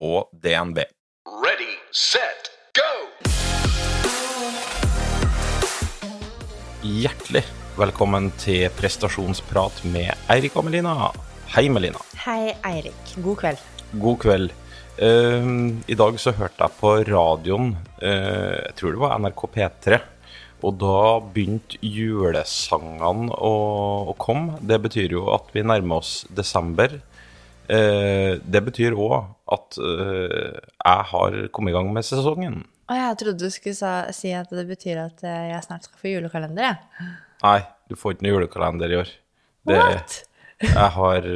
og 0.00 0.30
DNB. 0.32 0.78
Ready, 1.26 1.74
set, 1.90 2.50
go! 2.76 2.90
Hjertelig 6.82 7.42
velkommen 7.78 8.30
til 8.38 8.68
prestasjonsprat 8.78 9.82
med 9.90 10.12
Eirik 10.30 10.54
og 10.58 10.68
Melina. 10.68 11.10
Hei, 11.54 11.66
Melina. 11.72 12.00
Hei, 12.24 12.54
Eirik. 12.68 13.16
God 13.24 13.40
kveld. 13.42 13.64
God 13.98 14.20
kveld. 14.22 14.54
Uh, 14.98 15.74
I 15.86 15.98
dag 15.98 16.18
så 16.18 16.34
hørte 16.34 16.62
jeg 16.62 16.78
på 16.78 16.94
radioen, 17.06 17.74
uh, 18.02 18.54
jeg 18.68 18.78
tror 18.78 18.94
det 18.94 19.02
var 19.02 19.18
NRK 19.22 19.44
P3, 19.54 20.00
og 20.66 20.74
da 20.78 21.02
begynte 21.22 21.78
julesangene 21.82 23.30
å, 23.34 23.52
å 24.10 24.14
komme. 24.18 24.58
Det 24.58 24.78
betyr 24.86 25.14
jo 25.14 25.28
at 25.34 25.50
vi 25.54 25.66
nærmer 25.66 26.02
oss 26.02 26.24
desember. 26.34 26.98
Eh, 27.68 28.38
det 28.40 28.60
betyr 28.64 28.96
òg 28.96 29.16
at 29.52 29.76
eh, 29.76 30.56
jeg 30.56 31.08
har 31.12 31.38
kommet 31.52 31.74
i 31.74 31.76
gang 31.76 31.90
med 31.92 32.06
sesongen. 32.06 32.62
Å, 32.88 32.96
jeg 32.96 33.18
trodde 33.20 33.44
du 33.44 33.52
skulle 33.52 33.90
si 34.16 34.32
at 34.32 34.52
det 34.56 34.64
betyr 34.70 35.02
at 35.02 35.20
eh, 35.28 35.50
jeg 35.50 35.66
snart 35.66 35.88
skal 35.88 36.00
få 36.00 36.14
julekalender, 36.14 36.70
jeg. 36.70 37.10
Nei, 37.44 37.58
du 37.90 37.96
får 38.00 38.16
ikke 38.16 38.24
noe 38.24 38.34
julekalender 38.38 38.94
i 38.94 39.00
år. 39.02 39.12
Det, 39.68 39.76
What? 39.76 40.16
jeg 40.64 40.92
har 40.96 41.28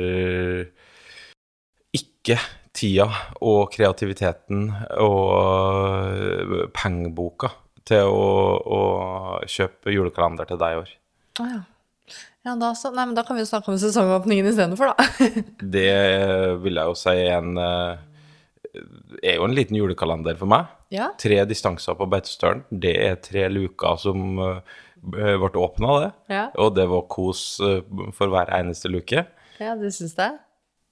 ikke 2.00 2.38
tida 2.72 3.06
og 3.44 3.66
kreativiteten 3.74 4.70
og 5.04 6.72
pengeboka 6.72 7.52
til 7.84 8.08
å, 8.08 8.32
å 8.56 8.80
kjøpe 9.44 9.92
julekalender 9.92 10.48
til 10.48 10.60
deg 10.64 10.78
i 10.78 10.80
år. 10.80 10.96
Å 11.42 11.50
ja. 11.50 11.60
Ja, 12.44 12.56
da, 12.58 12.72
så, 12.74 12.90
nei, 12.90 13.04
men 13.06 13.14
da 13.14 13.22
kan 13.22 13.36
vi 13.38 13.44
jo 13.44 13.48
snakke 13.50 13.70
om 13.70 13.76
sesongåpningen 13.78 14.48
istedenfor, 14.50 14.90
da. 14.90 15.04
Det 15.76 15.88
vil 16.64 16.80
jeg 16.80 16.90
jo 16.90 16.96
si 16.98 17.12
en 17.30 17.52
eh, 17.62 18.00
er 19.22 19.36
jo 19.36 19.44
en 19.46 19.54
liten 19.54 19.76
julekalender 19.78 20.38
for 20.40 20.50
meg. 20.50 20.70
ja. 20.94 21.10
Tre 21.20 21.42
distanser 21.48 21.94
på 21.98 22.08
Beitostølen. 22.10 22.64
Det 22.70 22.94
er 23.06 23.20
tre 23.22 23.46
luker 23.52 24.00
som 24.02 24.24
eh, 24.42 24.80
ble 25.02 25.52
åpna, 25.62 25.92
det. 26.02 26.10
Ja. 26.34 26.46
Og 26.62 26.74
det 26.78 26.88
var 26.90 27.04
kos 27.12 27.44
eh, 27.62 27.78
for 28.16 28.32
hver 28.32 28.50
eneste 28.58 28.90
luke. 28.90 29.22
ja, 29.62 29.76
du 29.78 29.86
syns 29.94 30.16
det? 30.18 30.32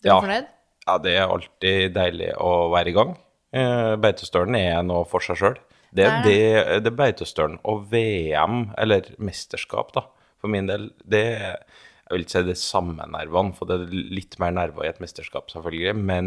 Du 0.05 0.09
er 0.09 0.13
Ja. 0.15 0.21
fornøyd? 0.23 0.47
Ja, 0.87 0.95
det 0.99 1.17
er 1.19 1.29
alltid 1.35 1.93
deilig 1.99 2.31
å 2.41 2.71
være 2.73 2.89
i 2.93 2.95
gang. 2.97 3.17
Eh, 3.53 3.97
Beitostølen 4.01 4.55
er 4.57 4.83
noe 4.87 5.03
for 5.11 5.21
seg 5.27 5.37
sjøl. 5.43 5.59
Det 5.91 6.07
Det 6.07 6.23
det, 6.25 6.39
det 6.85 6.93
er 6.93 6.97
Beitostølen 7.03 7.59
og 7.67 7.89
VM, 7.91 8.69
eller 8.79 9.11
mesterskap, 9.19 9.91
da, 9.99 10.05
for 10.41 10.49
min 10.53 10.69
del. 10.71 10.83
Det 11.05 11.27
Jeg 11.31 12.17
vil 12.17 12.25
ikke 12.25 12.41
si 12.41 12.49
det 12.49 12.59
samme 12.59 13.05
nervene, 13.07 13.55
for 13.55 13.65
det 13.71 13.77
er 13.79 13.93
litt 14.17 14.35
mer 14.43 14.53
nerver 14.57 14.83
i 14.83 14.91
et 14.91 15.03
mesterskap, 15.03 15.47
selvfølgelig. 15.53 15.93
Men 15.95 16.27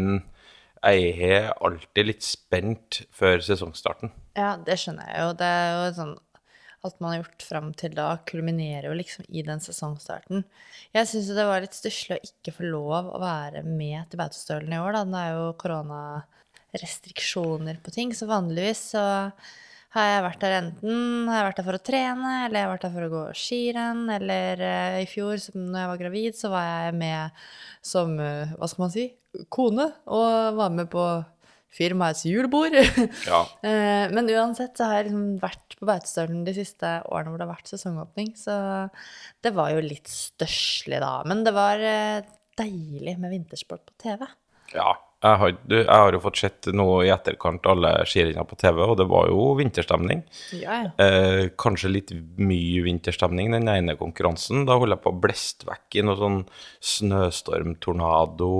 jeg 0.84 1.00
er 1.28 1.50
alltid 1.64 2.04
litt 2.08 2.24
spent 2.24 3.02
før 3.12 3.40
sesongstarten. 3.44 4.08
Ja, 4.36 4.56
det 4.60 4.76
skjønner 4.80 5.06
jeg 5.10 5.18
jo. 5.20 5.28
Det 5.40 5.48
er 5.48 5.66
jo 5.72 5.96
sånn 5.98 6.16
Alt 6.84 7.00
man 7.00 7.14
har 7.14 7.22
gjort 7.22 7.42
fram 7.48 7.68
til 7.80 7.94
da, 7.96 8.20
kulminerer 8.28 8.90
jo 8.90 8.98
liksom 8.98 9.24
i 9.32 9.40
den 9.46 9.60
sesongstarten. 9.64 10.44
Jeg 10.92 11.08
syns 11.08 11.32
det 11.32 11.46
var 11.48 11.64
litt 11.64 11.72
stusslig 11.72 12.18
å 12.18 12.24
ikke 12.28 12.52
få 12.58 12.68
lov 12.68 13.08
å 13.08 13.16
være 13.22 13.64
med 13.64 14.04
til 14.10 14.20
Beitostølen 14.20 14.68
i 14.68 14.76
år, 14.82 14.92
da. 14.92 15.00
Det 15.08 15.16
er 15.22 15.32
jo 15.32 15.56
koronarestriksjoner 15.62 17.80
på 17.80 17.88
ting, 17.94 18.12
så 18.12 18.28
vanligvis 18.28 18.92
så 18.92 19.04
har 19.94 20.08
jeg 20.10 20.22
vært 20.24 20.40
der 20.42 20.56
enten 20.58 21.28
har 21.30 21.38
jeg 21.38 21.46
vært 21.48 21.58
der 21.60 21.66
for 21.68 21.78
å 21.78 21.82
trene, 21.86 22.30
eller 22.44 22.58
jeg 22.58 22.66
har 22.66 22.72
vært 22.72 22.86
der 22.86 22.94
for 22.96 23.06
å 23.06 23.12
gå 23.12 23.22
skirenn, 23.38 24.02
eller 24.16 24.62
uh, 24.64 24.96
i 24.98 25.06
fjor, 25.10 25.38
som 25.42 25.68
når 25.68 25.78
jeg 25.80 25.90
var 25.92 26.00
gravid, 26.00 26.38
så 26.38 26.50
var 26.50 26.66
jeg 26.66 26.96
med 26.98 27.44
som, 27.84 28.16
uh, 28.18 28.56
hva 28.58 28.70
skal 28.70 28.84
man 28.84 28.94
si, 28.94 29.06
kone, 29.54 29.86
og 30.18 30.58
var 30.58 30.74
med 30.74 30.90
på 30.90 31.06
firmaets 31.74 32.24
julebord. 32.26 32.74
Ja. 33.30 33.44
uh, 33.46 34.04
Men 34.14 34.30
uansett 34.34 34.74
så 34.78 34.90
har 34.90 35.00
jeg 35.00 35.12
liksom 35.12 35.38
vært 35.42 35.78
på 35.78 35.88
Beitostølen 35.90 36.42
de 36.46 36.56
siste 36.58 36.96
årene 37.06 37.30
hvor 37.30 37.38
det 37.38 37.46
har 37.46 37.54
vært 37.54 37.70
sesongåpning, 37.70 38.34
så 38.38 38.58
det 39.46 39.54
var 39.54 39.74
jo 39.74 39.86
litt 39.86 40.10
størselig 40.10 41.02
da. 41.06 41.16
Men 41.30 41.46
det 41.46 41.54
var 41.54 41.82
deilig 42.58 43.18
med 43.18 43.34
vintersport 43.34 43.86
på 43.86 43.98
TV. 44.08 44.26
ja. 44.74 44.94
Jeg 45.24 45.40
har, 45.40 45.52
du, 45.64 45.76
jeg 45.78 45.88
har 45.88 46.12
jo 46.12 46.20
fått 46.20 46.40
sett 46.42 46.66
noe 46.76 46.98
i 47.06 47.10
etterkant 47.12 47.64
alle 47.70 47.94
skirenner 48.08 48.44
på 48.44 48.58
TV, 48.60 48.82
og 48.84 48.98
det 49.00 49.06
var 49.08 49.30
jo 49.30 49.46
vinterstemning. 49.56 50.20
Ja, 50.52 50.82
ja. 50.82 50.90
Eh, 51.00 51.46
kanskje 51.60 51.92
litt 51.94 52.12
mye 52.36 52.82
vinterstemning 52.84 53.54
den 53.54 53.70
ene 53.72 53.94
konkurransen. 53.96 54.66
Da 54.68 54.76
holdt 54.76 54.92
jeg 54.92 55.04
på 55.06 55.14
å 55.14 55.22
bleste 55.22 55.68
vekk 55.70 55.96
i 55.96 56.04
noe 56.04 56.20
sånn 56.20 56.38
snøstormtornado 56.92 58.50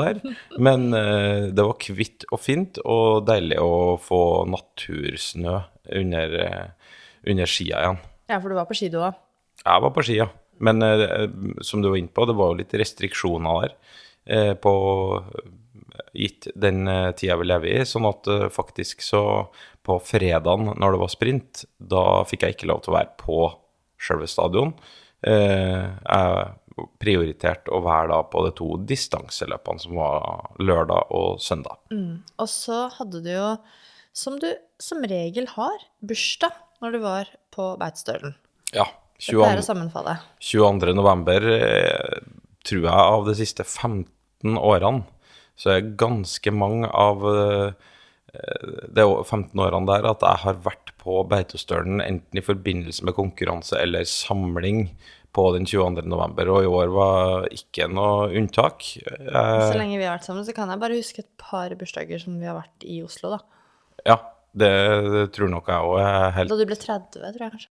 der. 0.00 0.22
Men 0.68 0.88
eh, 0.96 1.50
det 1.52 1.68
var 1.68 1.76
kvitt 1.84 2.24
og 2.32 2.40
fint, 2.40 2.80
og 2.88 3.28
deilig 3.28 3.60
å 3.60 3.98
få 4.00 4.22
natursnø 4.48 5.60
under, 6.00 6.36
eh, 6.46 6.66
under 7.28 7.52
skia 7.52 7.84
igjen. 7.84 8.02
Ja, 8.32 8.40
for 8.40 8.48
du 8.48 8.56
var 8.56 8.68
på 8.70 8.80
ski 8.80 8.88
du 8.92 9.02
òg. 9.02 9.12
Jeg 9.60 9.84
var 9.84 9.92
på 9.92 10.08
ski, 10.08 10.22
ja. 10.22 10.32
Men 10.64 10.80
eh, 10.82 11.28
som 11.60 11.84
du 11.84 11.92
var 11.92 12.00
inne 12.00 12.16
på, 12.16 12.24
det 12.24 12.36
var 12.38 12.54
jo 12.54 12.62
litt 12.62 12.80
restriksjoner 12.80 13.66
der. 13.66 13.76
Eh, 14.28 14.54
på 14.60 14.72
gitt 16.12 16.48
den 16.54 16.88
eh, 16.88 17.10
tida 17.16 17.36
vi 17.38 17.48
lever 17.48 17.72
i. 17.72 17.86
Sånn 17.86 18.06
at 18.08 18.28
eh, 18.30 18.46
faktisk 18.52 19.02
så 19.04 19.22
på 19.86 19.98
fredagen 20.04 20.72
når 20.76 20.94
det 20.94 21.02
var 21.02 21.12
sprint, 21.12 21.64
da 21.78 22.04
fikk 22.28 22.44
jeg 22.44 22.56
ikke 22.56 22.70
lov 22.70 22.84
til 22.84 22.92
å 22.92 22.98
være 22.98 23.14
på 23.20 23.42
sjølve 23.98 24.28
stadion. 24.30 24.74
Eh, 25.26 25.84
jeg 25.88 26.88
prioriterte 27.02 27.74
å 27.74 27.82
være 27.82 28.12
da 28.12 28.20
på 28.30 28.44
de 28.46 28.54
to 28.58 28.70
distanseløpene 28.86 29.82
som 29.82 29.98
var 29.98 30.52
lørdag 30.62 31.10
og 31.16 31.42
søndag. 31.42 31.80
Og 32.38 32.50
så 32.52 32.84
hadde 32.94 33.24
du 33.24 33.32
jo, 33.32 33.48
som 34.14 34.38
du 34.38 34.46
som 34.82 35.02
regel 35.02 35.48
har, 35.56 35.82
bursdag 36.06 36.54
når 36.84 36.94
du 36.94 37.00
var 37.02 37.32
på 37.54 37.72
Beitostølen. 37.80 38.36
Ja. 38.70 38.86
Det 39.18 39.34
pleier 39.34 39.58
22. 39.66 40.12
22. 40.46 40.92
november, 40.94 41.42
tror 42.62 42.84
jeg 42.84 42.94
av 42.94 43.24
de 43.26 43.34
siste 43.34 43.64
15 43.66 44.54
årene, 44.54 45.02
så 45.58 45.74
er 45.74 45.92
ganske 46.00 46.52
mange 46.54 46.88
av 46.88 47.24
de 47.26 47.76
det 48.92 49.02
er 49.02 49.22
15 49.24 49.56
årene 49.56 49.88
der 49.88 50.06
at 50.10 50.20
jeg 50.20 50.42
har 50.42 50.58
vært 50.60 50.90
på 51.00 51.22
Beitostølen 51.30 52.02
enten 52.04 52.38
i 52.38 52.44
forbindelse 52.44 53.06
med 53.08 53.16
konkurranse 53.16 53.78
eller 53.80 54.04
samling 54.08 54.90
på 55.36 55.44
den 55.54 55.66
22. 55.68 56.04
november, 56.08 56.50
og 56.52 56.64
i 56.64 56.70
år 56.70 56.92
var 56.92 57.46
ikke 57.54 57.88
noe 57.92 58.28
unntak. 58.38 58.84
Så 58.96 59.04
Eh, 59.28 59.76
lenge 59.76 59.98
vi 60.00 60.06
har 60.06 60.16
vært 60.16 60.28
sammen, 60.28 60.44
så 60.46 60.54
kan 60.56 60.72
jeg 60.72 60.80
bare 60.82 60.98
huske 60.98 61.22
et 61.24 61.30
par 61.40 61.72
bursdager 61.78 62.20
som 62.22 62.38
vi 62.40 62.48
har 62.48 62.56
vært 62.58 62.86
i 62.88 63.00
Oslo, 63.04 63.36
da. 63.36 63.40
ja, 64.08 64.18
det, 64.58 64.70
det 65.12 65.24
tror 65.36 65.52
nok 65.52 65.68
jeg 65.68 65.90
òg 65.92 66.32
helt 66.34 66.50
Da 66.50 66.56
du 66.56 66.64
ble 66.66 66.78
30, 66.80 67.20
tror 67.20 67.44
jeg 67.44 67.54
kanskje. 67.56 67.70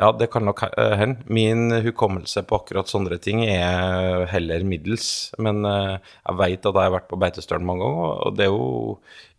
Ja, 0.00 0.08
det 0.16 0.30
kan 0.32 0.46
nok 0.48 0.62
eh, 0.64 0.94
hende. 0.96 1.20
Min 1.28 1.68
hukommelse 1.84 2.40
på 2.48 2.56
akkurat 2.56 2.88
sånne 2.88 3.18
ting 3.20 3.42
er 3.44 4.24
heller 4.30 4.62
middels. 4.64 5.28
Men 5.36 5.60
eh, 5.68 5.98
jeg 6.24 6.38
vet 6.40 6.68
at 6.70 6.78
jeg 6.78 6.88
har 6.88 6.94
vært 6.94 7.10
på 7.10 7.18
Beitostølen 7.20 7.66
mange 7.68 7.84
ganger, 7.84 8.14
og 8.24 8.38
det 8.38 8.46
er 8.46 8.54
jo 8.54 8.94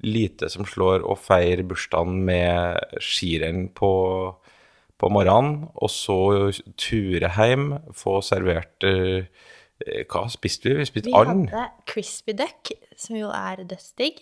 lite 0.06 0.52
som 0.54 0.68
slår 0.70 1.02
å 1.02 1.16
feire 1.18 1.66
bursdagen 1.66 2.20
med 2.28 3.02
skirenn 3.02 3.72
på, 3.74 3.94
på 5.02 5.10
morgenen, 5.10 5.64
og 5.74 5.90
så 5.90 6.20
ture 6.78 7.32
hjem, 7.40 7.72
få 7.98 8.20
servert 8.26 8.86
eh, 8.86 9.26
Hva 10.14 10.28
spiste 10.30 10.70
vi? 10.70 10.78
Vi 10.84 10.86
spiste 10.92 11.10
Vi 11.10 11.16
hadde 11.18 11.64
crispy 11.90 12.38
duck, 12.38 12.76
som 13.02 13.18
jo 13.18 13.34
er 13.34 13.64
dødsdigg. 13.66 14.22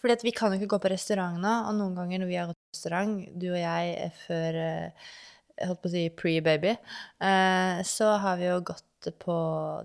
Fordi 0.00 0.16
vi 0.24 0.32
kan 0.36 0.52
jo 0.52 0.62
ikke 0.62 0.78
gå 0.78 0.80
på 0.80 0.94
restaurant 0.94 1.36
nå, 1.40 1.52
og 1.68 1.76
noen 1.76 1.92
ganger 2.00 2.24
når 2.24 2.32
vi 2.32 2.40
har 2.40 2.48
gått 2.48 2.60
på 2.60 2.78
restaurant, 2.78 3.14
du 3.36 3.46
og 3.50 3.60
jeg 3.60 3.94
er 4.00 4.18
før 4.24 4.58
jeg 5.54 5.70
holdt 5.70 5.82
på 5.84 5.90
å 5.90 5.94
si 5.94 6.04
pre-baby, 6.18 6.74
eh, 7.22 7.80
så 7.86 8.10
har 8.22 8.40
vi 8.40 8.48
jo 8.48 8.58
gått 8.66 9.10
på 9.20 9.36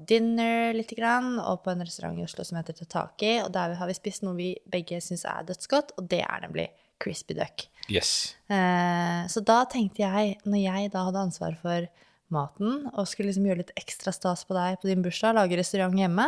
dinner 0.07 0.73
lite 0.73 0.95
grann, 0.95 1.33
og 1.39 1.63
på 1.65 1.73
en 1.73 1.83
restaurant 1.83 2.17
i 2.17 2.23
Oslo 2.23 2.45
som 2.47 2.59
heter 2.59 2.77
Tataki, 2.77 3.39
og 3.43 3.51
der 3.55 3.75
har 3.79 3.89
vi 3.89 3.97
spist 3.97 4.23
noe 4.23 4.37
vi 4.37 4.53
begge 4.71 5.01
syns 5.03 5.25
er 5.27 5.47
dødsgodt, 5.49 5.97
og 5.99 6.07
det 6.11 6.21
er 6.23 6.45
nemlig 6.45 6.69
crispy 6.99 7.35
duck. 7.37 7.67
Yes. 7.91 8.35
Eh, 8.51 9.25
så 9.31 9.43
da 9.45 9.63
tenkte 9.71 10.05
jeg, 10.05 10.37
når 10.45 10.63
jeg 10.63 10.93
da 10.95 11.05
hadde 11.07 11.25
ansvar 11.27 11.57
for 11.59 11.89
maten, 12.33 12.83
og 12.93 13.07
skulle 13.09 13.31
liksom 13.31 13.47
gjøre 13.49 13.63
litt 13.63 13.77
ekstra 13.79 14.13
stas 14.15 14.45
på 14.47 14.57
deg 14.57 14.79
på 14.81 14.89
din 14.89 15.03
bursdag, 15.05 15.35
lage 15.37 15.57
restaurant 15.59 15.97
hjemme, 15.97 16.27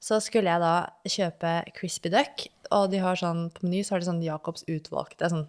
så 0.00 0.16
skulle 0.24 0.48
jeg 0.48 0.62
da 0.62 0.74
kjøpe 1.12 1.54
crispy 1.76 2.12
duck, 2.12 2.46
og 2.72 2.90
de 2.92 3.00
har 3.02 3.18
sånn, 3.20 3.48
på 3.52 3.66
Meny 3.66 3.82
så 3.84 3.96
har 3.96 4.02
de 4.02 4.08
sånn 4.08 4.24
Jacobs 4.24 4.64
utvalgte, 4.70 5.28
sånn 5.32 5.48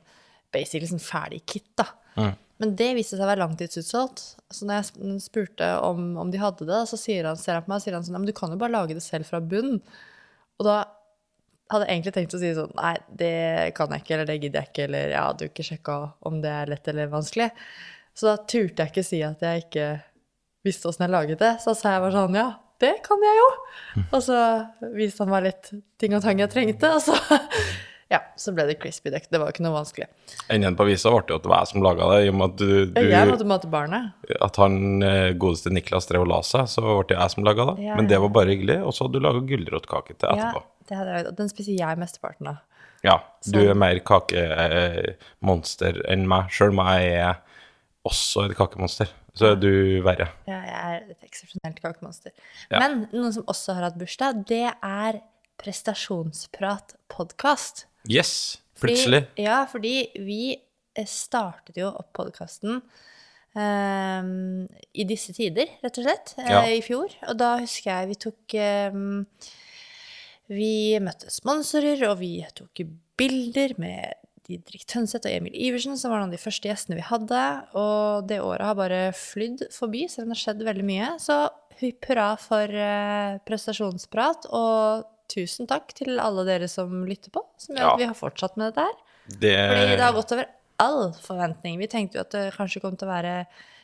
basically 0.51 0.89
sånn 0.89 1.03
ferdig 1.03 1.43
kit, 1.47 1.69
da. 1.79 1.87
Men 2.61 2.75
det 2.77 2.91
viste 2.93 3.17
seg 3.17 3.25
å 3.25 3.31
være 3.31 3.41
langtidsutsolgt. 3.41 4.23
Så 4.53 4.67
når 4.69 4.79
jeg 4.81 5.19
spurte 5.23 5.67
om, 5.81 6.11
om 6.21 6.31
de 6.31 6.41
hadde 6.41 6.67
det, 6.69 6.81
så 6.85 6.99
han, 7.25 7.39
ser 7.39 7.57
han 7.57 7.65
på 7.65 7.71
meg 7.71 7.79
og 7.79 7.85
sier 7.85 7.97
han 7.97 8.05
sånn, 8.05 8.19
men 8.19 8.29
du 8.29 8.35
kan 8.37 8.53
jo 8.53 8.59
bare 8.61 8.75
lage 8.75 8.97
det 8.97 9.01
selv 9.01 9.25
fra 9.25 9.41
bunn. 9.41 9.79
Og 10.61 10.67
da 10.67 10.75
hadde 11.71 11.87
jeg 11.87 11.95
egentlig 11.95 12.13
tenkt 12.17 12.35
å 12.37 12.41
si 12.41 12.51
sånn, 12.53 12.73
nei, 12.77 12.93
det 13.17 13.33
kan 13.77 13.93
jeg 13.95 14.03
ikke, 14.03 14.13
eller 14.17 14.29
det 14.29 14.37
gidder 14.37 14.61
jeg 14.61 14.71
ikke, 14.71 14.85
eller 14.85 15.13
jeg 15.15 15.25
hadde 15.25 15.47
jo 15.47 15.51
ikke 15.53 15.67
sjekka 15.71 15.97
om 16.29 16.41
det 16.43 16.53
er 16.53 16.71
lett 16.73 16.89
eller 16.91 17.13
vanskelig. 17.13 17.49
Så 18.13 18.27
da 18.27 18.35
turte 18.43 18.83
jeg 18.83 18.91
ikke 18.91 19.07
si 19.07 19.21
at 19.25 19.45
jeg 19.45 19.65
ikke 19.65 19.87
visste 20.67 20.91
åssen 20.91 21.07
jeg 21.07 21.15
laget 21.15 21.41
det. 21.41 21.55
Så 21.63 21.73
sa 21.77 21.95
jeg 21.95 22.03
bare 22.03 22.17
sånn, 22.19 22.37
ja, 22.37 22.49
det 22.83 22.97
kan 23.05 23.23
jeg 23.25 23.39
jo. 23.39 23.47
Og 24.03 24.19
så 24.25 24.41
viste 24.93 25.23
han 25.23 25.31
meg 25.33 25.47
litt 25.47 25.71
ting 26.01 26.13
og 26.17 26.21
tang 26.25 26.43
jeg 26.43 26.51
trengte, 26.51 26.91
og 26.93 27.01
så 27.07 27.17
ja, 28.11 28.19
så 28.35 28.51
ble 28.51 28.65
det 28.67 28.75
crispy 28.81 29.07
duck. 29.13 29.29
Det 29.31 29.39
var 29.39 29.47
jo 29.47 29.53
ikke 29.55 29.63
noe 29.63 29.77
vanskelig. 29.77 30.07
Enden 30.51 30.75
på 30.75 30.83
visa 30.89 31.11
ble 31.13 31.21
det 31.29 31.35
at 31.37 31.43
det 31.45 31.51
var 31.51 31.61
jeg 31.63 31.69
som 31.71 31.83
laga 31.85 32.03
det, 32.11 32.17
i 32.25 32.31
og 32.31 32.35
med 32.37 32.45
at 32.49 32.57
du, 32.59 32.71
Jeg 32.99 33.27
du 33.27 33.31
måtte 33.31 33.47
mate 33.47 33.69
barnet. 33.71 34.03
At 34.43 34.55
han 34.59 34.73
eh, 35.07 35.31
godeste 35.39 35.71
Niklas 35.71 36.07
drev 36.09 36.21
og 36.25 36.29
la 36.33 36.39
seg, 36.43 36.67
så 36.71 36.79
ble 36.83 37.05
det 37.13 37.15
jeg 37.15 37.29
som 37.35 37.47
laga 37.47 37.63
det. 37.71 37.75
Ja, 37.87 37.95
Men 37.99 38.05
det 38.11 38.19
var 38.19 38.31
bare 38.35 38.51
hyggelig. 38.51 38.77
Og 38.83 38.91
så 38.97 39.07
hadde 39.07 39.15
du 39.15 39.23
laga 39.23 39.39
gulrotkake 39.47 40.11
til 40.17 40.27
etterpå. 40.27 40.59
Ja, 40.59 40.63
det 40.91 40.95
hadde 40.99 41.11
jeg, 41.15 41.23
og 41.31 41.35
den 41.39 41.47
spiser 41.53 41.73
jeg 41.79 41.93
mesteparten 42.03 42.45
av. 42.51 42.57
Ja, 43.01 43.15
du 43.47 43.61
er 43.63 43.79
mer 43.79 43.97
kakemonster 44.05 45.93
enn 46.11 46.27
meg, 46.29 46.51
sjøl 46.53 46.75
om 46.75 46.83
jeg 46.91 47.15
er 47.23 47.39
også 48.05 48.45
et 48.49 48.57
kakemonster. 48.59 49.07
Så 49.37 49.45
er 49.53 49.57
du 49.61 50.01
verre. 50.03 50.27
Ja, 50.49 50.59
jeg 50.67 50.75
er 50.75 50.95
et 51.13 51.21
eksepsjonelt 51.23 51.79
kakemonster. 51.79 52.31
Ja. 52.67 52.81
Men 52.83 53.07
noen 53.13 53.31
som 53.33 53.43
også 53.49 53.73
har 53.77 53.83
hatt 53.87 53.97
bursdag, 54.01 54.43
det 54.51 54.67
er 54.75 55.21
Prestasjonsprat-podkast. 55.61 57.85
Yes, 58.09 58.61
plutselig. 58.81 59.25
Ja, 59.37 59.65
fordi 59.69 60.09
vi 60.17 60.55
eh, 60.55 61.07
startet 61.09 61.77
jo 61.77 61.91
opp 61.91 62.13
podkasten 62.17 62.81
i 63.51 65.03
disse 65.03 65.33
tider, 65.35 65.67
rett 65.83 65.97
og 65.99 66.05
slett, 66.05 66.29
eh, 66.39 66.51
Ja. 66.53 66.61
i 66.71 66.79
fjor. 66.79 67.11
Og 67.27 67.35
da 67.35 67.57
husker 67.59 67.91
jeg 67.91 68.07
vi 68.07 68.15
tok 68.15 68.55
um, 68.93 69.25
Vi 70.47 70.97
møtte 71.03 71.27
sponsorer, 71.31 71.99
og 72.09 72.19
vi 72.19 72.45
tok 72.55 72.79
bilder 73.19 73.73
med 73.77 74.13
Didrik 74.47 74.85
Tønseth 74.87 75.27
og 75.27 75.31
Emil 75.31 75.53
Iversen, 75.53 75.97
som 75.99 76.11
var 76.11 76.19
noen 76.19 76.31
av 76.31 76.35
de 76.35 76.41
første 76.41 76.67
gjestene 76.67 76.97
vi 76.97 77.05
hadde. 77.07 77.43
Og 77.75 78.27
det 78.27 78.41
året 78.43 78.65
har 78.67 78.75
bare 78.75 79.01
flydd 79.15 79.67
forbi, 79.71 80.07
selv 80.11 80.25
om 80.25 80.31
det 80.33 80.39
har 80.39 80.43
skjedd 80.45 80.65
veldig 80.67 80.87
mye. 80.87 81.11
Så 81.23 81.37
hurra 81.81 82.33
for 82.39 82.67
uh, 82.71 83.39
prestasjonsprat, 83.47 84.47
og 84.51 85.07
tusen 85.31 85.67
takk 85.69 85.93
til 85.97 86.19
alle 86.21 86.43
dere 86.47 86.67
som 86.71 87.03
lytter 87.07 87.31
på, 87.33 87.43
som 87.57 87.75
gjør 87.75 87.85
Ja. 87.87 87.93
at 87.95 87.99
vi 88.03 88.09
har 88.11 88.17
fortsatt 88.19 88.57
med 88.59 88.71
dette 88.73 88.85
her. 88.87 88.97
Det, 89.31 89.55
Fordi 89.55 89.95
det 89.95 90.03
har 90.05 90.13
gått 90.17 90.31
over 90.35 90.45
all 90.81 91.11
forventning. 91.13 91.77
Vi 91.79 91.87
tenkte 91.87 92.17
jo 92.19 92.25
at 92.25 92.31
det 92.35 92.53
kanskje 92.57 92.81
kom 92.83 92.95
til 92.97 93.07
å 93.07 93.11
være 93.13 93.35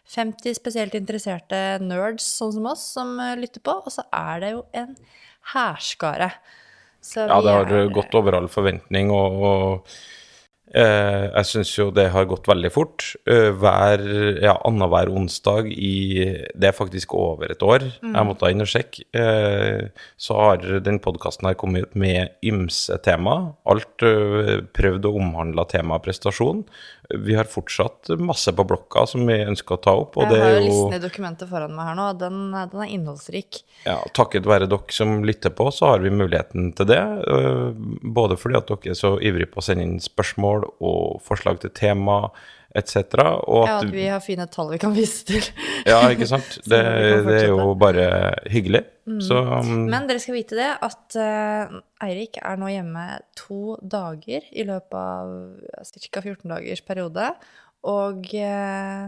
50 0.07 0.55
spesielt 0.55 0.93
interesserte 0.95 1.57
nerds 1.83 2.25
sånn 2.39 2.53
som 2.55 2.65
oss 2.71 2.83
som 2.95 3.19
eh, 3.19 3.35
lytter 3.39 3.59
på, 3.63 3.75
og 3.85 3.91
så 3.91 4.03
er 4.15 4.39
det 4.43 4.51
jo 4.55 4.65
en 4.73 4.95
hærskare. 5.53 6.31
Ja, 7.15 7.41
det 7.41 7.51
har 7.53 7.71
er- 7.71 7.89
gått 7.93 8.15
over 8.15 8.35
all 8.35 8.47
forventning, 8.51 9.11
og, 9.11 9.43
og 9.43 9.87
eh, 10.75 11.25
jeg 11.31 11.47
syns 11.49 11.71
jo 11.77 11.87
det 11.95 12.09
har 12.13 12.27
gått 12.29 12.47
veldig 12.49 12.71
fort. 12.73 13.05
Eh, 13.29 13.49
hver, 13.55 14.03
ja, 14.43 14.55
annenhver 14.67 15.11
onsdag 15.13 15.69
i 15.71 15.93
Det 16.53 16.69
er 16.69 16.75
faktisk 16.75 17.13
over 17.17 17.51
et 17.51 17.63
år. 17.63 17.85
Mm. 18.01 18.15
Jeg 18.15 18.27
måtte 18.29 18.51
inn 18.51 18.65
og 18.65 18.71
sjekke. 18.71 19.05
Eh, 19.17 19.87
så 20.17 20.39
har 20.41 20.65
den 20.83 20.99
podkasten 21.03 21.47
her 21.49 21.57
kommet 21.59 21.87
ut 21.87 21.95
med 21.95 22.35
ymse 22.45 22.97
tema. 23.05 23.37
Alt 23.69 24.05
eh, 24.05 24.57
prøvd 24.75 25.07
å 25.07 25.15
omhandle 25.21 25.67
temaet 25.71 26.05
prestasjon. 26.07 26.65
Vi 27.09 27.35
har 27.37 27.47
fortsatt 27.47 28.11
masse 28.19 28.51
på 28.53 28.65
blokka 28.67 29.05
som 29.07 29.23
vi 29.27 29.37
ønsker 29.45 29.77
å 29.77 29.81
ta 29.83 29.93
opp, 29.95 30.17
og 30.17 30.25
Jeg 30.25 30.33
det 30.33 30.41
har 30.43 30.55
jo 30.57 30.65
listen 30.65 30.97
i 30.97 31.01
dokumentet 31.03 31.49
foran 31.51 31.75
meg 31.75 31.87
her 31.87 31.97
nå, 31.99 32.09
og 32.11 32.19
den, 32.19 32.41
den 32.57 32.83
er 32.83 32.91
innholdsrik. 32.97 33.61
Ja, 33.85 33.99
takket 34.17 34.49
være 34.49 34.67
dere 34.67 34.95
som 34.95 35.21
lytter 35.27 35.53
på, 35.55 35.69
så 35.71 35.93
har 35.93 36.03
vi 36.03 36.11
muligheten 36.11 36.73
til 36.77 36.89
det. 36.91 37.01
øh, 37.31 37.71
Både 38.17 38.39
fordi 38.39 38.59
at 38.59 38.69
dere 38.71 38.93
er 38.93 38.99
så 38.99 39.15
ivrige 39.23 39.51
på 39.53 39.63
å 39.63 39.67
sende 39.69 39.87
inn 39.87 39.97
spørsmål 40.03 40.67
og 40.77 41.23
forslag 41.27 41.63
til 41.63 41.73
tema 41.77 42.25
etc. 42.77 43.19
Og 43.47 43.65
Ja, 43.67 43.77
at 43.79 43.87
at 43.87 43.93
vi 43.95 44.05
har 44.11 44.21
fine 44.23 44.47
tall 44.51 44.71
vi 44.75 44.79
kan 44.81 44.95
vise 44.95 45.25
til. 45.27 45.49
Ja, 45.89 46.01
ikke 46.11 46.27
sant. 46.29 46.59
Det, 46.71 46.81
det 47.27 47.37
er 47.43 47.51
jo 47.51 47.73
bare 47.79 48.07
hyggelig. 48.51 48.83
Så 49.23 49.39
um, 49.39 49.85
Men 49.87 50.07
dere 50.09 50.19
skal 50.19 50.35
vite 50.35 50.57
det 50.59 50.67
at 50.83 51.15
uh, 51.15 51.77
Eirik 52.03 52.41
er 52.41 52.59
nå 52.59 52.71
hjemme 52.73 53.05
to 53.39 53.77
dager 53.81 54.43
i 54.51 54.65
løpet 54.67 54.97
av 54.99 55.31
ca. 56.11 56.21
14 56.25 56.51
dagers 56.51 56.83
periode. 56.83 57.31
Og 57.87 58.25
eh, 58.35 59.07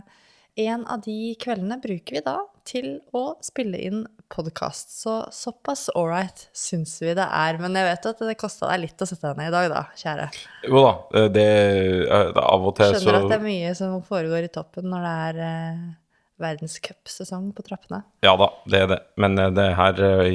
en 0.56 0.86
av 0.88 1.02
de 1.06 1.36
kveldene 1.40 1.78
bruker 1.82 2.18
vi 2.20 2.22
da 2.26 2.38
til 2.70 3.00
å 3.16 3.36
spille 3.42 3.78
inn 3.82 4.02
podkast. 4.30 4.92
Så 5.02 5.14
såpass 5.34 5.88
ålreit 5.98 6.48
syns 6.54 6.98
vi 7.02 7.14
det 7.18 7.26
er. 7.26 7.58
Men 7.62 7.74
jeg 7.80 7.88
vet 7.88 8.10
at 8.12 8.20
det 8.28 8.36
kosta 8.38 8.70
deg 8.70 8.84
litt 8.84 9.02
å 9.02 9.08
sette 9.10 9.32
deg 9.32 9.40
ned 9.40 9.50
i 9.50 9.56
dag, 9.56 9.70
da, 9.74 9.86
kjære. 9.98 10.28
jo 10.68 10.84
da, 10.86 10.92
det, 11.34 11.46
er- 11.48 12.34
det 12.36 12.44
av 12.44 12.68
og 12.70 12.76
til 12.78 12.92
så 12.94 13.00
Skjønner 13.02 13.24
at 13.24 13.32
det 13.34 13.40
er 13.40 13.48
mye 13.48 13.72
som 13.80 13.96
foregår 14.06 14.46
i 14.50 14.52
toppen 14.54 14.90
når 14.92 15.08
det 15.08 15.16
er 15.30 15.42
eh, 15.48 15.82
verdenscupsesong 16.40 17.50
på 17.58 17.66
trappene. 17.66 18.02
Ja 18.26 18.36
da, 18.40 18.50
det 18.70 18.80
er 18.84 18.88
det. 18.94 19.00
Men 19.22 19.38
eh, 19.42 19.50
det 19.56 19.68
her 19.80 20.02
eh, 20.06 20.30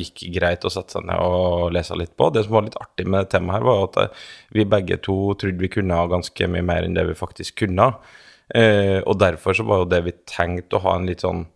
gikk 0.00 0.24
greit 0.38 0.64
å 0.64 0.72
sette 0.72 0.96
seg 0.96 1.06
ned 1.10 1.20
og 1.20 1.70
lese 1.76 1.96
litt 1.98 2.14
på. 2.18 2.30
Det 2.34 2.46
som 2.46 2.56
var 2.56 2.66
litt 2.68 2.78
artig 2.80 3.06
med 3.10 3.28
temaet 3.32 3.58
her, 3.60 3.68
var 3.68 3.84
at 3.90 4.00
eh, 4.06 4.26
vi 4.56 4.66
begge 4.68 5.00
to 5.04 5.18
trodde 5.40 5.60
vi 5.60 5.70
kunne 5.76 5.98
ha 5.98 6.08
ganske 6.10 6.48
mye 6.50 6.64
mer 6.66 6.86
enn 6.88 6.96
det 6.96 7.06
vi 7.10 7.18
faktisk 7.18 7.60
kunne. 7.66 7.92
Eh, 8.52 9.00
og 9.00 9.18
derfor 9.22 9.56
så 9.56 9.64
var 9.64 9.82
jo 9.82 9.88
det 9.88 10.02
vi 10.04 10.12
tenkte 10.28 10.76
å 10.76 10.84
ha 10.84 10.98
en 10.98 11.08
litt 11.08 11.24
sånn 11.24 11.46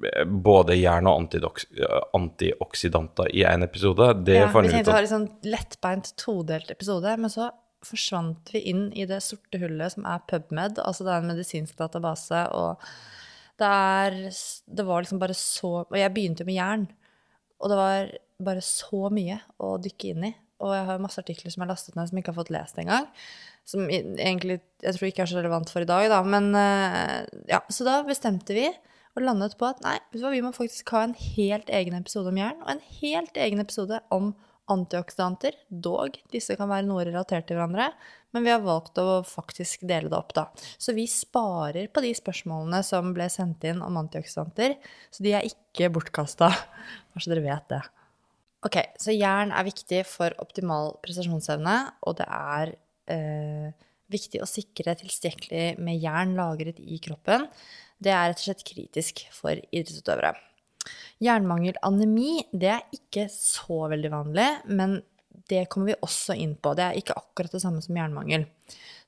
eh, 0.00 0.24
både 0.24 0.78
jern 0.78 1.10
og 1.10 1.36
eh, 1.36 1.98
antioksidanter 2.16 3.32
i 3.36 3.44
én 3.44 3.66
episode. 3.66 4.14
Det 4.24 4.38
Ja, 4.40 4.48
fant 4.52 4.64
vi 4.64 4.72
vi 4.72 4.78
tenkte 4.78 4.94
å 4.94 4.98
ha 4.98 5.04
en 5.04 5.12
sånn 5.12 5.30
lettbeint 5.44 6.14
todelt 6.20 6.72
episode, 6.72 7.16
men 7.20 7.32
så 7.32 7.50
forsvant 7.84 8.50
vi 8.54 8.64
inn 8.72 8.88
i 8.96 9.06
det 9.06 9.20
sorte 9.22 9.60
hullet 9.60 9.94
som 9.94 10.06
er 10.08 10.24
PubMed, 10.30 10.80
altså 10.82 11.06
det 11.06 11.12
er 11.14 11.22
en 11.22 11.30
medisinsk 11.30 11.78
database, 11.78 12.46
og 12.56 12.82
det 13.58 13.68
er 13.68 14.16
Det 14.30 14.84
var 14.86 15.02
liksom 15.02 15.18
bare 15.18 15.34
så 15.34 15.82
Og 15.82 15.96
jeg 15.98 16.12
begynte 16.14 16.44
jo 16.44 16.46
med 16.46 16.54
jern, 16.54 16.88
og 17.58 17.70
det 17.70 17.78
var 17.78 18.12
bare 18.38 18.62
så 18.62 19.08
mye 19.10 19.40
å 19.58 19.76
dykke 19.82 20.12
inn 20.12 20.28
i. 20.28 20.34
Og 20.64 20.74
jeg 20.74 20.88
har 20.88 21.02
masse 21.02 21.20
artikler 21.22 21.52
som 21.52 21.62
jeg 21.62 21.68
har 21.68 21.74
lastet 21.74 21.98
ned 21.98 22.08
som 22.08 22.18
jeg 22.18 22.24
ikke 22.24 22.34
har 22.34 22.40
fått 22.40 22.54
lest 22.54 22.80
engang. 22.82 23.06
Som 23.68 23.86
egentlig 23.92 24.58
jeg 24.82 24.96
tror 24.96 25.08
ikke 25.08 25.24
er 25.24 25.30
så 25.30 25.38
relevant 25.38 25.70
for 25.72 25.84
i 25.84 25.88
dag, 25.88 26.08
da. 26.10 26.20
Men 26.26 26.50
eh, 26.58 27.24
ja, 27.50 27.62
så 27.70 27.86
da 27.86 28.00
bestemte 28.06 28.56
vi 28.56 28.68
og 29.18 29.24
landet 29.24 29.56
på 29.58 29.66
at 29.66 29.80
nei, 29.82 29.96
vi 30.14 30.42
må 30.44 30.52
faktisk 30.54 30.92
ha 30.94 31.02
en 31.06 31.16
helt 31.18 31.70
egen 31.74 31.96
episode 31.98 32.30
om 32.30 32.38
jern, 32.38 32.60
og 32.62 32.70
en 32.70 32.84
helt 33.00 33.40
egen 33.40 33.62
episode 33.62 33.98
om 34.14 34.30
antioksidanter. 34.70 35.56
Dog, 35.68 36.18
disse 36.32 36.54
kan 36.58 36.70
være 36.70 36.86
noe 36.86 37.06
relatert 37.08 37.48
til 37.48 37.58
hverandre, 37.58 37.88
men 38.36 38.44
vi 38.44 38.52
har 38.52 38.64
valgt 38.64 39.00
å 39.00 39.22
faktisk 39.26 39.86
dele 39.88 40.12
det 40.12 40.18
opp, 40.18 40.34
da. 40.36 40.46
Så 40.78 40.94
vi 40.96 41.08
sparer 41.10 41.88
på 41.90 42.04
de 42.04 42.12
spørsmålene 42.16 42.82
som 42.86 43.14
ble 43.16 43.30
sendt 43.32 43.64
inn 43.68 43.80
om 43.84 43.98
antioksidanter, 44.00 44.76
så 45.10 45.24
de 45.24 45.34
er 45.38 45.48
ikke 45.48 45.90
bortkasta. 45.94 46.52
Bare 46.52 47.24
så 47.24 47.32
dere 47.32 47.46
vet 47.46 47.70
det. 47.72 47.82
Ok, 48.66 48.80
så 48.98 49.14
jern 49.14 49.52
er 49.54 49.66
viktig 49.68 50.00
for 50.08 50.34
optimal 50.42 50.96
prestasjonsevne, 51.04 51.76
og 52.02 52.16
det 52.18 52.26
er 52.26 52.72
eh, 53.14 53.68
viktig 54.10 54.40
å 54.42 54.48
sikre 54.50 54.96
tilstrekkelig 54.98 55.76
med 55.78 56.00
jern 56.02 56.34
lagret 56.38 56.80
i 56.82 56.98
kroppen. 57.02 57.46
Det 58.02 58.10
er 58.10 58.32
rett 58.32 58.42
og 58.42 58.48
slett 58.48 58.66
kritisk 58.66 59.22
for 59.34 59.54
idrettsutøvere. 59.54 60.34
Jernmangel 61.22 61.78
anemi, 61.86 62.40
det 62.50 62.72
er 62.72 62.98
ikke 62.98 63.28
så 63.30 63.84
veldig 63.92 64.10
vanlig, 64.12 64.48
men 64.70 64.98
det 65.48 65.66
kommer 65.70 65.92
vi 65.92 66.00
også 66.04 66.36
inn 66.38 66.56
på. 66.58 66.74
Det 66.74 66.84
er 66.84 66.98
ikke 66.98 67.16
akkurat 67.18 67.54
det 67.54 67.62
samme 67.62 67.82
som 67.84 67.96
jernmangel. 67.98 68.46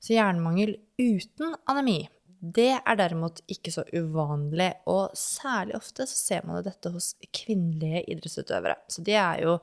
Så 0.00 0.14
jernmangel 0.14 0.76
uten 1.00 1.56
anemi, 1.70 2.04
det 2.40 2.72
er 2.78 2.96
derimot 2.96 3.42
ikke 3.52 3.72
så 3.74 3.84
uvanlig, 3.92 4.70
og 4.88 5.12
særlig 5.18 5.76
ofte 5.76 6.06
så 6.08 6.16
ser 6.16 6.46
man 6.48 6.64
dette 6.64 6.92
hos 6.92 7.12
kvinnelige 7.36 8.06
idrettsutøvere. 8.14 8.78
Så 8.88 9.04
de 9.04 9.16
er 9.20 9.42
jo 9.44 9.58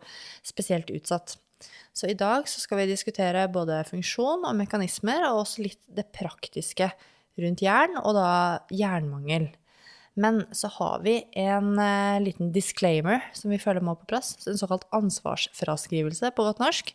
spesielt 0.46 0.92
utsatt. 0.94 1.40
Så 1.98 2.12
i 2.12 2.18
dag 2.18 2.46
så 2.46 2.62
skal 2.62 2.84
vi 2.84 2.92
diskutere 2.92 3.48
både 3.50 3.82
funksjon 3.90 4.46
og 4.46 4.58
mekanismer, 4.60 5.26
og 5.32 5.42
også 5.42 5.66
litt 5.66 5.82
det 5.90 6.06
praktiske 6.14 6.92
rundt 7.42 7.64
jern, 7.66 7.98
og 8.04 8.14
da 8.18 8.28
jernmangel. 8.74 9.50
Men 10.18 10.44
så 10.54 10.70
har 10.74 11.02
vi 11.06 11.20
en 11.38 11.76
eh, 11.82 12.20
liten 12.24 12.50
disclaimer 12.54 13.22
som 13.38 13.52
vi 13.54 13.60
føler 13.62 13.86
må 13.86 13.94
på 14.00 14.08
plass. 14.10 14.34
En 14.50 14.58
såkalt 14.58 14.88
ansvarsfraskrivelse 14.98 16.32
på 16.34 16.46
godt 16.46 16.62
norsk. 16.62 16.90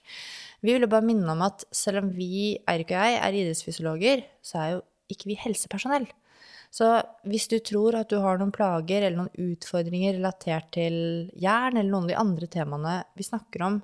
Vi 0.62 0.74
ville 0.74 0.90
bare 0.90 1.06
minne 1.06 1.30
om 1.30 1.44
at 1.46 1.62
selv 1.74 2.02
om 2.02 2.10
vi, 2.14 2.58
Eirik 2.70 2.90
og 2.90 2.98
jeg, 2.98 3.20
er 3.22 3.38
idrettsfysiologer, 3.38 4.24
så 4.42 4.58
er 4.58 4.72
jo 4.74 4.82
ikke 5.14 5.30
vi 5.30 5.38
helsepersonell. 5.40 6.08
Så 6.72 6.88
hvis 7.28 7.50
du 7.52 7.58
tror 7.60 7.98
at 7.98 8.08
du 8.08 8.16
har 8.24 8.40
noen 8.40 8.52
plager 8.54 9.04
eller 9.04 9.24
noen 9.24 9.52
utfordringer 9.52 10.16
relatert 10.16 10.70
til 10.72 10.94
jern 11.36 11.76
eller 11.76 11.90
noen 11.90 12.08
av 12.08 12.12
de 12.12 12.20
andre 12.22 12.48
temaene 12.50 12.94
vi 13.18 13.28
snakker 13.28 13.66
om 13.66 13.80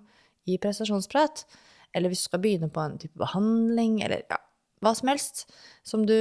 i 0.49 0.57
prestasjonsprat, 0.61 1.45
eller 1.93 2.09
hvis 2.09 2.25
du 2.25 2.31
skal 2.31 2.41
begynne 2.41 2.71
på 2.73 2.81
en 2.81 2.97
type 3.01 3.21
behandling, 3.21 4.01
eller 4.05 4.25
ja, 4.31 4.41
hva 4.85 4.95
som 4.97 5.11
helst 5.11 5.45
som 5.87 6.05
du 6.09 6.17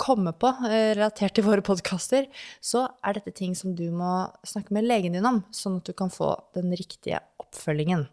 kommer 0.00 0.34
på 0.34 0.50
eh, 0.66 0.94
relatert 0.96 1.36
til 1.36 1.46
våre 1.46 1.64
podkaster, 1.64 2.28
så 2.58 2.86
er 3.04 3.18
dette 3.18 3.34
ting 3.36 3.54
som 3.58 3.76
du 3.78 3.88
må 3.94 4.12
snakke 4.48 4.74
med 4.74 4.88
legen 4.88 5.14
din 5.14 5.28
om, 5.28 5.42
sånn 5.54 5.78
at 5.82 5.90
du 5.90 5.94
kan 5.98 6.12
få 6.12 6.34
den 6.56 6.72
riktige 6.74 7.20
oppfølgingen. 7.42 8.08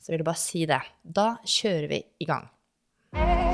Så 0.00 0.12
vil 0.12 0.22
jeg 0.22 0.30
bare 0.30 0.42
si 0.42 0.66
det. 0.70 0.82
Da 1.02 1.34
kjører 1.44 1.90
vi 1.92 2.02
i 2.22 2.28
gang. 2.28 2.48
Eh, 3.14 3.45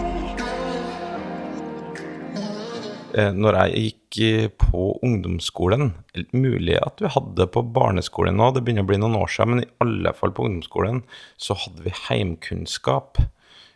Når 3.13 3.57
jeg 3.59 3.83
gikk 3.85 4.19
eh, 4.25 4.47
på 4.57 4.85
ungdomsskolen 5.05 5.91
Mulig 6.33 6.79
at 6.81 7.01
vi 7.03 7.11
hadde 7.13 7.47
på 7.53 7.63
barneskolen 7.75 8.39
nå, 8.41 8.51
det 8.55 8.63
begynner 8.65 8.87
å 8.87 8.89
bli 8.89 8.99
noen 9.03 9.19
år 9.21 9.29
siden, 9.33 9.55
men 9.57 9.65
i 9.67 9.71
alle 9.85 10.13
fall 10.17 10.33
på 10.37 10.47
ungdomsskolen 10.49 11.03
så 11.41 11.57
hadde 11.59 11.85
vi 11.85 11.93
heimkunnskap. 12.09 13.21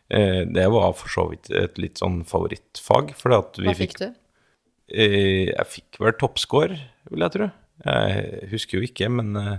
Eh, 0.09 0.45
Det 0.47 0.67
var 0.73 0.93
for 0.97 1.09
så 1.13 1.27
vidt 1.31 1.51
et 1.51 1.79
litt 1.83 1.99
sånn 2.03 2.23
favorittfag. 2.29 3.15
fordi 3.19 3.37
at 3.41 3.59
vi 3.61 3.67
Hva 3.71 3.77
fikk 3.77 3.99
du? 3.99 4.07
Eh, 4.89 5.47
Jeg 5.53 5.67
fikk 5.67 5.99
vel 6.01 6.13
toppscore, 6.21 6.79
vil 7.11 7.21
jeg 7.27 7.33
tro. 7.37 7.51
Jeg 7.85 8.49
husker 8.53 8.79
jo 8.79 8.87
ikke, 8.87 9.11
men 9.11 9.37
eh, 9.37 9.59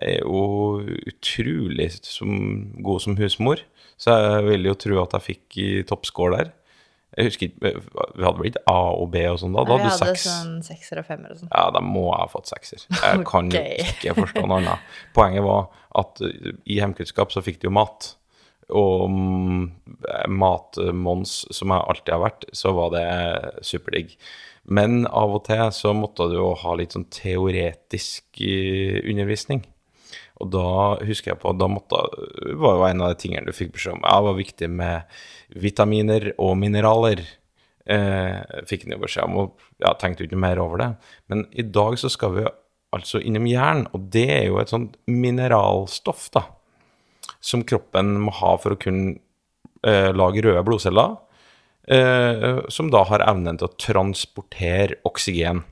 jeg 0.00 0.16
er 0.16 0.24
jo 0.24 0.80
utrolig 1.06 1.90
som, 2.02 2.72
god 2.82 3.00
som 3.04 3.16
husmor. 3.16 3.60
Så 4.00 4.10
jeg 4.16 4.44
vil 4.48 4.64
jo 4.66 4.74
tro 4.74 5.02
at 5.02 5.12
jeg 5.18 5.26
fikk 5.28 5.86
toppscore 5.86 6.38
der. 6.38 6.52
Jeg 7.12 7.28
husker 7.28 7.50
ikke, 7.50 7.72
Vi 8.16 8.24
hadde 8.24 8.38
vel 8.38 8.48
ikke 8.48 8.62
A 8.72 8.78
og 8.96 9.10
B 9.12 9.24
og 9.28 9.36
sånn 9.42 9.52
da? 9.56 9.66
Da 9.68 9.76
Nei, 9.76 9.82
vi 9.82 9.90
hadde 9.90 9.98
du 9.98 10.04
hadde 10.06 10.16
seks. 10.16 10.28
sånn 10.30 10.54
sekser 10.64 11.02
og 11.02 11.08
femmer 11.08 11.34
og 11.34 11.42
sånn. 11.42 11.50
Ja, 11.52 11.66
da 11.74 11.82
må 11.84 12.06
jeg 12.08 12.22
ha 12.22 12.30
fått 12.32 12.52
sekser. 12.52 12.86
Jeg 12.88 13.24
kan 13.32 13.52
okay. 13.52 13.84
Ikke 13.92 14.16
forstå 14.16 14.46
noe 14.46 14.62
annet. 14.62 14.90
Poenget 15.16 15.44
var 15.44 15.68
at 16.02 16.24
uh, 16.24 16.52
i 16.64 16.78
hjemkunnskap 16.80 17.34
så 17.34 17.44
fikk 17.44 17.60
de 17.60 17.68
jo 17.68 17.74
mat. 17.76 18.14
Og 18.72 19.10
mm, 19.12 19.64
matmons, 20.32 21.34
som 21.52 21.74
jeg 21.74 21.88
alltid 21.92 22.14
har 22.14 22.22
vært, 22.22 22.48
så 22.56 22.72
var 22.76 22.94
det 22.94 23.06
superdigg. 23.66 24.16
Men 24.64 25.02
av 25.10 25.34
og 25.36 25.44
til 25.48 25.64
så 25.74 25.92
måtte 25.96 26.28
du 26.30 26.38
jo 26.38 26.52
ha 26.60 26.74
litt 26.78 26.94
sånn 26.94 27.08
teoretisk 27.12 28.40
eh, 28.46 29.02
undervisning. 29.10 29.64
Og 30.42 30.50
da 30.50 30.70
husker 31.06 31.32
jeg 31.32 31.40
på 31.42 31.52
Da 31.54 31.68
måtte, 31.70 32.00
var 32.58 32.78
jo 32.78 32.88
en 32.88 33.04
av 33.04 33.12
de 33.12 33.20
tingene 33.22 33.46
du 33.46 33.56
fikk 33.56 33.76
beskjed 33.76 33.98
om. 33.98 34.02
Ja, 34.06 34.18
var 34.26 34.38
viktig 34.38 34.68
med 34.72 35.20
vitaminer 35.62 36.32
og 36.36 36.56
mineraler. 36.58 37.22
Eh, 37.86 38.62
fikk 38.68 38.86
den 38.86 38.96
jo 38.96 39.02
beskjed 39.02 39.26
om, 39.26 39.38
og 39.42 39.68
ja, 39.82 39.94
tenkte 39.98 40.24
jo 40.24 40.30
ikke 40.30 40.42
mer 40.42 40.60
over 40.62 40.82
det. 40.82 40.90
Men 41.30 41.46
i 41.54 41.66
dag 41.66 41.98
så 42.00 42.10
skal 42.12 42.36
vi 42.36 42.46
altså 42.92 43.22
innom 43.24 43.48
jern, 43.48 43.86
og 43.96 44.10
det 44.12 44.28
er 44.34 44.46
jo 44.50 44.60
et 44.60 44.72
sånt 44.72 44.98
mineralstoff, 45.08 46.28
da. 46.34 46.46
Som 47.42 47.64
kroppen 47.66 48.16
må 48.22 48.34
ha 48.38 48.54
for 48.60 48.74
å 48.74 48.80
kunne 48.80 49.16
eh, 49.86 50.10
lage 50.14 50.44
røde 50.44 50.62
blodceller. 50.66 51.16
Eh, 51.90 52.60
som 52.70 52.90
da 52.94 53.02
har 53.08 53.24
evnen 53.26 53.58
til 53.58 53.66
å 53.66 53.76
transportere 53.80 55.00
oksygen. 55.08 55.64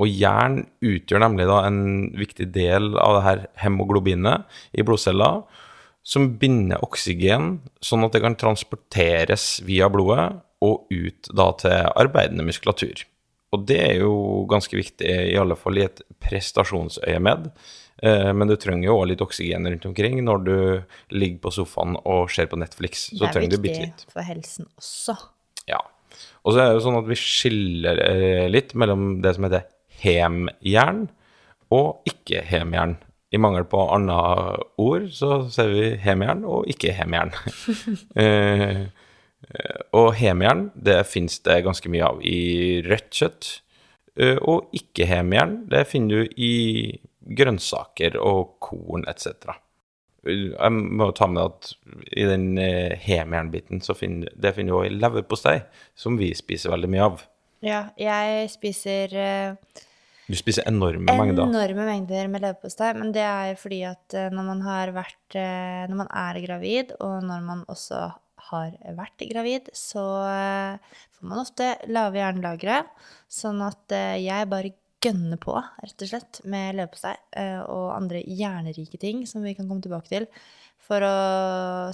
Og 0.00 0.08
jern 0.08 0.62
utgjør 0.80 1.20
nemlig 1.20 1.46
da 1.50 1.58
en 1.68 1.82
viktig 2.16 2.48
del 2.54 2.94
av 2.96 3.18
det 3.18 3.24
her 3.26 3.42
hemoglobinet 3.66 4.60
i 4.72 4.84
blodceller, 4.86 5.42
som 6.00 6.30
binder 6.40 6.80
oksygen 6.80 7.58
sånn 7.84 8.06
at 8.06 8.14
det 8.16 8.22
kan 8.24 8.38
transporteres 8.40 9.58
via 9.66 9.90
blodet 9.92 10.30
og 10.64 10.88
ut 10.88 11.28
da 11.36 11.50
til 11.60 11.90
arbeidende 12.00 12.46
muskulatur. 12.48 13.04
Og 13.50 13.66
det 13.66 13.78
er 13.82 13.96
jo 14.04 14.46
ganske 14.50 14.76
viktig, 14.78 15.10
i 15.10 15.36
alle 15.38 15.56
fall 15.58 15.80
i 15.80 15.84
et 15.88 16.02
prestasjonsøyemed. 16.22 17.50
Eh, 18.02 18.30
Men 18.32 18.48
du 18.48 18.54
trenger 18.56 18.88
jo 18.88 18.98
også 19.00 19.10
litt 19.10 19.24
oksygen 19.24 19.66
rundt 19.66 19.88
omkring 19.90 20.20
når 20.24 20.44
du 20.46 20.56
ligger 21.12 21.40
på 21.44 21.52
sofaen 21.58 21.98
og 22.04 22.30
ser 22.32 22.48
på 22.50 22.60
Netflix. 22.60 23.08
Så 23.10 23.24
det 23.24 23.28
er 23.28 23.36
trenger 23.36 23.56
du 23.56 23.64
bitte 23.64 23.82
viktig 23.88 24.14
for 24.14 24.24
helsen 24.24 24.70
også. 24.78 25.18
Ja. 25.68 25.82
Og 26.44 26.54
så 26.54 26.62
er 26.62 26.70
det 26.70 26.78
jo 26.78 26.86
sånn 26.86 27.00
at 27.02 27.10
vi 27.10 27.18
skiller 27.18 28.00
eh, 28.06 28.46
litt 28.52 28.72
mellom 28.78 29.18
det 29.24 29.34
som 29.36 29.48
heter 29.48 29.66
hemjern 30.02 31.06
og 31.70 32.02
ikke-hemjern. 32.08 32.96
I 33.30 33.38
mangel 33.38 33.64
på 33.70 33.82
annet 33.94 34.64
ord 34.80 35.06
så 35.14 35.44
ser 35.54 35.70
vi 35.70 35.84
hemjern 36.02 36.42
og 36.48 36.66
ikke-hemjern. 36.72 37.30
eh, 38.22 38.82
og 39.96 40.12
hemjern, 40.18 40.68
det 40.74 41.04
finnes 41.08 41.38
det 41.46 41.62
ganske 41.66 41.92
mye 41.92 42.08
av 42.08 42.20
i 42.26 42.40
rødt 42.86 43.10
kjøtt. 43.22 43.50
Eh, 44.18 44.36
og 44.42 44.74
ikke-hemjern, 44.76 45.64
det 45.70 45.86
finner 45.90 46.24
du 46.24 46.40
i 46.42 46.54
grønnsaker 47.38 48.18
og 48.18 48.56
korn 48.62 49.06
etc. 49.10 49.54
Jeg 50.26 50.72
må 50.74 51.08
ta 51.16 51.28
med 51.30 51.46
at 51.46 51.70
i 52.12 52.26
den 52.28 52.58
eh, 52.60 52.98
hemjernbiten, 53.00 53.80
så 53.80 53.96
finner, 53.96 54.32
det 54.34 54.52
finner 54.56 54.74
du 54.74 54.80
også 54.80 54.90
i 54.90 54.98
leverpostei, 54.98 55.58
som 55.96 56.18
vi 56.20 56.32
spiser 56.36 56.74
veldig 56.74 56.90
mye 56.92 57.06
av. 57.06 57.22
Ja, 57.64 57.84
jeg 58.00 58.50
spiser 58.52 59.14
eh, 59.16 59.80
Du 60.30 60.36
spiser 60.38 60.66
enorme 60.70 61.10
mengder. 61.10 61.42
enorme 61.48 61.86
mengder 61.88 62.28
med 62.30 62.44
leverpostei, 62.44 62.92
men 62.94 63.10
det 63.14 63.24
er 63.26 63.56
fordi 63.58 63.80
at 63.88 64.14
eh, 64.16 64.28
når 64.30 64.46
man 64.46 64.60
har 64.62 64.92
vært 64.94 65.38
eh, 65.38 65.86
Når 65.90 65.96
man 66.04 66.10
er 66.22 66.40
gravid, 66.44 66.92
og 67.02 67.24
når 67.26 67.46
man 67.46 67.64
også 67.70 68.02
har 68.50 68.76
vært 68.96 69.24
gravid, 69.30 69.70
så 69.76 70.04
eh, 70.28 71.00
får 71.16 71.30
man 71.32 71.42
ofte 71.42 71.72
lave 71.90 72.20
jernlagre. 72.22 72.84
Sånn 73.30 73.60
at 73.66 73.92
jeg 74.20 74.48
bare 74.50 74.72
gønner 75.00 75.40
på, 75.40 75.54
rett 75.56 76.04
og 76.04 76.10
slett, 76.10 76.42
med 76.44 76.76
leverpostei 76.76 77.14
og 77.72 77.86
andre 77.94 78.20
jernrike 78.20 79.00
ting 79.00 79.22
som 79.28 79.44
vi 79.44 79.54
kan 79.56 79.68
komme 79.68 79.80
tilbake 79.80 80.10
til, 80.12 80.26
for 80.84 81.04
å 81.06 81.14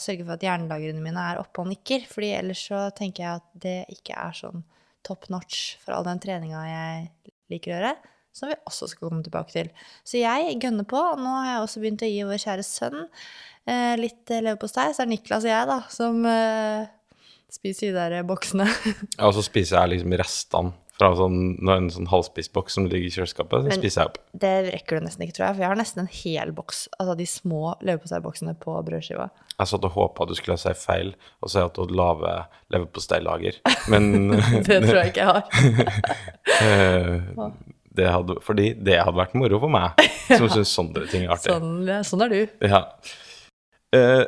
sørge 0.03 0.25
for 0.25 0.35
at 0.35 0.47
hjernelagrene 0.47 1.05
mine 1.05 1.29
er 1.33 1.39
oppe 1.39 1.63
og 1.63 1.71
nikker. 1.71 2.09
fordi 2.11 2.33
ellers 2.39 2.65
så 2.67 2.89
tenker 2.97 3.23
jeg 3.23 3.43
at 3.43 3.49
det 3.63 3.79
ikke 3.95 4.19
er 4.19 4.35
sånn 4.41 4.65
top 5.07 5.29
notch 5.31 5.77
for 5.83 5.95
all 5.95 6.07
den 6.07 6.23
treninga 6.23 6.65
jeg 6.67 7.33
liker 7.53 7.71
å 7.71 7.77
gjøre, 7.77 7.95
som 8.37 8.51
vi 8.53 8.57
også 8.69 8.91
skal 8.93 9.09
komme 9.09 9.25
tilbake 9.25 9.55
til. 9.55 9.73
Så 10.05 10.21
jeg 10.21 10.59
gønner 10.63 10.87
på, 10.89 11.01
og 11.01 11.21
nå 11.23 11.33
har 11.41 11.51
jeg 11.55 11.65
også 11.65 11.83
begynt 11.83 12.05
å 12.05 12.11
gi 12.11 12.25
vår 12.29 12.43
kjære 12.43 12.67
sønn 12.67 12.99
eh, 13.03 13.95
litt 14.01 14.33
eh, 14.33 14.43
leverpostei. 14.45 14.91
Så 14.93 15.05
er 15.05 15.09
det 15.09 15.17
Niklas 15.17 15.47
og 15.47 15.53
jeg, 15.53 15.69
da, 15.73 15.79
som 15.93 16.25
eh, 16.29 16.89
spiser 17.53 17.95
de 17.95 17.97
der 17.97 18.27
boksene. 18.29 18.69
ja, 19.19 19.23
Og 19.29 19.37
så 19.39 19.47
spiser 19.47 19.81
jeg 19.81 19.97
liksom 19.97 20.19
restene 20.21 20.77
fra 20.97 21.11
sånn, 21.13 21.59
en 21.69 21.91
sånn 21.93 22.09
halvspist 22.09 22.55
boks 22.57 22.77
som 22.79 22.87
ligger 22.89 23.09
i 23.09 23.13
kjøleskapet. 23.13 23.67
Så 23.67 23.77
spiser 23.77 24.01
jeg 24.01 24.11
opp. 24.11 24.19
Det 24.45 24.53
rekker 24.71 24.97
du 24.97 25.05
nesten 25.05 25.27
ikke, 25.27 25.35
tror 25.37 25.45
jeg, 25.47 25.57
for 25.59 25.65
jeg 25.65 25.73
har 25.73 25.81
nesten 25.81 26.03
en 26.05 26.13
hel 26.23 26.53
boks, 26.57 26.79
altså 26.97 27.17
de 27.19 27.27
små 27.29 27.75
leverposteiboksene 27.85 28.57
på 28.63 28.77
brødskiva. 28.87 29.29
Jeg 29.57 29.71
satt 29.73 29.85
og 29.89 29.93
håpa 29.97 30.25
du 30.29 30.33
skulle 30.37 30.57
si 30.61 30.73
feil 30.81 31.13
og 31.45 31.53
si 31.53 31.61
at 31.61 31.77
du 31.77 31.83
hadde 31.85 31.97
lave 32.01 32.33
leverposteilager, 32.73 33.61
men 33.93 34.03
Det 34.69 34.81
tror 34.87 35.03
jeg 35.03 35.13
ikke 35.13 35.25
jeg 35.25 35.33
har. 35.37 35.45
eh, 37.97 38.05
det 38.05 38.09
hadde, 38.13 38.39
Fordi 38.45 38.73
det 38.87 38.99
hadde 39.01 39.19
vært 39.19 39.37
moro 39.39 39.61
for 39.63 39.73
meg, 39.73 40.03
som 40.29 40.49
syns 40.55 40.75
sånne 40.77 41.07
ting 41.11 41.27
er 41.27 41.37
artig. 41.37 41.53
Sånn, 41.53 41.95
sånn 42.07 42.27
er 42.27 42.35
du. 42.35 42.67
Ja. 42.69 42.83
Eh, 43.97 44.25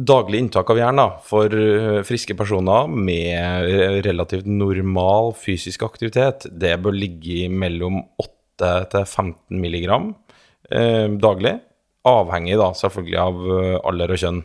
daglig 0.00 0.40
inntak 0.40 0.70
av 0.72 0.80
jern 0.80 1.00
da, 1.00 1.08
for 1.26 1.52
eh, 1.52 2.00
friske 2.06 2.36
personer 2.38 2.88
med 2.90 4.04
relativt 4.06 4.48
normal 4.48 5.34
fysisk 5.38 5.84
aktivitet, 5.86 6.48
det 6.50 6.76
bør 6.82 6.96
ligge 6.96 7.48
mellom 7.52 8.00
8 8.20 8.72
til 8.92 9.04
15 9.04 9.60
milligram 9.60 10.12
eh, 10.70 11.08
daglig. 11.20 11.58
Avhengig 12.08 12.56
da 12.60 12.70
selvfølgelig 12.76 13.20
av 13.20 13.44
eh, 13.56 13.76
alder 13.90 14.14
og 14.14 14.22
kjønn. 14.22 14.40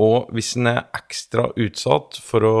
Og 0.00 0.30
hvis 0.34 0.54
en 0.58 0.70
er 0.70 0.84
ekstra 0.96 1.48
utsatt 1.52 2.20
for 2.22 2.46
å 2.46 2.56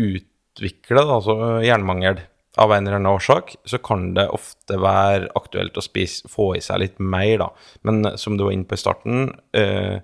utvikle 0.00 1.04
da, 1.04 1.18
altså 1.18 1.36
jernmangel 1.64 2.22
av 2.58 2.72
en 2.72 2.86
eller 2.86 2.98
annen 2.98 3.12
årsak, 3.14 3.54
så 3.64 3.78
kan 3.80 4.10
det 4.14 4.26
ofte 4.28 4.76
være 4.80 5.30
aktuelt 5.38 5.76
å 5.80 5.84
spise, 5.84 6.28
få 6.28 6.50
i 6.58 6.60
seg 6.64 6.82
litt 6.82 6.98
mer, 7.00 7.38
da. 7.38 7.48
Men 7.88 8.04
eh, 8.04 8.16
som 8.20 8.36
du 8.36 8.44
var 8.44 8.52
inne 8.52 8.68
på 8.68 8.76
i 8.76 8.82
starten, 8.82 9.30
eh, 9.56 10.00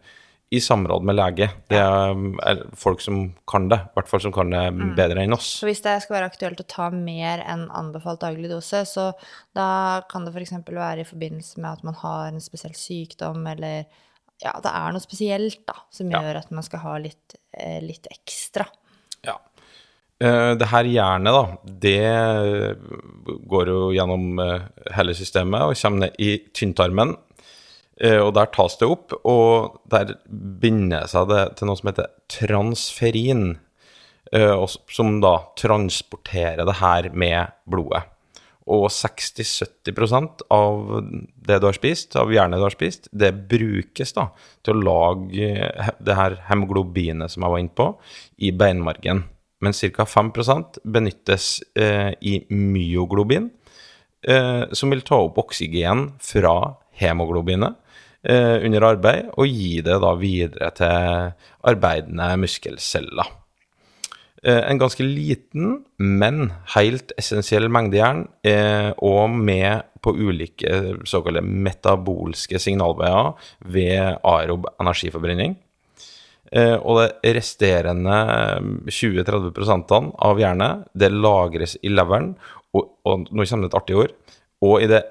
i 0.50 0.60
samråd 0.64 1.04
med 1.04 1.12
lege. 1.18 1.50
Det 1.68 1.76
er, 1.76 2.62
folk 2.80 3.02
som 3.04 3.34
kan 3.52 3.66
det, 3.68 3.76
i 3.84 3.98
hvert 3.98 4.08
fall 4.08 4.22
som 4.24 4.32
kan 4.32 4.48
det 4.48 4.62
bedre 4.96 5.20
enn 5.26 5.34
oss. 5.36 5.50
Så 5.60 5.68
hvis 5.68 5.82
det 5.84 5.98
skal 6.00 6.16
være 6.16 6.30
aktuelt 6.30 6.62
å 6.62 6.64
ta 6.64 6.86
mer 6.88 7.42
enn 7.44 7.66
anbefalt 7.76 8.22
daglig 8.22 8.48
dose, 8.48 8.80
så 8.88 9.10
da 9.52 10.00
kan 10.08 10.24
det 10.24 10.32
f.eks. 10.32 10.54
være 10.64 11.04
i 11.04 11.08
forbindelse 11.10 11.60
med 11.60 11.68
at 11.74 11.84
man 11.84 11.98
har 12.00 12.30
en 12.30 12.40
spesiell 12.40 12.72
sykdom, 12.80 13.44
eller 13.52 13.84
ja, 14.40 14.54
det 14.64 14.72
er 14.72 14.96
noe 14.96 15.04
spesielt 15.04 15.66
da, 15.68 15.74
som 15.92 16.08
Ja. 16.10 16.22
gjør 16.24 16.40
at 16.40 16.50
man 16.50 16.64
skal 16.64 16.80
ha 16.80 16.96
litt, 16.96 17.36
eh, 17.52 17.82
litt 17.84 18.08
ekstra. 18.08 18.64
Ja. 19.28 19.36
Eh, 20.20 20.54
Det 20.58 20.66
her 20.66 20.84
jernet, 20.84 21.32
da, 21.32 21.44
det 21.64 22.78
går 23.46 23.70
jo 23.70 23.92
gjennom 23.94 24.40
eh, 24.42 24.66
hele 24.96 25.14
systemet 25.14 25.62
og 25.62 25.78
kommer 25.78 26.06
ned 26.06 26.18
i 26.18 26.32
tynntarmen. 26.54 27.14
Eh, 28.00 28.18
Og 28.18 28.34
der 28.34 28.50
tas 28.54 28.76
det 28.80 28.88
opp, 28.90 29.14
og 29.24 29.80
der 29.90 30.16
binder 30.28 31.06
seg 31.06 31.28
det 31.30 31.44
til 31.58 31.70
noe 31.70 31.78
som 31.78 31.92
heter 31.92 32.12
transferin, 32.28 33.58
som 34.92 35.22
da 35.24 35.38
transporterer 35.56 36.66
det 36.68 36.74
her 36.82 37.06
med 37.16 37.48
blodet. 37.64 38.02
Og 38.68 38.90
60-70% 38.92 40.42
av 40.52 40.98
det 41.48 41.56
du 41.62 41.64
har 41.64 41.72
spist, 41.78 42.12
av 42.20 42.28
jernet 42.34 42.60
du 42.60 42.66
har 42.66 42.74
spist, 42.74 43.08
det 43.08 43.30
brukes 43.48 44.12
da 44.12 44.26
til 44.60 44.76
å 44.76 44.84
lage 44.84 45.48
det 46.04 46.18
her 46.20 46.36
hemoglobinet 46.50 47.32
som 47.32 47.46
jeg 47.46 47.54
var 47.54 47.64
inne 47.64 47.72
på, 47.80 47.88
i 48.44 48.52
beinmargen. 48.52 49.24
Men 49.60 49.74
ca. 49.74 50.06
5 50.06 50.32
benyttes 50.84 51.62
eh, 51.74 52.12
i 52.20 52.38
myoglobin, 52.50 53.50
eh, 54.22 54.64
som 54.72 54.90
vil 54.90 55.02
ta 55.02 55.18
opp 55.24 55.38
oksygen 55.42 56.12
fra 56.22 56.76
hemoglobinet 56.98 57.74
eh, 58.22 58.56
under 58.64 58.86
arbeid 58.92 59.32
og 59.34 59.50
gi 59.50 59.80
det 59.82 59.98
da 60.02 60.14
videre 60.18 60.70
til 60.78 61.34
arbeidende 61.66 62.30
muskelceller. 62.38 63.34
Eh, 64.42 64.70
en 64.70 64.78
ganske 64.78 65.02
liten, 65.02 65.80
men 65.98 66.52
helt 66.76 67.10
essensiell 67.18 67.66
mengde 67.72 67.98
jern, 67.98 68.26
eh, 68.46 68.92
og 69.02 69.30
med 69.34 69.88
på 70.02 70.14
ulike 70.14 70.70
såkalte 71.04 71.42
metabolske 71.42 72.60
signalveier 72.62 73.34
ved 73.66 74.20
aerob 74.22 74.68
energiforbrenning. 74.78 75.56
Eh, 76.52 76.76
og 76.80 77.00
det 77.02 77.34
resterende 77.36 78.18
20-30% 78.88 80.12
av 80.28 80.40
jernet, 80.40 80.86
det 80.94 81.10
lagres 81.12 81.76
i 81.84 81.88
leveren, 81.92 82.34
og, 82.76 82.82
og 83.08 83.26
nå 83.32 83.44
kommer 83.48 83.66
det 83.66 83.72
et 83.74 83.80
artig 83.82 83.96
ord, 84.04 84.12
og 84.64 84.82
i 84.82 84.88
det 84.90 85.02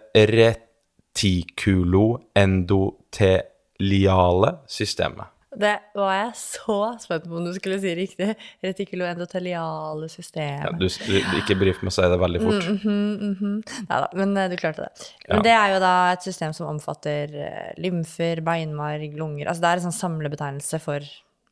retikuloendoteliale 3.08 4.52
systemet. 4.70 5.26
Det 5.58 5.72
var 5.98 6.12
jeg 6.14 6.34
så 6.38 6.76
spent 7.02 7.24
på 7.26 7.38
om 7.40 7.46
du 7.48 7.54
skulle 7.56 7.80
si 7.82 7.90
riktig. 7.98 8.28
Retikuloendoteliale 8.62 10.06
Ja, 10.06 10.12
system. 10.12 10.76
du, 10.78 10.86
du, 10.86 11.16
ikke 11.40 11.56
brif 11.58 11.80
med 11.82 11.90
å 11.90 11.96
si 11.96 12.02
det 12.12 12.20
veldig 12.22 12.42
fort. 12.44 12.68
Nei 12.86 13.98
da, 14.04 14.10
men 14.20 14.36
eh, 14.38 14.50
du 14.52 14.56
klarte 14.60 14.86
det. 14.86 14.92
Men 15.32 15.40
Ja. 15.40 15.44
det 15.48 15.56
er 15.56 15.74
jo 15.74 15.80
da 15.82 15.94
et 16.14 16.22
system 16.28 16.54
som 16.54 16.68
omfatter 16.76 17.34
eh, 17.34 17.72
lymfer, 17.82 18.44
beinmarg, 18.46 19.18
lunger 19.18 19.48
Altså 19.50 19.62
det 19.64 19.70
er 19.72 19.78
en 19.82 19.88
sånn 19.88 19.98
samlebetegnelse 20.04 20.78
for 20.84 21.00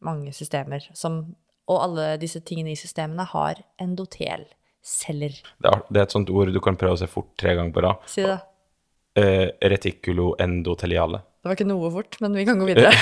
mange 0.06 0.34
systemer 0.36 0.86
som 0.94 1.36
Og 1.66 1.80
alle 1.82 2.12
disse 2.22 2.38
tingene 2.46 2.76
i 2.76 2.78
systemene 2.78 3.24
har 3.26 3.58
endotelceller. 3.82 5.40
Det 5.58 5.72
er, 5.72 5.80
det 5.90 5.98
er 5.98 6.04
et 6.04 6.14
sånt 6.14 6.30
ord 6.30 6.52
du 6.54 6.60
kan 6.62 6.78
prøve 6.78 6.94
å 6.94 7.00
se 7.02 7.08
fort 7.10 7.32
tre 7.42 7.56
ganger 7.58 7.74
på 7.74 7.82
rad. 7.88 8.04
Si 8.06 8.22
det, 8.22 8.36
Uh, 9.16 9.24
Eh, 9.24 9.48
retikuloendoteliale. 9.72 11.22
Det 11.40 11.48
var 11.48 11.56
ikke 11.56 11.68
noe 11.70 11.88
fort, 11.94 12.18
men 12.20 12.34
vi 12.36 12.44
kan 12.48 12.60
gå 12.60 12.68
videre. 12.68 12.92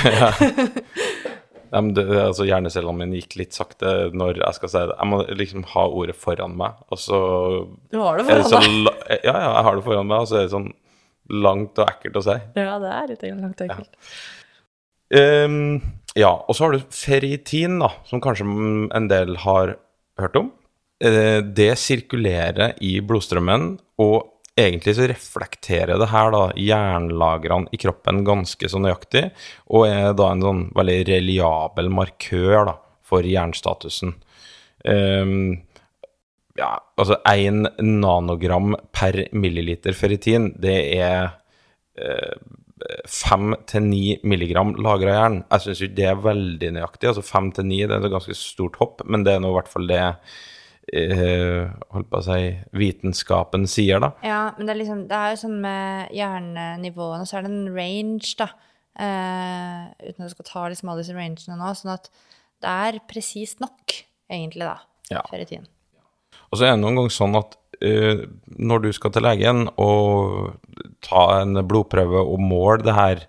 Ja, 1.73 1.79
men 1.81 1.95
det, 1.97 2.03
altså 2.05 2.45
Hjernecellene 2.45 2.99
mine 2.99 3.17
gikk 3.17 3.33
litt 3.39 3.55
sakte 3.57 4.11
når 4.13 4.37
jeg 4.43 4.57
skal 4.59 4.69
si 4.69 4.81
det. 4.91 4.93
Jeg 4.99 5.09
må 5.09 5.17
liksom 5.39 5.63
ha 5.71 5.85
ordet 5.89 6.13
foran 6.13 6.53
meg, 6.59 6.83
og 6.93 6.99
så 7.01 7.21
Du 7.89 7.97
har 7.97 8.19
det 8.19 8.27
foran 8.27 8.75
deg. 8.85 8.99
Ja, 9.25 9.33
ja, 9.33 9.47
jeg 9.47 9.63
har 9.65 9.79
det 9.79 9.85
foran 9.87 10.11
meg, 10.11 10.21
og 10.21 10.29
så 10.29 10.37
er 10.37 10.45
det 10.45 10.53
sånn 10.53 10.69
langt 11.33 11.81
og 11.81 11.89
ekkelt 11.89 12.19
å 12.21 12.23
si. 12.27 12.35
Ja, 12.61 12.75
det 12.83 12.91
er 12.93 13.09
litt 13.09 13.25
langt 13.25 13.65
og 13.65 13.73
ekkelt. 13.73 14.13
Ehm, 15.17 15.57
ja, 16.17 16.33
og 16.47 16.55
så 16.55 16.67
har 16.67 16.75
du 16.75 16.91
ferritin, 16.93 17.79
da, 17.81 17.89
som 18.05 18.21
kanskje 18.21 18.45
en 18.93 19.09
del 19.09 19.37
har 19.43 19.77
hørt 20.21 20.37
om. 20.37 20.51
Eh, 21.03 21.39
det 21.41 21.73
sirkulerer 21.81 22.77
i 22.85 22.99
blodstrømmen, 23.01 23.73
og 24.03 24.29
egentlig 24.59 24.93
så 24.99 25.09
reflekterer 25.09 25.97
det 25.97 26.11
her 26.11 26.29
da 26.35 26.43
jernlagrene 26.59 27.73
i 27.73 27.81
kroppen 27.81 28.21
ganske 28.27 28.69
så 28.69 28.81
nøyaktig, 28.81 29.25
og 29.73 29.87
er 29.89 30.13
da 30.17 30.29
en 30.29 30.45
sånn 30.45 30.63
veldig 30.77 30.99
reliabel 31.09 31.89
markør 31.93 32.69
da, 32.69 32.77
for 33.03 33.25
jernstatusen. 33.25 34.13
Um, 34.85 35.63
ja, 36.59 36.75
altså 36.99 37.17
1 37.25 37.79
nanogram 37.81 38.75
per 38.93 39.17
milliliter 39.33 39.97
ferritin, 39.97 40.51
det 40.61 40.77
er 40.99 41.31
fem 43.09 43.53
til 43.69 43.85
ni 43.85 44.17
milligram 44.27 44.73
lagra 44.81 45.15
jern. 45.17 45.37
Jeg 45.51 45.65
syns 45.65 45.83
ikke 45.83 45.97
det 45.99 46.07
er 46.09 46.23
veldig 46.23 46.71
nøyaktig. 46.77 47.11
Altså 47.11 47.25
fem 47.25 47.51
til 47.55 47.67
ni 47.69 47.83
det 47.83 47.95
er 47.95 48.07
et 48.07 48.13
ganske 48.13 48.35
stort 48.37 48.79
hopp, 48.81 49.05
men 49.07 49.25
det 49.25 49.35
er 49.35 49.43
nå 49.43 49.53
i 49.53 49.57
hvert 49.57 49.71
fall 49.71 49.87
det 49.89 50.01
eh, 50.01 51.71
holdt 51.93 52.09
på 52.11 52.19
å 52.19 52.25
si 52.25 52.51
vitenskapen 52.79 53.67
sier, 53.69 54.03
da. 54.03 54.13
Ja, 54.25 54.43
men 54.57 54.67
det 54.67 54.75
er 54.75 54.81
liksom 54.81 55.05
Det 55.09 55.19
er 55.19 55.33
jo 55.33 55.41
sånn 55.45 55.57
med 55.63 56.13
hjernenivåene, 56.17 57.27
så 57.29 57.39
er 57.39 57.47
det 57.47 57.53
en 57.53 57.73
range, 57.75 58.33
da. 58.41 58.49
Eh, 58.93 59.89
uten 60.03 60.19
at 60.19 60.27
jeg 60.27 60.35
skal 60.35 60.49
ta 60.49 60.67
liksom 60.69 60.91
alle 60.91 61.05
disse 61.05 61.17
rangene 61.17 61.59
nå. 61.59 61.71
Sånn 61.77 61.95
at 61.95 62.11
det 62.63 62.73
er 62.87 63.01
presist 63.09 63.63
nok, 63.63 63.99
egentlig, 64.31 64.67
da. 64.67 64.79
Ja. 65.11 65.23
tiden. 65.31 65.67
Og 66.49 66.57
så 66.57 66.65
er 66.65 66.73
det 66.73 66.81
noen 66.81 66.97
ganger 66.97 67.13
sånn 67.13 67.35
at 67.37 67.57
når 67.83 68.83
du 68.83 68.91
skal 68.95 69.11
til 69.11 69.25
legen 69.25 69.65
og 69.81 70.53
ta 71.03 71.23
en 71.41 71.59
blodprøve 71.67 72.21
og 72.23 72.41
måle 72.41 72.83
det 72.85 72.95
her, 72.97 73.23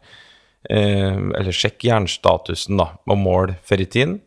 eh, 0.71 1.19
eller 1.19 1.55
sjekke 1.55 1.91
jernstatusen, 1.91 2.79
da, 2.79 2.93
og 3.07 3.21
måle 3.21 3.57
ferritin, 3.67 4.21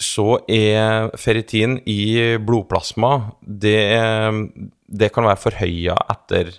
så 0.00 0.38
er 0.48 1.10
ferritin 1.20 1.76
i 1.84 2.36
blodplasma 2.40 3.34
Det, 3.44 3.80
det 4.88 5.10
kan 5.12 5.28
være 5.28 5.42
forhøya 5.42 5.96
etter 6.14 6.54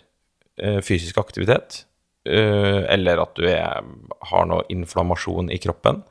eh, 0.61 0.81
fysisk 0.85 1.17
aktivitet, 1.17 1.85
eh, 2.25 2.85
eller 2.93 3.23
at 3.23 3.33
du 3.37 3.47
er, 3.49 3.81
har 4.29 4.45
noe 4.49 4.67
inflammasjon 4.69 5.49
i 5.49 5.57
kroppen. 5.61 6.03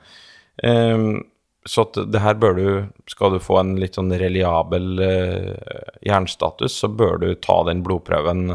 Så 1.69 1.85
det 1.93 2.23
her 2.25 2.39
bør 2.41 2.55
du 2.57 2.69
Skal 3.11 3.35
du 3.35 3.43
få 3.43 3.59
en 3.61 3.75
litt 3.77 3.99
sånn 3.99 4.13
reliabel 4.17 5.03
eh, 5.05 5.91
jernstatus, 6.07 6.79
så 6.83 6.89
bør 6.89 7.19
du 7.21 7.29
ta 7.37 7.59
den 7.69 7.83
blodprøven 7.85 8.55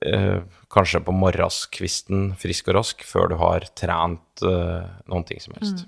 eh, 0.00 0.40
kanskje 0.72 1.04
på 1.06 1.14
morgenskvisten, 1.14 2.32
frisk 2.40 2.72
og 2.72 2.80
rask, 2.80 3.04
før 3.06 3.30
du 3.30 3.36
har 3.42 3.68
trent 3.78 4.42
eh, 4.42 4.88
noen 5.06 5.28
ting 5.28 5.42
som 5.44 5.54
helst. 5.60 5.86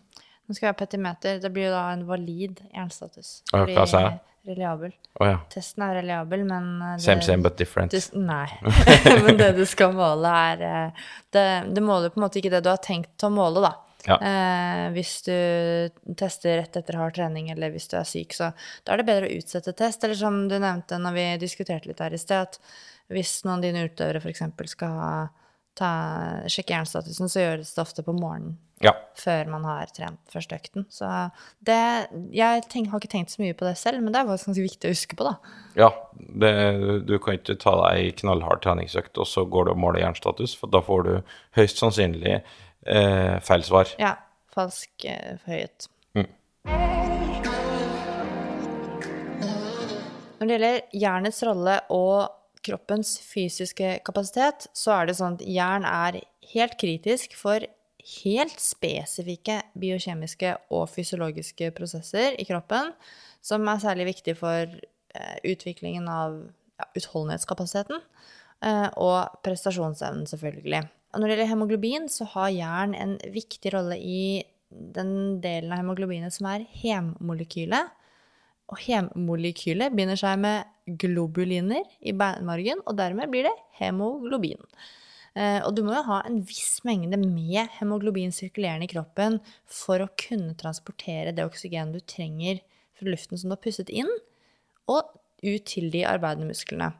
Nå 0.49 0.57
skal 0.57 0.71
jeg 0.71 0.77
ha 0.77 0.79
petimeter. 0.79 1.43
Det 1.43 1.51
blir 1.53 1.69
jo 1.69 1.75
da 1.75 1.89
en 1.93 2.07
valid 2.09 2.63
jernstatus. 2.71 3.41
Ja, 3.53 3.67
hva 3.75 3.89
sa 3.91 4.07
jeg? 4.07 4.19
reliabel. 4.49 4.95
Oh, 5.21 5.27
ja. 5.27 5.39
Testen 5.53 5.85
er 5.85 5.99
reliabel, 6.01 6.45
men 6.49 6.71
eh, 6.83 6.95
det, 6.97 7.05
Same, 7.05 7.23
same, 7.23 7.43
but 7.43 7.59
different. 7.59 7.93
du, 7.93 8.19
Nei. 8.21 8.49
men 9.25 9.37
det 9.39 9.53
du 9.59 9.65
skal 9.69 9.93
måle, 9.97 10.33
er 10.53 10.65
eh, 10.69 11.05
det, 11.35 11.45
det 11.75 11.85
måler 11.85 12.15
på 12.15 12.21
en 12.21 12.27
måte 12.27 12.41
ikke 12.41 12.53
det 12.57 12.63
du 12.65 12.73
har 12.73 12.81
tenkt 12.83 13.27
å 13.27 13.33
måle, 13.33 13.65
da. 13.65 13.75
Ja. 14.07 14.19
Eh, 14.23 14.85
hvis 14.95 15.17
du 15.27 16.15
tester 16.19 16.61
rett 16.61 16.77
etter 16.79 16.99
hard 17.01 17.17
trening, 17.17 17.51
eller 17.51 17.73
hvis 17.75 17.89
du 17.91 17.97
er 17.99 18.07
syk, 18.07 18.37
så 18.37 18.53
da 18.87 18.95
er 18.95 19.03
det 19.03 19.09
bedre 19.09 19.27
å 19.31 19.41
utsette 19.41 19.75
test. 19.77 20.05
Eller 20.07 20.15
som 20.19 20.45
du 20.49 20.55
nevnte 20.59 21.01
når 21.03 21.17
vi 21.19 21.27
diskuterte 21.43 21.91
litt 21.91 22.01
her 22.05 22.15
i 22.15 22.21
sted, 22.21 22.47
at 22.47 22.61
hvis 23.11 23.41
noen 23.45 23.59
av 23.59 23.67
dine 23.67 23.85
utøvere 23.89 24.23
f.eks. 24.23 24.45
skal 24.71 24.95
ha, 25.01 25.11
ta, 25.79 25.91
sjekke 26.47 26.77
jernstatusen, 26.77 27.31
så 27.33 27.43
gjøres 27.43 27.75
det 27.75 27.83
ofte 27.83 28.05
på 28.07 28.15
morgenen 28.15 28.59
Ja. 28.85 28.93
før 29.19 29.49
man 29.51 29.65
har 29.67 29.91
trent 29.91 30.21
første 30.31 30.55
økten. 30.55 30.85
Så 30.93 31.09
det 31.67 31.79
Jeg 32.31 32.63
tenk, 32.71 32.91
har 32.93 33.01
ikke 33.01 33.11
tenkt 33.11 33.33
så 33.35 33.43
mye 33.43 33.57
på 33.59 33.67
det 33.67 33.75
selv, 33.81 34.03
men 34.03 34.13
det 34.15 34.21
er 34.21 34.29
ganske 34.31 34.55
viktig 34.55 34.87
å 34.87 34.95
huske 34.95 35.17
på, 35.19 35.25
da. 35.27 35.35
ja 35.75 35.91
det, 36.15 36.53
du 37.09 37.17
kan 37.19 37.35
ikke 37.41 37.59
ta 37.59 37.75
deg 37.81 37.99
ei 37.99 38.13
knallhard 38.13 38.63
treningsøkt, 38.63 39.19
og 39.19 39.27
så 39.27 39.43
går 39.49 39.67
du 39.67 39.71
og 39.73 39.79
måler 39.83 40.05
jernstatus, 40.05 40.55
for 40.55 40.71
da 40.71 40.79
får 40.85 41.03
du 41.09 41.13
høyst 41.59 41.81
sannsynlig 41.83 42.43
eh, 42.89 43.37
feil 43.45 43.65
svar. 43.67 43.93
Ja. 44.01 44.17
Falsk 44.55 45.05
eh, 45.07 45.37
forhøyet. 45.45 45.89
Mm. 46.17 46.29
Når 50.39 50.47
det 50.47 50.55
gjelder 50.55 50.81
jernets 51.05 51.41
rolle 51.47 51.79
og 51.95 52.35
kroppens 52.65 53.17
fysiske 53.23 53.99
kapasitet, 54.07 54.69
så 54.77 54.97
er 54.97 55.09
det 55.09 55.19
sånn 55.19 55.39
at 55.39 55.47
jern 55.47 55.87
er 55.89 56.21
helt 56.53 56.79
kritisk 56.81 57.37
for 57.39 57.65
helt 58.23 58.61
spesifikke 58.63 59.61
biokjemiske 59.79 60.55
og 60.75 60.87
fysiologiske 60.93 61.71
prosesser 61.77 62.39
i 62.41 62.47
kroppen, 62.49 62.93
som 63.45 63.67
er 63.69 63.83
særlig 63.83 64.09
viktig 64.15 64.37
for 64.39 64.65
eh, 64.65 65.37
utviklingen 65.45 66.09
av 66.11 66.39
ja, 66.79 66.89
utholdenhetskapasiteten 66.97 68.01
eh, 68.65 68.89
og 68.97 69.43
prestasjonsevnen, 69.45 70.27
selvfølgelig. 70.31 70.87
Og 71.13 71.21
når 71.21 71.29
det 71.29 71.35
gjelder 71.35 71.53
hemoglobin, 71.53 72.09
så 72.13 72.27
har 72.35 72.53
jern 72.53 72.95
en 72.97 73.17
viktig 73.33 73.73
rolle 73.73 73.97
i 73.97 74.45
den 74.69 75.41
delen 75.41 75.73
av 75.73 75.81
hemoglobinet 75.81 76.35
som 76.35 76.51
er 76.51 76.67
hemmolekylet. 76.83 77.95
Og 78.69 78.83
hemmolekylet 78.85 79.95
binder 79.97 80.19
seg 80.21 80.37
med 80.43 80.99
globuliner 81.01 81.89
i 82.05 82.13
beinmargen, 82.17 82.83
og 82.85 82.99
dermed 83.01 83.33
blir 83.33 83.49
det 83.49 83.57
hemoglobin. 83.81 84.61
Eh, 85.39 85.61
og 85.65 85.73
du 85.77 85.83
må 85.87 85.95
jo 85.97 86.05
ha 86.09 86.21
en 86.27 86.41
viss 86.45 86.81
mengde 86.89 87.17
med 87.21 87.73
hemoglobin 87.79 88.33
sirkulerende 88.35 88.89
i 88.89 88.93
kroppen 88.93 89.39
for 89.65 90.05
å 90.05 90.13
kunne 90.21 90.57
transportere 90.61 91.35
det 91.37 91.47
oksygenet 91.49 91.97
du 91.97 92.05
trenger 92.05 92.61
fra 92.99 93.09
luften 93.09 93.41
som 93.41 93.49
du 93.49 93.57
har 93.57 93.65
pustet 93.65 93.93
inn, 93.93 94.11
og 94.89 95.15
ut 95.45 95.65
til 95.69 95.93
de 95.95 96.03
arbeidende 96.09 96.51
musklene. 96.51 96.91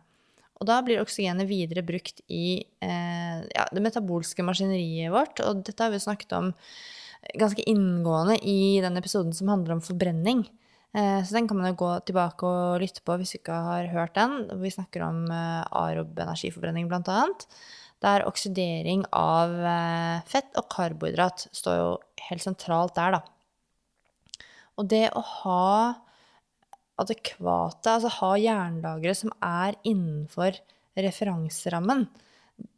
Og 0.59 0.67
da 0.67 0.81
blir 0.83 1.01
oksygenet 1.03 1.47
videre 1.47 1.85
brukt 1.87 2.23
i 2.27 2.59
eh, 2.83 3.41
ja, 3.55 3.67
det 3.71 3.83
metabolske 3.85 4.43
maskineriet 4.43 5.13
vårt, 5.15 5.43
og 5.45 5.63
dette 5.67 5.85
har 5.85 5.93
vi 5.95 6.03
snakket 6.03 6.35
om 6.35 6.53
ganske 7.39 7.63
inngående 7.71 8.39
i 8.43 8.81
den 8.83 8.99
episoden 8.99 9.35
som 9.35 9.51
handler 9.53 9.77
om 9.77 9.85
forbrenning. 9.85 10.45
Eh, 10.97 11.23
Så 11.23 11.35
den 11.37 11.49
kan 11.49 11.59
man 11.61 11.71
jo 11.71 11.79
gå 11.79 11.91
tilbake 12.09 12.47
og 12.47 12.81
lytte 12.83 13.05
på 13.05 13.19
hvis 13.19 13.35
du 13.35 13.39
ikke 13.39 13.59
har 13.69 13.91
hørt 13.93 14.15
den. 14.19 14.49
Vi 14.63 14.73
snakker 14.75 15.05
om 15.07 15.25
eh, 15.31 15.65
arob 15.79 16.19
energiforbrenning, 16.19 16.89
blant 16.91 17.11
annet. 17.13 17.47
Der 18.03 18.27
oksidering 18.27 19.05
av 19.13 19.55
eh, 19.59 20.27
fett 20.31 20.51
og 20.59 20.69
karbohydrat 20.75 21.49
står 21.53 21.81
jo 21.81 21.89
helt 22.29 22.45
sentralt 22.45 22.95
der, 22.99 23.19
da. 23.19 24.45
Og 24.79 24.87
det 24.91 25.09
å 25.19 25.23
ha 25.23 25.69
adekvate, 26.99 27.95
altså 27.95 28.11
ha 28.21 28.33
jernlagre 28.41 29.15
som 29.17 29.33
er 29.45 29.79
innenfor 29.87 30.59
referanserammen, 30.99 32.09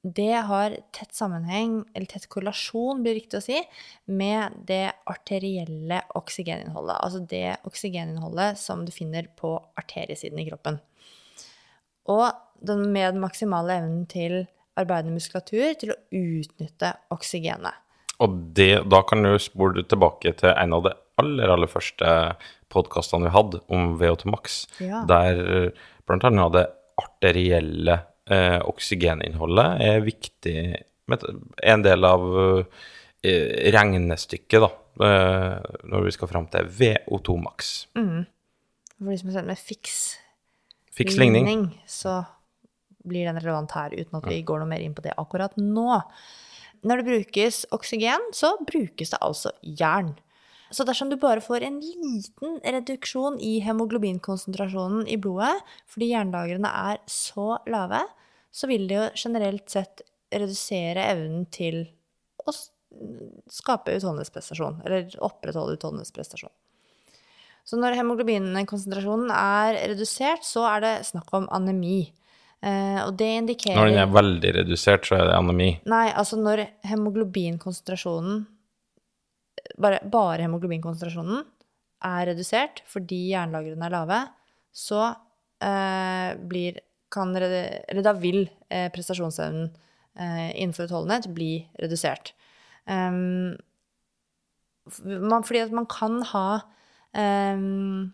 det 0.02 0.34
har 0.44 0.74
tett 0.92 1.14
sammenheng, 1.16 1.80
eller 1.94 2.08
tett 2.08 2.26
korrelasjon, 2.28 3.00
blir 3.04 3.16
riktig 3.16 3.38
å 3.38 3.44
si, 3.44 3.60
med 4.12 4.56
det 4.68 4.92
arterielle 5.08 6.02
oksygeninnholdet. 6.18 6.96
Altså 7.00 7.22
det 7.28 7.56
oksygeninnholdet 7.68 8.60
som 8.60 8.84
du 8.84 8.92
finner 8.92 9.28
på 9.40 9.54
arteriesiden 9.80 10.40
i 10.40 10.46
kroppen. 10.50 10.80
Og 12.12 12.28
med 12.66 13.14
den 13.14 13.22
maksimale 13.22 13.78
evnen 13.80 14.04
til 14.10 14.42
arbeidende 14.80 15.16
muskulatur 15.16 15.76
til 15.80 15.94
å 15.94 16.00
utnytte 16.12 16.94
oksygenet. 17.12 17.86
Og 18.20 18.36
det, 18.56 18.82
da 18.92 19.00
kan 19.08 19.24
du 19.24 19.32
spole 19.40 19.84
tilbake 19.88 20.34
til 20.36 20.52
en 20.52 20.76
av 20.76 20.84
de 20.84 20.92
aller, 21.20 21.52
aller 21.52 21.70
første 21.70 22.10
podkastene 22.70 23.26
vi 23.28 23.34
hadde 23.34 23.60
om 23.72 23.96
VO2 24.00 24.30
Max, 24.32 24.60
Ja. 24.80 25.02
der 25.08 25.40
eh, 25.66 25.70
blant 26.06 26.24
annet 26.28 26.52
det 26.56 26.66
arterielle 27.00 27.98
eh, 28.30 28.58
oksygeninnholdet 28.68 29.80
er 29.86 30.00
viktig 30.06 30.56
en 31.66 31.82
del 31.82 32.04
av 32.06 32.26
eh, 33.26 33.70
regnestykket, 33.74 34.60
da, 34.62 34.68
eh, 35.06 35.78
når 35.90 36.04
vi 36.06 36.12
skal 36.14 36.30
fram 36.30 36.46
til 36.52 36.68
VO2 36.78 37.38
Max. 37.42 37.72
For 37.94 39.08
de 39.10 39.16
som 39.18 39.30
har 39.32 39.40
sett 39.40 39.48
med 39.48 39.58
fiks 39.58 39.96
Fiks 40.94 41.16
ligning. 41.16 41.46
ligning, 41.46 41.80
så 41.88 42.20
blir 43.06 43.24
den 43.30 43.38
relevant 43.40 43.70
her, 43.72 43.94
uten 43.96 44.18
at 44.18 44.26
vi 44.28 44.42
går 44.44 44.60
noe 44.60 44.68
mer 44.68 44.82
inn 44.84 44.92
på 44.94 45.02
det 45.02 45.14
akkurat 45.18 45.54
nå. 45.56 46.00
Når 46.84 47.00
det 47.00 47.06
brukes 47.06 47.62
oksygen, 47.72 48.26
så 48.36 48.50
brukes 48.68 49.10
det 49.14 49.20
altså 49.24 49.52
jern. 49.62 50.14
Så 50.70 50.86
dersom 50.86 51.10
du 51.10 51.16
bare 51.18 51.42
får 51.42 51.64
en 51.66 51.80
liten 51.82 52.60
reduksjon 52.62 53.40
i 53.42 53.58
hemoglobinkonsentrasjonen 53.64 55.08
i 55.10 55.18
blodet, 55.18 55.56
fordi 55.90 56.12
jernlagrene 56.12 56.70
er 56.92 57.00
så 57.10 57.56
lave, 57.70 58.04
så 58.54 58.70
vil 58.70 58.86
det 58.90 58.98
jo 58.98 59.08
generelt 59.18 59.66
sett 59.70 60.04
redusere 60.30 61.08
evnen 61.10 61.48
til 61.50 61.82
å 62.46 62.54
skape 63.50 63.96
utholdenhetsprestasjon, 63.98 64.80
eller 64.86 65.10
opprettholde 65.26 65.74
utholdenhetsprestasjon. 65.78 66.54
Så 67.66 67.78
når 67.78 67.98
hemoglobinkonsentrasjonen 67.98 69.30
er 69.34 69.76
redusert, 69.92 70.46
så 70.46 70.64
er 70.70 70.86
det 70.86 70.94
snakk 71.10 71.30
om 71.36 71.50
anemi. 71.54 72.12
Uh, 72.60 73.06
og 73.06 73.14
det 73.16 73.28
indikerer 73.38 73.78
Når 73.78 73.90
den 73.92 74.02
er 74.02 74.10
veldig 74.12 74.50
redusert, 74.58 75.06
så 75.08 75.16
er 75.16 75.30
det 75.30 75.36
anemi. 75.36 75.68
Nei, 75.88 76.06
altså 76.12 76.36
når 76.40 76.66
hemoglobinkonsentrasjonen 76.90 78.42
bare, 79.78 80.00
bare 80.10 80.44
hemoglobinkonsentrasjonen 80.46 81.44
er 82.10 82.28
redusert 82.30 82.82
fordi 82.88 83.28
jernlagrene 83.34 83.86
er 83.86 83.94
lave, 83.94 84.20
så 84.72 85.02
eh, 85.62 86.38
blir 86.50 86.80
kan, 87.10 87.34
Eller 87.34 88.04
da 88.06 88.12
vil 88.14 88.44
eh, 88.70 88.86
prestasjonsevnen 88.94 89.72
eh, 90.14 90.50
innenfor 90.62 90.86
utholdenhet 90.86 91.26
bli 91.34 91.66
redusert. 91.82 92.32
Um, 92.86 93.56
man, 95.04 95.42
fordi 95.42 95.64
at 95.64 95.74
man 95.74 95.88
kan 95.90 96.20
ha 96.30 96.62
um, 97.10 98.12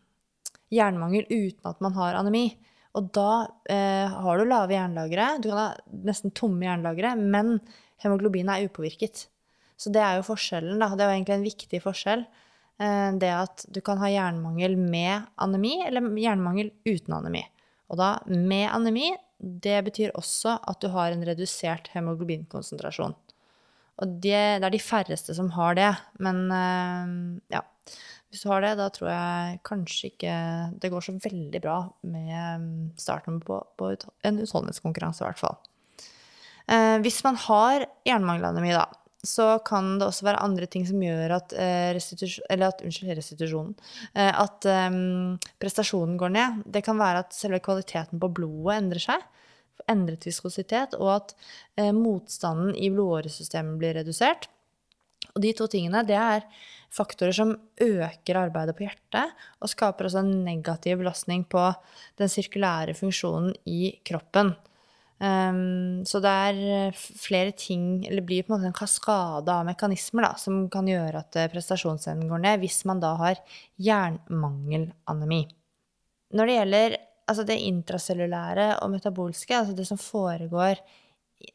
jernmangel 0.73 1.29
uten 1.29 1.69
at 1.71 1.85
man 1.85 1.97
har 1.97 2.17
anemi. 2.19 2.49
Og 2.97 3.11
da 3.13 3.31
eh, 3.69 4.09
har 4.09 4.39
du 4.41 4.49
lave 4.49 4.73
jernlagre, 4.73 5.29
du 5.45 5.51
kan 5.51 5.61
ha 5.61 5.99
nesten 6.09 6.33
tomme 6.37 6.65
jernlagre, 6.65 7.13
men 7.21 7.59
hemoglobin 8.01 8.49
er 8.53 8.65
upåvirket. 8.65 9.27
Så 9.77 9.93
det 9.93 10.03
er 10.03 10.19
jo 10.19 10.27
forskjellen, 10.31 10.81
da. 10.81 10.91
Det 10.95 11.05
er 11.05 11.11
jo 11.11 11.19
egentlig 11.19 11.37
en 11.37 11.47
viktig 11.47 11.83
forskjell. 11.85 12.25
Eh, 12.81 13.11
det 13.21 13.33
at 13.33 13.67
du 13.73 13.83
kan 13.85 14.01
ha 14.01 14.11
jernmangel 14.13 14.77
med 14.81 15.29
anemi, 15.43 15.79
eller 15.87 16.09
jernmangel 16.21 16.73
uten 16.89 17.19
anemi. 17.19 17.45
Og 17.93 18.01
da 18.01 18.17
med 18.27 18.71
anemi, 18.73 19.13
det 19.39 19.79
betyr 19.87 20.17
også 20.17 20.57
at 20.65 20.81
du 20.83 20.89
har 20.95 21.13
en 21.13 21.25
redusert 21.29 21.91
hemoglobinkonsentrasjon. 21.93 23.15
Og 23.97 24.19
det, 24.21 24.61
det 24.61 24.67
er 24.69 24.73
de 24.75 24.83
færreste 24.83 25.37
som 25.37 25.53
har 25.57 25.77
det. 25.79 25.93
Men 26.25 26.43
eh, 26.53 27.15
ja, 27.57 27.63
hvis 28.29 28.43
du 28.45 28.51
har 28.51 28.65
det, 28.65 28.75
da 28.81 28.91
tror 28.93 29.09
jeg 29.13 29.61
kanskje 29.65 30.11
ikke 30.11 30.35
det 30.83 30.91
går 30.93 31.05
så 31.05 31.17
veldig 31.23 31.63
bra 31.65 31.79
med 32.09 32.35
eh, 32.37 32.67
starten 33.01 33.41
på, 33.45 33.61
på 33.81 33.93
en 33.97 34.43
utholdenhetskonkurranse, 34.43 35.23
i 35.25 35.29
hvert 35.29 35.41
fall. 35.41 35.57
Eh, 36.67 36.97
hvis 37.05 37.23
man 37.25 37.39
har 37.47 37.87
jernmangelanemi, 38.09 38.75
da, 38.77 38.89
så 39.29 39.47
kan 39.67 39.97
det 40.01 40.09
også 40.09 40.27
være 40.29 40.43
andre 40.45 40.69
ting 40.71 40.87
som 40.89 41.03
gjør 41.03 41.37
at, 41.39 41.55
restitusjon, 41.97 42.47
eller 42.53 42.73
at 42.73 42.83
unnskyld, 42.85 43.13
restitusjonen 43.19 43.75
eh, 44.15 44.31
At 44.31 44.67
um, 44.71 45.37
prestasjonen 45.63 46.17
går 46.21 46.35
ned. 46.35 46.61
Det 46.77 46.85
kan 46.87 46.99
være 47.01 47.25
at 47.25 47.37
selve 47.37 47.61
kvaliteten 47.65 48.23
på 48.23 48.31
blodet 48.39 48.79
endrer 48.81 49.05
seg. 49.09 49.25
Endret 49.91 50.27
viskositet, 50.27 50.97
og 50.99 51.13
at 51.19 51.35
uh, 51.81 51.93
motstanden 51.97 52.75
i 52.79 52.91
blodåresystemet 52.95 53.81
blir 53.81 53.99
redusert. 54.01 54.49
Og 55.35 55.43
de 55.45 55.53
to 55.57 55.69
tingene 55.71 56.05
det 56.09 56.17
er 56.17 56.47
faktorer 56.97 57.35
som 57.37 57.53
øker 57.83 58.39
arbeidet 58.41 58.77
på 58.79 58.87
hjertet, 58.87 59.35
og 59.61 59.73
skaper 59.73 60.09
også 60.09 60.23
en 60.23 60.45
negativ 60.47 61.03
belastning 61.03 61.45
på 61.51 61.69
den 62.21 62.31
sirkulære 62.33 62.97
funksjonen 62.97 63.53
i 63.69 63.99
kroppen. 64.07 64.55
Ehm, 65.25 66.05
så 66.05 66.21
det 66.21 66.33
er 66.49 66.59
eh, 66.77 66.99
flere 67.17 67.55
ting, 67.57 68.05
eller 68.07 68.25
blir 68.27 68.45
på 68.45 68.53
en 68.53 68.59
måte 68.59 68.69
en 68.69 68.77
kaskade 68.77 69.53
av 69.53 69.65
mekanismer 69.69 70.27
da, 70.29 70.35
som 70.41 70.67
kan 70.73 70.89
gjøre 70.91 71.23
at 71.23 71.39
eh, 71.41 71.49
prestasjonsevnen 71.53 72.29
går 72.29 72.43
ned, 72.45 72.61
hvis 72.61 72.83
man 72.89 73.01
da 73.01 73.15
har 73.23 73.41
jernmangelanemi. 73.81 75.43
Når 76.37 76.51
det 76.51 76.59
gjelder 76.59 76.99
altså 77.27 77.47
det 77.47 77.59
intracellulære 77.65 78.69
og 78.85 78.93
metabolske, 78.93 79.57
altså 79.57 79.75
det 79.77 79.89
som 79.89 80.01
foregår 80.01 80.79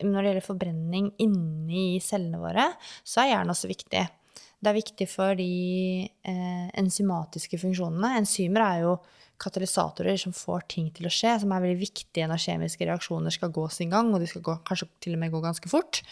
når 0.06 0.17
det 0.21 0.30
gjelder 0.30 0.45
forbrenning 0.45 1.08
inni 1.24 2.00
cellene 2.04 2.39
våre, 2.41 2.67
så 3.04 3.24
er 3.24 3.32
jern 3.34 3.54
også 3.54 3.69
viktig. 3.71 4.04
Det 4.62 4.69
er 4.69 4.78
viktig 4.78 5.08
for 5.10 5.38
de 5.38 5.54
eh, 6.06 6.67
enzymatiske 6.78 7.58
funksjonene. 7.62 8.13
Enzymer 8.19 8.65
er 8.67 8.84
jo 8.84 8.91
katalysatorer 9.42 10.20
som 10.22 10.36
får 10.36 10.68
ting 10.76 10.92
til 10.96 11.10
å 11.10 11.14
skje, 11.14 11.38
som 11.42 11.52
er 11.56 11.64
veldig 11.66 11.82
viktige 11.82 12.28
når 12.30 12.44
kjemiske 12.46 12.88
reaksjoner 12.88 13.34
skal 13.34 13.54
gå 13.54 13.66
sin 13.74 13.92
gang, 13.94 14.12
og 14.14 14.22
de 14.22 14.30
skal 14.30 14.46
gå, 14.46 14.58
kanskje 14.68 14.90
til 15.04 15.18
og 15.18 15.24
med 15.24 15.34
gå 15.34 15.42
ganske 15.44 15.72
fort. 15.72 16.04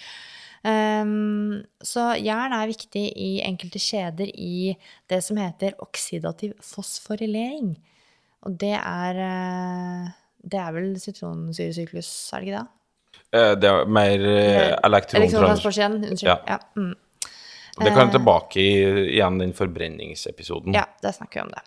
Um, 0.59 1.61
så 1.79 2.09
jern 2.19 2.51
er 2.51 2.67
viktig 2.67 3.05
i 3.15 3.29
enkelte 3.47 3.79
kjeder 3.79 4.27
i 4.33 4.73
det 5.07 5.21
som 5.23 5.39
heter 5.39 5.77
oksidativ 5.85 6.57
fosforylering. 6.65 7.77
Og 8.47 8.55
det 8.59 8.75
er 8.75 9.17
eh, 9.19 10.11
Det 10.39 10.59
er 10.59 10.71
vel 10.71 10.93
sitronsyresyklus, 10.99 12.09
er 12.33 12.39
det 12.39 12.47
ikke 12.47 12.59
det? 12.59 12.67
Eh, 13.35 13.53
Det 13.59 13.69
er 13.69 13.89
mer 13.91 14.23
eh, 14.23 14.75
elektrontrans... 14.87 15.19
Elektrontransport 15.19 15.79
igjen. 15.79 15.97
Unnskyld. 16.07 16.29
Ja. 16.29 16.37
Ja. 16.47 16.59
Mm. 16.79 16.95
Det 17.79 17.91
kan 17.95 18.11
tilbake 18.11 18.59
i 18.59 18.71
igjen 19.15 19.39
den 19.39 19.53
forbrenningsepisoden. 19.55 20.75
Ja, 20.75 20.83
der 21.03 21.15
snakker 21.15 21.39
vi 21.39 21.45
om 21.47 21.51
det. 21.55 21.61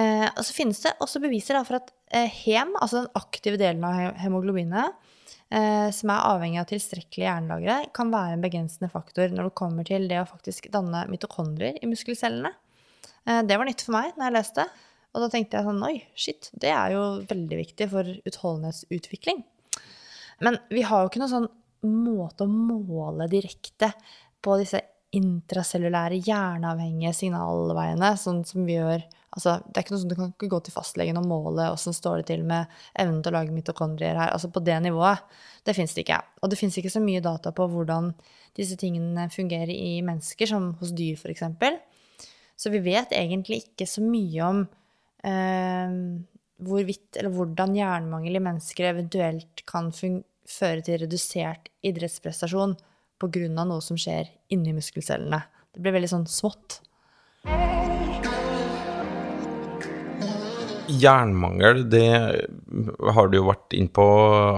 Eh, 0.00 0.26
og 0.30 0.42
så 0.46 0.56
finnes 0.56 0.80
det 0.84 0.96
også 1.02 1.20
beviser 1.22 1.58
da, 1.58 1.64
for 1.66 1.80
at 1.80 1.92
eh, 2.14 2.30
hem, 2.46 2.72
altså 2.78 3.02
den 3.02 3.18
aktive 3.18 3.60
delen 3.60 3.84
av 3.86 4.16
hemoglobinet, 4.22 4.96
eh, 5.52 5.88
som 5.94 6.12
er 6.14 6.26
avhengig 6.30 6.60
av 6.62 6.68
tilstrekkelige 6.70 7.28
jernlagre, 7.28 7.78
kan 7.96 8.12
være 8.14 8.38
en 8.38 8.44
begrensende 8.44 8.90
faktor 8.92 9.32
når 9.34 9.50
det 9.50 9.58
kommer 9.60 9.88
til 9.88 10.08
det 10.10 10.22
å 10.22 10.28
faktisk 10.28 10.70
danne 10.72 11.04
mitokondrier 11.10 11.80
i 11.82 11.90
muskelcellene. 11.90 12.54
Eh, 13.26 13.42
det 13.46 13.58
var 13.58 13.68
nytt 13.68 13.84
for 13.86 13.96
meg 13.98 14.14
når 14.16 14.28
jeg 14.28 14.38
leste. 14.38 14.68
Og 15.10 15.24
da 15.24 15.30
tenkte 15.32 15.58
jeg 15.58 15.66
sånn 15.66 15.86
Oi, 15.88 15.96
shit, 16.14 16.52
det 16.62 16.70
er 16.70 16.94
jo 16.94 17.02
veldig 17.30 17.56
viktig 17.64 17.88
for 17.90 18.06
utholdenhetsutvikling. 18.30 19.42
Men 20.46 20.60
vi 20.70 20.84
har 20.86 21.02
jo 21.02 21.10
ikke 21.10 21.22
noen 21.22 21.34
sånn 21.34 21.50
måte 21.90 22.46
å 22.46 22.52
måle 22.52 23.26
direkte 23.32 23.90
på 24.44 24.56
disse 24.60 24.80
intracellulære 25.16 26.20
hjerneavhengige 26.22 27.12
signalveiene, 27.16 28.12
sånn 28.20 28.44
som 28.46 28.68
vi 28.68 28.76
gjør 28.76 29.02
Altså, 29.30 29.60
det 29.62 29.78
er 29.78 29.84
ikke 29.84 29.94
noe 29.94 30.02
sånn 30.02 30.10
du 30.10 30.16
kan 30.18 30.32
ikke 30.32 30.50
gå 30.50 30.58
til 30.66 30.74
fastlegen 30.74 31.18
og 31.20 31.28
måle 31.30 31.68
åssen 31.70 31.94
står 31.94 32.20
det 32.20 32.30
til 32.32 32.42
med 32.48 32.70
evnen 32.98 33.20
til 33.22 33.30
å 33.30 33.36
lage 33.36 33.54
mitokondrier 33.54 34.18
her. 34.18 34.32
Altså 34.34 34.50
på 34.50 34.62
det 34.66 34.78
nivået. 34.82 35.22
Det 35.66 35.76
fins 35.76 35.94
det 35.94 36.02
ikke. 36.02 36.18
Og 36.42 36.50
det 36.50 36.58
fins 36.58 36.78
ikke 36.80 36.92
så 36.92 37.02
mye 37.04 37.22
data 37.22 37.52
på 37.54 37.68
hvordan 37.70 38.10
disse 38.58 38.74
tingene 38.80 39.28
fungerer 39.30 39.70
i 39.70 40.00
mennesker, 40.02 40.50
som 40.50 40.72
hos 40.80 40.90
dyr 40.98 41.20
f.eks. 41.20 41.46
Så 42.58 42.74
vi 42.74 42.82
vet 42.84 43.14
egentlig 43.16 43.62
ikke 43.62 43.86
så 43.88 44.02
mye 44.04 44.48
om 44.48 44.64
eh, 45.24 45.94
hvorvidt 46.66 47.20
eller 47.20 47.32
hvordan 47.36 47.78
jernmangel 47.78 48.36
i 48.36 48.44
mennesker 48.44 48.90
eventuelt 48.90 49.64
kan 49.68 49.92
føre 49.94 50.84
til 50.84 51.00
redusert 51.04 51.70
idrettsprestasjon 51.86 52.76
pga. 53.20 53.48
noe 53.54 53.80
som 53.84 53.98
skjer 54.00 54.32
inni 54.50 54.74
muskelcellene. 54.76 55.42
Det 55.70 55.84
blir 55.84 55.94
veldig 56.00 56.14
sånn 56.18 56.28
smått. 56.28 56.80
Jernmangel, 60.90 61.84
det 61.90 62.06
har 63.14 63.30
du 63.30 63.38
jo 63.38 63.48
vært 63.48 63.74
inn 63.76 63.88
på 63.92 64.04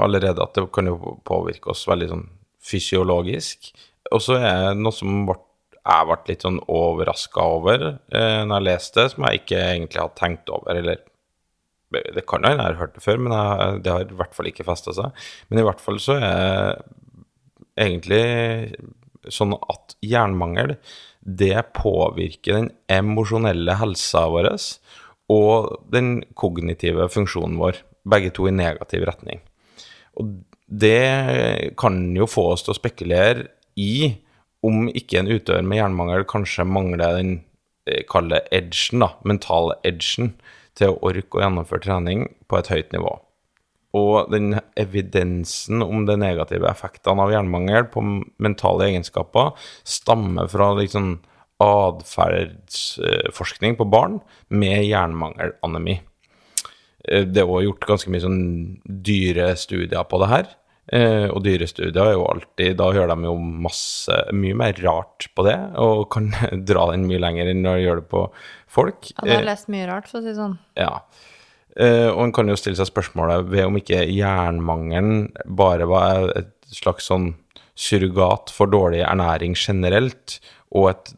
allerede, 0.03 0.43
at 0.43 0.57
det 0.57 0.67
kan 0.75 0.89
jo 0.91 1.17
påvirke 1.29 1.73
oss 1.73 1.85
veldig 1.91 2.11
sånn 2.11 2.27
fysiologisk. 2.63 3.73
Og 4.13 4.23
så 4.23 4.39
er 4.41 4.59
det 4.71 4.83
noe 4.83 4.95
som 4.95 5.25
ble, 5.29 5.39
jeg 5.83 6.09
ble 6.09 6.19
litt 6.29 6.45
sånn 6.47 6.61
overraska 6.71 7.47
over 7.57 7.87
eh, 7.91 8.43
når 8.47 8.55
jeg 8.55 8.69
leste 8.69 9.01
det, 9.01 9.13
som 9.15 9.27
jeg 9.27 9.43
ikke 9.43 9.63
egentlig 9.63 10.03
hadde 10.03 10.21
tenkt 10.21 10.53
over. 10.55 10.79
Eller 10.79 11.03
det 11.93 12.25
kan 12.29 12.47
hende 12.47 12.63
jeg 12.63 12.71
har 12.71 12.81
hørt 12.81 12.97
det 12.97 13.05
før, 13.05 13.21
men 13.21 13.35
jeg, 13.37 13.79
det 13.85 13.93
har 13.93 14.07
i 14.07 14.19
hvert 14.21 14.37
fall 14.37 14.51
ikke 14.51 14.67
festa 14.69 14.95
seg. 14.97 15.25
Men 15.51 15.63
i 15.63 15.67
hvert 15.67 15.83
fall 15.83 16.01
så 16.03 16.19
er 16.19 16.83
egentlig 17.81 18.25
sånn 19.33 19.55
at 19.55 19.97
jernmangel 20.03 20.77
det 21.23 21.55
påvirker 21.79 22.57
den 22.57 22.71
emosjonelle 22.91 23.77
helsa 23.79 24.25
vår 24.33 24.51
og 25.31 25.85
den 25.93 26.23
kognitive 26.39 27.09
funksjonen 27.13 27.59
vår, 27.61 27.83
begge 28.09 28.33
to 28.35 28.49
i 28.49 28.55
negativ 28.55 29.07
retning. 29.07 29.43
Og 30.19 30.33
det 30.67 31.73
kan 31.79 32.01
jo 32.17 32.29
få 32.29 32.53
oss 32.55 32.65
til 32.65 32.75
å 32.75 32.79
spekulere 32.79 33.51
i 33.79 34.17
om 34.67 34.87
ikke 34.89 35.21
en 35.21 35.31
utøver 35.31 35.65
med 35.67 35.81
hjernemangel 35.81 36.25
kanskje 36.31 36.67
mangler 36.69 37.19
den 37.19 37.33
eh, 37.89 38.05
kalle 38.09 38.43
edgen, 38.55 39.03
da, 39.03 39.13
mentale 39.27 39.79
edgen, 39.87 40.35
til 40.79 40.95
å 40.95 41.01
orke 41.11 41.39
å 41.39 41.43
gjennomføre 41.43 41.85
trening 41.85 42.29
på 42.49 42.59
et 42.59 42.71
høyt 42.73 42.95
nivå. 42.95 43.17
Og 43.99 44.31
den 44.33 44.55
evidensen 44.81 45.85
om 45.85 46.07
de 46.09 46.17
negative 46.17 46.71
effektene 46.71 47.27
av 47.27 47.35
jernmangel 47.35 47.91
på 47.93 48.01
mentale 48.41 48.89
egenskaper 48.89 49.53
stammer 49.85 50.49
fra 50.49 50.71
liksom 50.79 51.19
atferdsforskning 51.61 53.77
på 53.79 53.85
barn 53.91 54.21
med 54.49 54.85
jernmangelanemi. 54.87 56.01
Eh, 57.09 57.25
Det 57.27 57.43
er 57.43 57.47
òg 57.51 57.65
gjort 57.67 57.87
ganske 57.89 58.11
mye 58.11 58.21
sånn 58.23 58.43
dyrestudier 58.87 60.05
på 60.09 60.19
det 60.23 60.29
her. 60.33 60.47
Eh, 60.93 61.29
og 61.31 61.43
dyrestudier 61.45 62.03
er 62.03 62.13
jo 62.17 62.25
alltid 62.27 62.77
Da 62.77 62.89
gjør 62.93 63.07
de 63.15 63.23
jo 63.29 63.37
masse, 63.39 64.17
mye 64.35 64.55
mer 64.59 64.73
rart 64.83 65.29
på 65.35 65.45
det, 65.47 65.55
og 65.79 66.09
kan 66.11 66.33
dra 66.69 66.89
den 66.91 67.07
mye 67.07 67.21
lenger 67.23 67.47
enn 67.53 67.63
når 67.63 67.77
de 67.79 67.85
gjør 67.87 67.97
det 68.03 68.09
på 68.11 68.25
folk. 68.69 69.13
Ja, 69.15 69.23
de 69.25 69.31
har 69.37 69.43
Eh, 69.43 69.47
lest 69.47 69.69
mye 69.69 69.87
rart, 69.89 70.09
for 70.11 70.19
å 70.19 70.23
si 70.23 70.29
det 70.33 70.37
sånn. 70.41 70.59
ja. 70.77 71.01
Og 71.75 72.19
en 72.21 72.33
kan 72.37 72.47
jo 72.51 72.55
stille 72.61 72.77
seg 72.77 72.85
spørsmålet 72.91 73.47
ved 73.49 73.65
om 73.65 73.77
ikke 73.79 74.03
jernmangelen 74.13 75.31
bare 75.57 75.87
var 75.89 76.29
et 76.37 76.51
slags 76.69 77.07
sånn 77.09 77.31
surrogat 77.79 78.53
for 78.55 78.71
dårlig 78.73 79.03
ernæring 79.07 79.57
generelt, 79.59 80.39
og 80.73 80.91
et, 80.93 81.15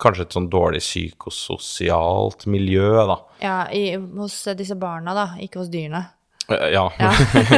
kanskje 0.00 0.26
et 0.26 0.38
sånn 0.38 0.48
dårlig 0.52 0.82
psykososialt 0.84 2.46
miljø, 2.50 2.94
da. 3.10 3.20
Ja, 3.42 3.58
i, 3.74 3.94
hos 3.96 4.42
disse 4.58 4.78
barna, 4.80 5.16
da, 5.16 5.28
ikke 5.42 5.62
hos 5.62 5.72
dyrene. 5.72 6.06
Eh, 6.50 6.68
ja. 6.74 6.92
Ja. 6.98 7.10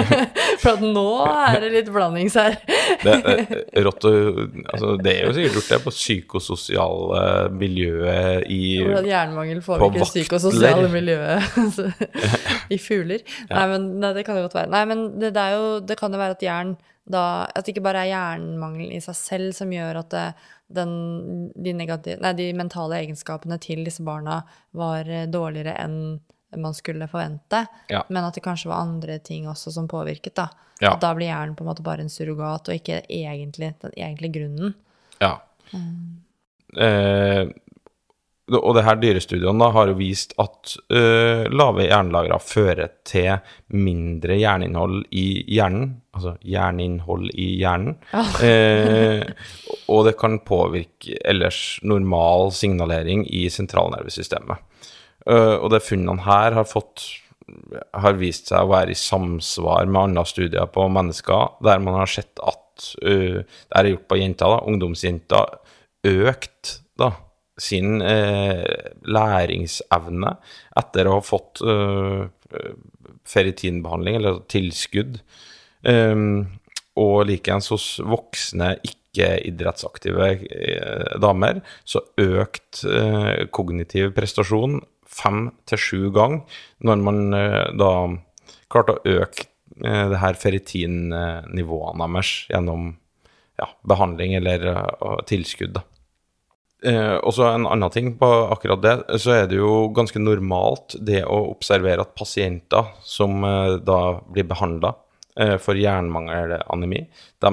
for 0.62 0.76
at 0.76 0.82
nå 0.84 1.06
er 1.24 1.58
det 1.64 1.70
litt 1.72 1.90
blandings 1.92 2.36
her. 2.38 2.58
Det, 3.02 3.14
er 3.72 3.86
rått 3.86 4.04
altså, 4.04 4.94
det 5.02 5.14
er 5.14 5.26
jo 5.26 5.34
sikkert 5.36 5.56
gjort 5.58 5.70
det 5.72 5.80
på 5.86 5.94
psykososiale 5.94 7.22
miljøet 7.56 8.46
i 8.52 8.60
Hvordan 8.82 9.08
hjernemangel 9.08 9.62
På 9.64 9.78
påvirker 9.80 10.10
psykososiale 10.10 10.90
miljøet 10.92 11.48
altså, 11.64 11.88
i 12.68 12.78
fugler. 12.82 13.24
Nei, 13.50 13.66
men 13.72 13.90
nei, 14.02 14.14
det 14.18 14.26
kan 14.28 14.38
jo 14.38 14.46
godt 14.46 14.60
være. 14.60 14.72
Nei, 14.74 14.84
men 14.92 15.06
det, 15.16 15.32
det, 15.36 15.46
er 15.48 15.56
jo, 15.56 15.68
det 15.88 15.98
kan 16.00 16.12
jo 16.12 16.20
være 16.20 16.36
at 16.36 16.46
jern 16.46 16.76
da 17.04 17.44
At 17.50 17.64
det 17.66 17.72
ikke 17.74 17.82
bare 17.84 18.04
er 18.04 18.12
jernmangel 18.12 18.92
i 18.94 19.00
seg 19.02 19.16
selv 19.18 19.52
som 19.56 19.72
gjør 19.74 19.98
at 20.04 20.10
det, 20.14 20.26
den, 20.70 20.92
de, 21.56 21.72
negative, 21.74 22.20
nei, 22.22 22.32
de 22.38 22.52
mentale 22.54 23.00
egenskapene 23.02 23.58
til 23.60 23.82
disse 23.84 24.04
barna 24.06 24.42
var 24.78 25.08
eh, 25.10 25.26
dårligere 25.26 25.74
enn 25.82 26.20
man 26.56 26.74
skulle 26.76 27.08
forvente, 27.08 27.62
Ja. 27.88 28.02
men 28.12 28.24
at 28.24 28.34
det 28.36 28.42
kanskje 28.44 28.68
var 28.68 28.82
andre 28.84 29.18
ting 29.24 29.46
også 29.48 29.72
som 29.72 29.88
påvirket. 29.88 30.34
Da 30.36 30.50
Ja. 30.82 30.96
Da 31.00 31.14
blir 31.14 31.26
hjernen 31.30 31.54
på 31.56 31.62
en 31.64 31.68
måte 31.70 31.82
bare 31.82 32.00
en 32.02 32.08
surrogat, 32.10 32.68
og 32.68 32.74
ikke 32.74 33.02
egentlig, 33.08 33.74
den 33.80 33.92
egentlige 33.96 34.32
grunnen. 34.36 34.74
Ja. 35.20 35.38
Eh, 36.76 37.48
og 38.50 38.74
det 38.74 38.82
her 38.82 38.98
dyrestudiene 38.98 39.68
har 39.74 39.90
jo 39.92 39.98
vist 40.00 40.34
at 40.42 40.74
uh, 40.90 41.44
lave 41.46 41.86
jernlagre 41.86 42.40
fører 42.42 42.90
til 43.06 43.38
mindre 43.70 44.34
jerninnhold 44.40 45.04
i 45.14 45.44
hjernen. 45.46 45.94
Altså 46.12 46.34
jerninnhold 46.44 47.30
i 47.38 47.52
hjernen. 47.62 47.96
Eh, 48.42 49.22
og 49.92 50.06
det 50.08 50.16
kan 50.18 50.40
påvirke 50.42 51.14
ellers 51.28 51.78
normal 51.86 52.50
signalering 52.56 53.22
i 53.30 53.44
sentralnervesystemet. 53.52 54.58
Uh, 55.22 55.62
og 55.62 55.70
de 55.72 55.80
funnene 55.84 56.24
her 56.26 56.56
har 56.58 56.66
fått 56.66 57.06
har 58.02 58.16
vist 58.18 58.50
seg 58.50 58.64
å 58.64 58.70
være 58.70 58.94
i 58.94 58.98
samsvar 58.98 59.86
med 59.86 60.08
andre 60.08 60.24
studier 60.26 60.68
på 60.72 60.86
mennesker, 60.90 61.58
der 61.64 61.82
man 61.84 62.00
har 62.00 62.10
sett 62.10 62.42
at 62.42 62.88
uh, 63.04 63.42
Det 63.42 63.78
er 63.78 63.92
gjort 63.92 64.08
på 64.10 64.18
jenter, 64.18 64.50
da, 64.56 64.62
ungdomsjenter, 64.72 65.58
økt 66.08 66.78
da, 66.98 67.12
sin 67.62 68.02
eh, 68.02 68.64
læringsevne 69.06 70.34
etter 70.80 71.08
å 71.08 71.18
ha 71.18 71.24
fått 71.24 71.62
eh, 71.62 72.24
ferritinbehandling, 73.28 74.18
eller 74.18 74.42
tilskudd. 74.50 75.20
eh, 75.86 76.26
og 77.00 77.22
likeens 77.24 77.70
hos 77.72 77.86
voksne 78.04 78.74
ikke-idrettsaktive 78.84 80.26
eh, 80.44 81.14
damer, 81.22 81.62
så 81.88 82.02
økt 82.20 82.82
eh, 82.84 83.46
kognitiv 83.54 84.12
prestasjon 84.16 84.80
fem 85.12 85.46
til 85.68 85.80
sju 85.80 86.02
ganger 86.14 86.60
når 86.84 87.06
man 87.06 87.22
eh, 87.36 87.64
da 87.80 87.92
klarte 88.72 88.98
å 88.98 89.16
øke 89.20 89.48
det 89.82 90.18
her 90.20 90.36
ferritinnivåene 90.36 92.06
deres 92.12 92.32
gjennom 92.50 92.90
ja, 93.58 93.68
behandling 93.88 94.34
eller 94.36 94.66
uh, 94.68 95.16
tilskudd. 95.26 95.72
da. 95.78 95.82
Eh, 96.82 97.16
og 97.22 97.30
så 97.36 97.46
en 97.46 97.68
annen 97.70 97.92
ting 97.94 98.10
på 98.18 98.28
akkurat 98.50 98.82
det, 98.82 98.94
så 99.22 99.36
er 99.36 99.46
det 99.50 99.60
jo 99.60 99.86
ganske 99.94 100.18
normalt 100.18 100.96
det 100.98 101.20
å 101.22 101.38
observere 101.52 102.02
at 102.02 102.16
pasienter 102.18 102.88
som 103.06 103.44
eh, 103.46 103.76
da 103.86 104.16
blir 104.26 104.48
behandla 104.50 104.90
eh, 105.38 105.54
for 105.62 105.78
jernmangelanemi, 105.78 107.04
de 107.44 107.52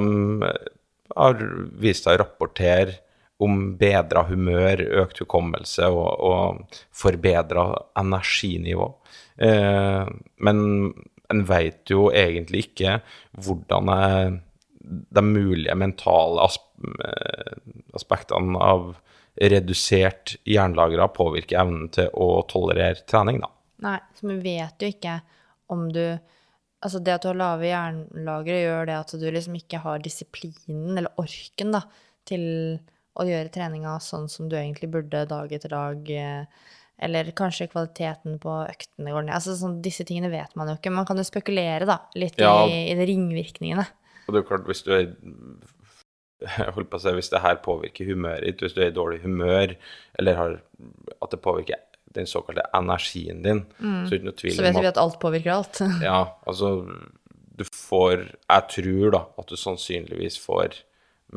eh, 0.49 0.71
har 1.13 1.43
vist 1.81 2.07
seg 2.07 2.17
å 2.17 2.23
rapportere 2.23 2.97
om 3.39 3.75
bedra 3.79 4.25
humør, 4.27 4.81
økt 5.03 5.21
hukommelse 5.23 5.87
og, 5.93 6.09
og 6.25 6.79
forbedra 6.95 7.69
energinivå. 8.01 8.89
Eh, 9.45 10.09
men 10.45 10.63
en 11.29 11.43
vet 11.45 11.93
jo 11.93 12.09
egentlig 12.09 12.65
ikke 12.71 12.97
hvordan 13.37 13.93
eh, 13.93 14.39
de 14.89 15.23
mulige 15.25 15.77
mentale 15.77 16.49
asp 16.49 16.65
aspektene 17.93 18.55
av 18.63 18.93
redusert 19.39 20.35
jernlagra 20.47 21.07
påvirker 21.15 21.61
evnen 21.61 21.87
til 21.95 22.09
å 22.13 22.41
tolerere 22.49 23.05
trening, 23.07 23.39
da. 23.43 23.49
Nei, 23.85 23.99
så 24.17 24.27
vi 24.27 24.35
vet 24.43 24.83
jo 24.83 24.89
ikke 24.91 25.21
om 25.71 25.87
du 25.95 26.03
Altså 26.79 27.01
det 27.03 27.11
at 27.11 27.25
du 27.25 27.27
har 27.27 27.35
lave 27.35 27.67
jernlagre, 27.67 28.55
gjør 28.63 28.85
det 28.87 28.93
at 28.95 29.09
du 29.19 29.25
liksom 29.35 29.55
ikke 29.59 29.81
har 29.83 29.99
disiplinen 29.99 30.93
eller 30.95 31.11
orken 31.19 31.73
da, 31.75 31.81
til 32.23 32.45
å 33.19 33.25
gjøre 33.27 33.51
treninga 33.51 33.97
sånn 33.99 34.29
som 34.31 34.47
du 34.47 34.55
egentlig 34.55 34.87
burde 34.93 35.25
dag 35.27 35.51
etter 35.51 35.73
dag. 35.73 36.09
eh, 36.09 36.45
Eller 37.03 37.33
kanskje 37.35 37.67
kvaliteten 37.67 38.39
på 38.39 38.53
øktene 38.63 39.11
går 39.11 39.27
ned. 39.27 39.35
Altså 39.35 39.57
sånn, 39.59 39.81
Disse 39.83 40.05
tingene 40.07 40.31
vet 40.31 40.55
man 40.55 40.71
jo 40.71 40.77
ikke. 40.79 40.91
Man 40.95 41.05
kan 41.05 41.19
jo 41.19 41.27
spekulere 41.27 41.83
da, 41.85 41.97
litt 42.15 42.39
Ja. 42.39 42.65
i, 42.67 42.91
i 42.91 42.95
de 42.95 43.09
ringvirkningene. 43.11 43.85
Og 44.29 44.33
det 44.35 44.39
er 44.45 44.47
klart, 44.47 44.63
hvis 44.71 44.83
du 44.87 44.93
er 44.95 45.11
jeg 46.45 46.73
holdt 46.75 46.89
på 46.91 46.99
å 46.99 47.03
si, 47.03 47.13
Hvis 47.17 47.31
det 47.33 47.43
her 47.43 47.59
påvirker 47.63 48.09
humøret 48.09 48.45
ditt, 48.47 48.63
hvis 48.63 48.75
du 48.75 48.81
er 48.83 48.91
i 48.91 48.95
dårlig 48.95 49.21
humør, 49.25 49.75
eller 50.19 50.39
har, 50.39 50.57
at 51.19 51.33
det 51.33 51.41
påvirker 51.43 51.81
den 52.15 52.25
såkalte 52.29 52.65
energien 52.73 53.43
din, 53.45 53.63
så 53.77 53.85
er 53.85 54.09
det 54.09 54.19
ikke 54.19 54.29
noe 54.29 54.39
tvil 54.39 54.55
Så 54.55 54.65
vet 54.65 54.79
vi 54.79 54.89
at 54.89 55.01
alt 55.01 55.19
påvirker 55.21 55.53
alt. 55.53 55.81
Ja, 56.09 56.21
altså 56.49 56.71
Du 57.59 57.65
får 57.67 58.23
Jeg 58.23 58.67
tror 58.73 59.13
da 59.13 59.23
at 59.41 59.51
du 59.51 59.59
sannsynligvis 59.59 60.39
får 60.41 60.81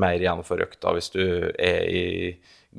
mer 0.01 0.17
igjen 0.17 0.41
for 0.47 0.62
økta 0.65 0.95
hvis 0.97 1.11
du 1.12 1.25
er 1.61 1.85
i 1.85 2.05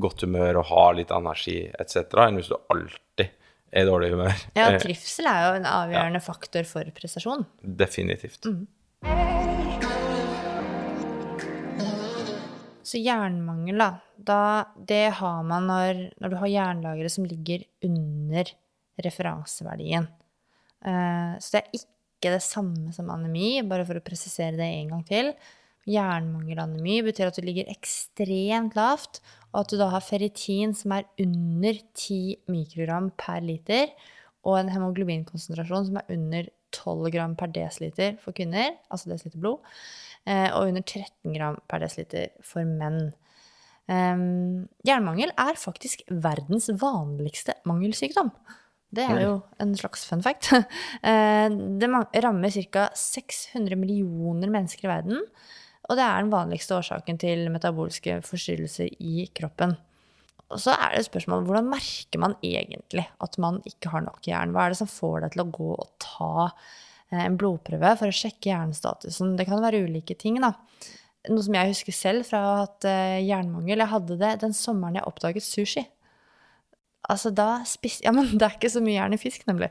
godt 0.02 0.24
humør 0.26 0.64
og 0.64 0.70
har 0.72 0.96
litt 0.98 1.14
energi 1.14 1.60
etc., 1.70 2.08
enn 2.24 2.40
hvis 2.40 2.50
du 2.50 2.58
alltid 2.74 3.28
er 3.74 3.86
i 3.86 3.90
dårlig 3.90 4.10
humør. 4.16 4.46
Ja, 4.58 4.72
trivsel 4.82 5.30
er 5.30 5.44
jo 5.46 5.56
en 5.62 5.70
avgjørende 5.70 6.24
faktor 6.26 6.66
for 6.70 6.90
prestasjon. 6.98 7.46
Definitivt. 7.62 8.50
Så 12.94 13.00
jernmangel, 13.02 13.80
da, 13.82 13.88
da 14.22 14.42
det 14.78 15.16
har 15.18 15.40
man 15.50 15.66
når, 15.66 16.02
når 16.22 16.30
du 16.30 16.36
har 16.44 16.52
jernlagre 16.52 17.10
som 17.10 17.26
ligger 17.26 17.64
under 17.88 18.52
referanseverdien. 19.02 20.06
Uh, 20.86 21.34
så 21.42 21.56
det 21.56 21.62
er 21.64 21.80
ikke 21.80 22.36
det 22.36 22.44
samme 22.46 22.94
som 22.94 23.10
anemi, 23.10 23.56
bare 23.66 23.88
for 23.88 23.98
å 23.98 24.06
presisere 24.06 24.54
det 24.60 24.68
en 24.76 24.94
gang 24.94 25.02
til. 25.10 25.32
Jernmangelanemi 25.90 27.00
betyr 27.08 27.32
at 27.32 27.40
du 27.40 27.48
ligger 27.48 27.72
ekstremt 27.74 28.78
lavt, 28.78 29.24
og 29.50 29.64
at 29.64 29.74
du 29.74 29.82
da 29.82 29.90
har 29.96 30.06
ferritin 30.06 30.78
som 30.78 30.94
er 30.94 31.10
under 31.26 31.82
10 31.98 32.46
mikrogram 32.54 33.10
per 33.18 33.42
liter, 33.42 33.90
og 34.46 34.60
en 34.60 34.70
hemoglobinkonsentrasjon 34.70 35.90
som 35.90 35.98
er 35.98 36.14
under 36.14 36.54
12 36.78 37.10
gram 37.18 37.34
per 37.40 37.50
desiliter 37.58 38.22
for 38.22 38.38
kvinner, 38.38 38.78
altså 38.94 39.10
desiliter 39.10 39.42
blod, 39.42 39.66
og 40.26 40.70
under 40.70 40.82
13 40.82 41.34
gram 41.36 41.58
per 41.68 41.84
desiliter 41.84 42.30
for 42.46 42.64
menn. 42.64 43.12
Jernmangel 44.88 45.34
er 45.36 45.60
faktisk 45.60 46.06
verdens 46.08 46.70
vanligste 46.80 47.58
mangelsykdom. 47.68 48.32
Det 48.94 49.06
er 49.10 49.24
jo 49.24 49.38
en 49.62 49.74
slags 49.78 50.06
fun 50.10 50.24
fact. 50.26 50.52
Eh, 51.04 51.50
det 51.52 51.90
rammer 52.24 52.54
ca. 52.72 52.86
600 52.96 53.76
millioner 53.76 54.52
mennesker 54.52 54.86
i 54.86 54.92
verden, 54.92 55.24
og 55.90 55.98
det 56.00 56.04
er 56.06 56.22
den 56.22 56.32
vanligste 56.32 56.78
årsaken 56.78 57.18
til 57.20 57.50
metabolske 57.52 58.22
forstyrrelser 58.24 58.94
i 59.04 59.26
kroppen. 59.36 59.76
Og 60.54 60.62
så 60.64 60.76
er 60.78 60.96
det 60.96 61.08
spørsmålet 61.10 61.50
hvordan 61.50 61.68
merker 61.74 62.22
man 62.22 62.38
egentlig 62.46 63.04
at 63.26 63.36
man 63.42 63.60
ikke 63.68 63.92
har 63.92 64.06
nok 64.06 64.24
jern? 64.30 64.54
Hva 64.56 64.68
er 64.68 64.74
det 64.74 64.80
som 64.80 64.92
får 64.92 65.26
deg 65.26 65.36
til 65.36 65.44
å 65.44 65.50
gå 65.58 65.70
og 65.74 65.92
ta 66.04 66.32
eh, 66.46 66.54
en 67.22 67.38
blodprøve 67.40 67.94
for 68.00 68.10
å 68.10 68.16
sjekke 68.16 68.52
hjernestatusen. 68.52 69.36
Det 69.40 69.48
kan 69.50 69.62
være 69.64 69.84
ulike 69.86 70.18
ting, 70.20 70.40
da. 70.44 70.54
Noe 71.32 71.44
som 71.46 71.56
jeg 71.56 71.72
husker 71.72 71.96
selv 71.96 72.28
fra 72.28 72.42
å 72.44 72.52
ha 72.52 72.62
hatt 72.66 72.88
eh, 72.90 73.24
jernmangel. 73.24 73.80
Jeg 73.80 73.94
hadde 73.94 74.20
det 74.20 74.34
den 74.42 74.56
sommeren 74.58 75.00
jeg 75.00 75.08
oppdaget 75.08 75.46
sushi. 75.46 75.86
Altså 77.12 77.34
da 77.36 77.64
spis... 77.68 78.00
Ja, 78.04 78.14
men 78.16 78.32
det 78.38 78.48
er 78.48 78.58
ikke 78.58 78.72
så 78.74 78.84
mye 78.84 78.98
jern 78.98 79.16
i 79.16 79.22
fisk, 79.22 79.46
nemlig. 79.50 79.70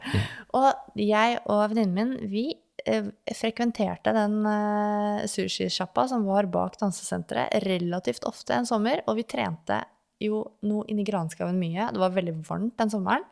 Og 0.57 0.69
jeg 1.01 1.41
og 1.45 1.65
venninnen 1.73 1.97
min, 1.97 2.31
vi 2.33 2.47
eh, 2.87 3.11
frekventerte 3.37 4.15
den 4.17 4.39
eh, 4.49 5.25
sushisjappa 5.31 6.07
som 6.13 6.29
var 6.29 6.49
bak 6.53 6.79
dansesenteret, 6.81 7.59
relativt 7.67 8.29
ofte 8.29 8.57
en 8.57 8.69
sommer, 8.69 9.05
og 9.09 9.21
vi 9.21 9.29
trente 9.29 9.83
jo 10.23 10.45
noe 10.69 10.87
inni 10.93 11.05
granskauen 11.07 11.59
mye. 11.59 11.91
Det 11.93 12.01
var 12.01 12.15
veldig 12.15 12.39
varmt 12.47 12.77
den 12.79 12.93
sommeren. 12.93 13.27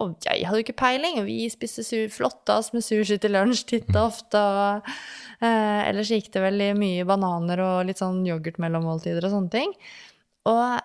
Og 0.00 0.14
jeg 0.24 0.46
hadde 0.46 0.60
jo 0.60 0.64
ikke 0.64 0.78
peiling. 0.80 1.18
og 1.20 1.26
Vi 1.28 1.50
spiste 1.52 1.84
su 1.86 2.06
flotta 2.10 2.60
med 2.72 2.84
sushi 2.84 3.18
til 3.20 3.34
lunsj 3.36 3.64
titt 3.68 3.90
og 3.92 4.08
ofte. 4.08 4.40
Og, 4.40 4.94
eh, 5.44 5.80
ellers 5.90 6.10
gikk 6.10 6.32
det 6.32 6.42
veldig 6.46 6.70
mye 6.78 7.04
bananer 7.08 7.60
og 7.60 7.86
litt 7.86 8.00
sånn 8.00 8.24
yoghurt 8.26 8.58
mellom 8.62 8.88
måltider 8.88 9.28
og 9.28 9.34
sånne 9.36 9.52
ting. 9.52 9.74
Og 10.48 10.80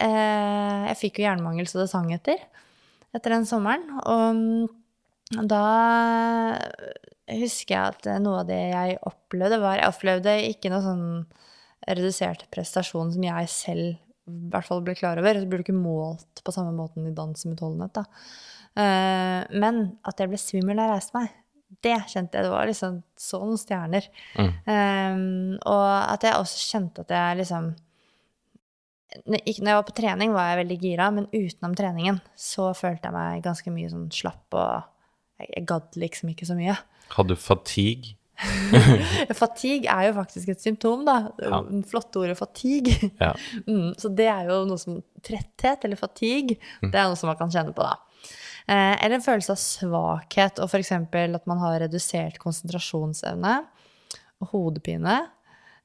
eh, 0.00 0.88
jeg 0.90 0.98
fikk 1.04 1.20
jo 1.20 1.28
jernmangel 1.28 1.70
så 1.70 1.82
det 1.82 1.90
sang 1.92 2.10
etter 2.12 2.42
etter 3.16 3.34
den 3.34 3.46
sommeren. 3.48 3.86
Og 4.06 5.46
da 5.50 5.64
husker 7.30 7.74
jeg 7.74 7.94
at 7.94 8.08
noe 8.22 8.42
av 8.42 8.50
det 8.50 8.60
jeg 8.72 9.00
opplevde, 9.06 9.60
var 9.62 9.78
Jeg 9.78 9.92
opplevde 9.94 10.36
ikke 10.50 10.72
noe 10.72 10.82
sånn 10.84 11.04
redusert 11.88 12.46
prestasjon 12.52 13.12
som 13.14 13.24
jeg 13.24 13.50
selv 13.52 14.09
hvert 14.52 14.68
fall 14.68 14.82
ble 14.86 14.94
klar 14.98 15.20
over. 15.20 15.40
Så 15.40 15.50
blir 15.50 15.60
du 15.60 15.66
ikke 15.66 15.76
målt 15.76 16.42
på 16.44 16.54
samme 16.54 16.72
måten 16.76 17.08
i 17.08 17.14
dans 17.16 17.36
som 17.38 17.52
utholdenhet, 17.54 18.00
da. 18.00 18.06
Uh, 18.78 19.42
Men 19.60 19.84
at 20.06 20.20
jeg 20.22 20.30
ble 20.30 20.38
svimmel 20.40 20.78
da 20.78 20.86
jeg 20.86 20.94
reiste 20.94 21.18
meg, 21.18 21.36
det 21.86 21.96
kjente 22.10 22.38
jeg. 22.38 22.46
Det 22.46 22.52
var 22.52 22.66
liksom 22.70 22.98
sånn 23.18 23.54
stjerner. 23.60 24.08
Mm. 24.38 24.50
Um, 24.66 25.54
og 25.70 25.86
at 26.10 26.26
jeg 26.26 26.38
også 26.38 26.66
kjente 26.74 27.06
at 27.06 27.14
jeg 27.14 27.40
liksom 27.44 27.72
når 29.26 29.40
jeg 29.42 29.74
var 29.74 29.86
på 29.88 29.96
trening, 29.96 30.30
var 30.30 30.52
jeg 30.52 30.60
veldig 30.60 30.78
gira, 30.78 31.08
men 31.10 31.26
utenom 31.32 31.74
treningen 31.74 32.20
så 32.38 32.68
følte 32.78 33.08
jeg 33.08 33.16
meg 33.16 33.42
ganske 33.42 33.72
mye 33.74 33.90
sånn 33.90 34.06
slapp, 34.14 34.54
og 34.54 35.42
jeg 35.42 35.66
gadd 35.66 35.98
liksom 35.98 36.30
ikke 36.30 36.46
så 36.46 36.54
mye. 36.58 36.76
Hadde 37.16 37.34
du 37.34 37.42
fatigue? 37.42 38.14
Fatigue 39.42 39.90
er 39.90 40.08
jo 40.08 40.14
faktisk 40.16 40.52
et 40.52 40.62
symptom, 40.62 41.02
da. 41.06 41.16
Ja. 41.42 41.60
Det 41.66 41.82
flotte 41.90 42.22
ordet 42.22 42.38
fatigue. 42.38 43.10
Ja. 43.20 43.34
Mm, 43.70 43.92
så 43.98 44.08
det 44.16 44.26
er 44.30 44.48
jo 44.48 44.62
noe 44.66 44.80
som 44.80 45.00
tretthet, 45.24 45.84
eller 45.84 45.98
fatigue, 46.00 46.56
det 46.80 46.96
er 46.96 47.10
noe 47.10 47.18
som 47.18 47.28
man 47.30 47.38
kan 47.38 47.52
kjenne 47.52 47.74
på, 47.76 47.84
da. 47.84 47.98
Eh, 48.70 48.94
eller 49.04 49.18
en 49.18 49.24
følelse 49.24 49.52
av 49.54 49.60
svakhet, 49.60 50.62
og 50.62 50.70
f.eks. 50.70 50.92
at 50.96 51.50
man 51.50 51.60
har 51.62 51.80
redusert 51.84 52.38
konsentrasjonsevne 52.42 53.54
og 54.40 54.52
hodepine. 54.54 55.18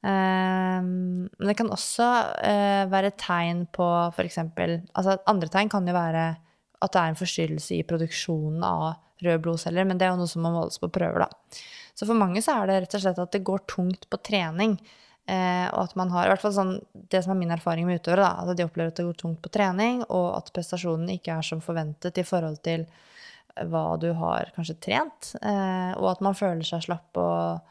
Eh, 0.06 0.80
men 0.86 1.50
det 1.50 1.58
kan 1.60 1.72
også 1.74 2.10
eh, 2.46 2.84
være 2.92 3.16
tegn 3.20 3.66
på 3.76 3.88
f.eks. 4.14 4.42
Altså 4.46 5.18
andre 5.26 5.52
tegn 5.52 5.72
kan 5.74 5.88
jo 5.88 5.96
være 5.98 6.28
at 6.84 6.94
det 6.94 7.02
er 7.02 7.14
en 7.14 7.20
forstyrrelse 7.20 7.80
i 7.80 7.86
produksjonen 7.88 8.64
av 8.66 8.86
røde 9.24 9.42
blodceller, 9.42 9.88
men 9.88 9.98
det 9.98 10.08
er 10.08 10.14
jo 10.14 10.22
noe 10.22 10.30
som 10.30 10.44
må 10.46 10.52
måles 10.54 10.78
på 10.82 10.92
prøver, 10.94 11.26
da. 11.26 11.62
Så 11.96 12.08
for 12.08 12.20
mange 12.20 12.44
så 12.44 12.60
er 12.60 12.70
det 12.70 12.78
rett 12.84 12.98
og 12.98 13.04
slett 13.06 13.24
at 13.24 13.34
det 13.34 13.44
går 13.48 13.64
tungt 13.72 14.10
på 14.12 14.20
trening. 14.20 14.76
Eh, 15.26 15.68
og 15.72 15.88
at 15.88 15.96
man 15.98 16.12
har, 16.14 16.28
i 16.28 16.30
hvert 16.30 16.44
fall 16.44 16.54
sånn, 16.54 16.76
Det 16.94 17.24
som 17.24 17.34
er 17.34 17.40
min 17.40 17.54
erfaring 17.56 17.88
med 17.88 18.02
utøvere, 18.02 18.28
da, 18.28 18.46
at 18.46 18.58
de 18.58 18.66
opplever 18.68 18.92
at 18.92 19.00
det 19.00 19.08
går 19.08 19.18
tungt 19.18 19.42
på 19.42 19.50
trening, 19.50 20.04
og 20.14 20.28
at 20.38 20.52
prestasjonen 20.54 21.10
ikke 21.16 21.40
er 21.40 21.46
som 21.46 21.64
forventet 21.66 22.20
i 22.22 22.26
forhold 22.28 22.60
til 22.66 22.86
hva 23.72 23.96
du 23.98 24.10
har 24.20 24.52
kanskje 24.56 24.76
trent. 24.84 25.32
Eh, 25.40 25.94
og 25.96 26.12
at 26.12 26.26
man 26.26 26.38
føler 26.38 26.68
seg 26.68 26.84
slapp 26.86 27.18
og 27.22 27.64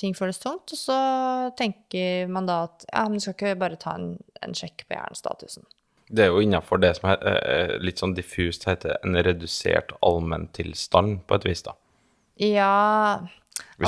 ting 0.00 0.16
føles 0.16 0.40
tungt. 0.40 0.72
Og 0.72 0.80
så 0.80 0.98
tenker 1.60 2.30
man 2.32 2.48
da 2.48 2.64
at 2.70 2.88
ja, 2.88 3.04
men 3.04 3.20
du 3.20 3.24
skal 3.26 3.36
ikke 3.36 3.60
bare 3.60 3.78
ta 3.80 3.94
en, 4.00 4.14
en 4.40 4.56
sjekk 4.56 4.88
på 4.88 4.96
jernstatusen. 4.96 5.68
Det 6.10 6.24
er 6.24 6.32
jo 6.32 6.40
innafor 6.42 6.80
det 6.82 6.96
som 6.98 7.12
er, 7.12 7.20
eh, 7.22 7.76
litt 7.78 8.00
sånn 8.02 8.16
diffust 8.16 8.64
heter 8.66 8.96
en 9.04 9.14
redusert 9.14 9.92
allmenntilstand, 10.02 11.20
på 11.28 11.38
et 11.38 11.46
vis, 11.46 11.62
da. 11.68 11.76
Ja 12.40 13.20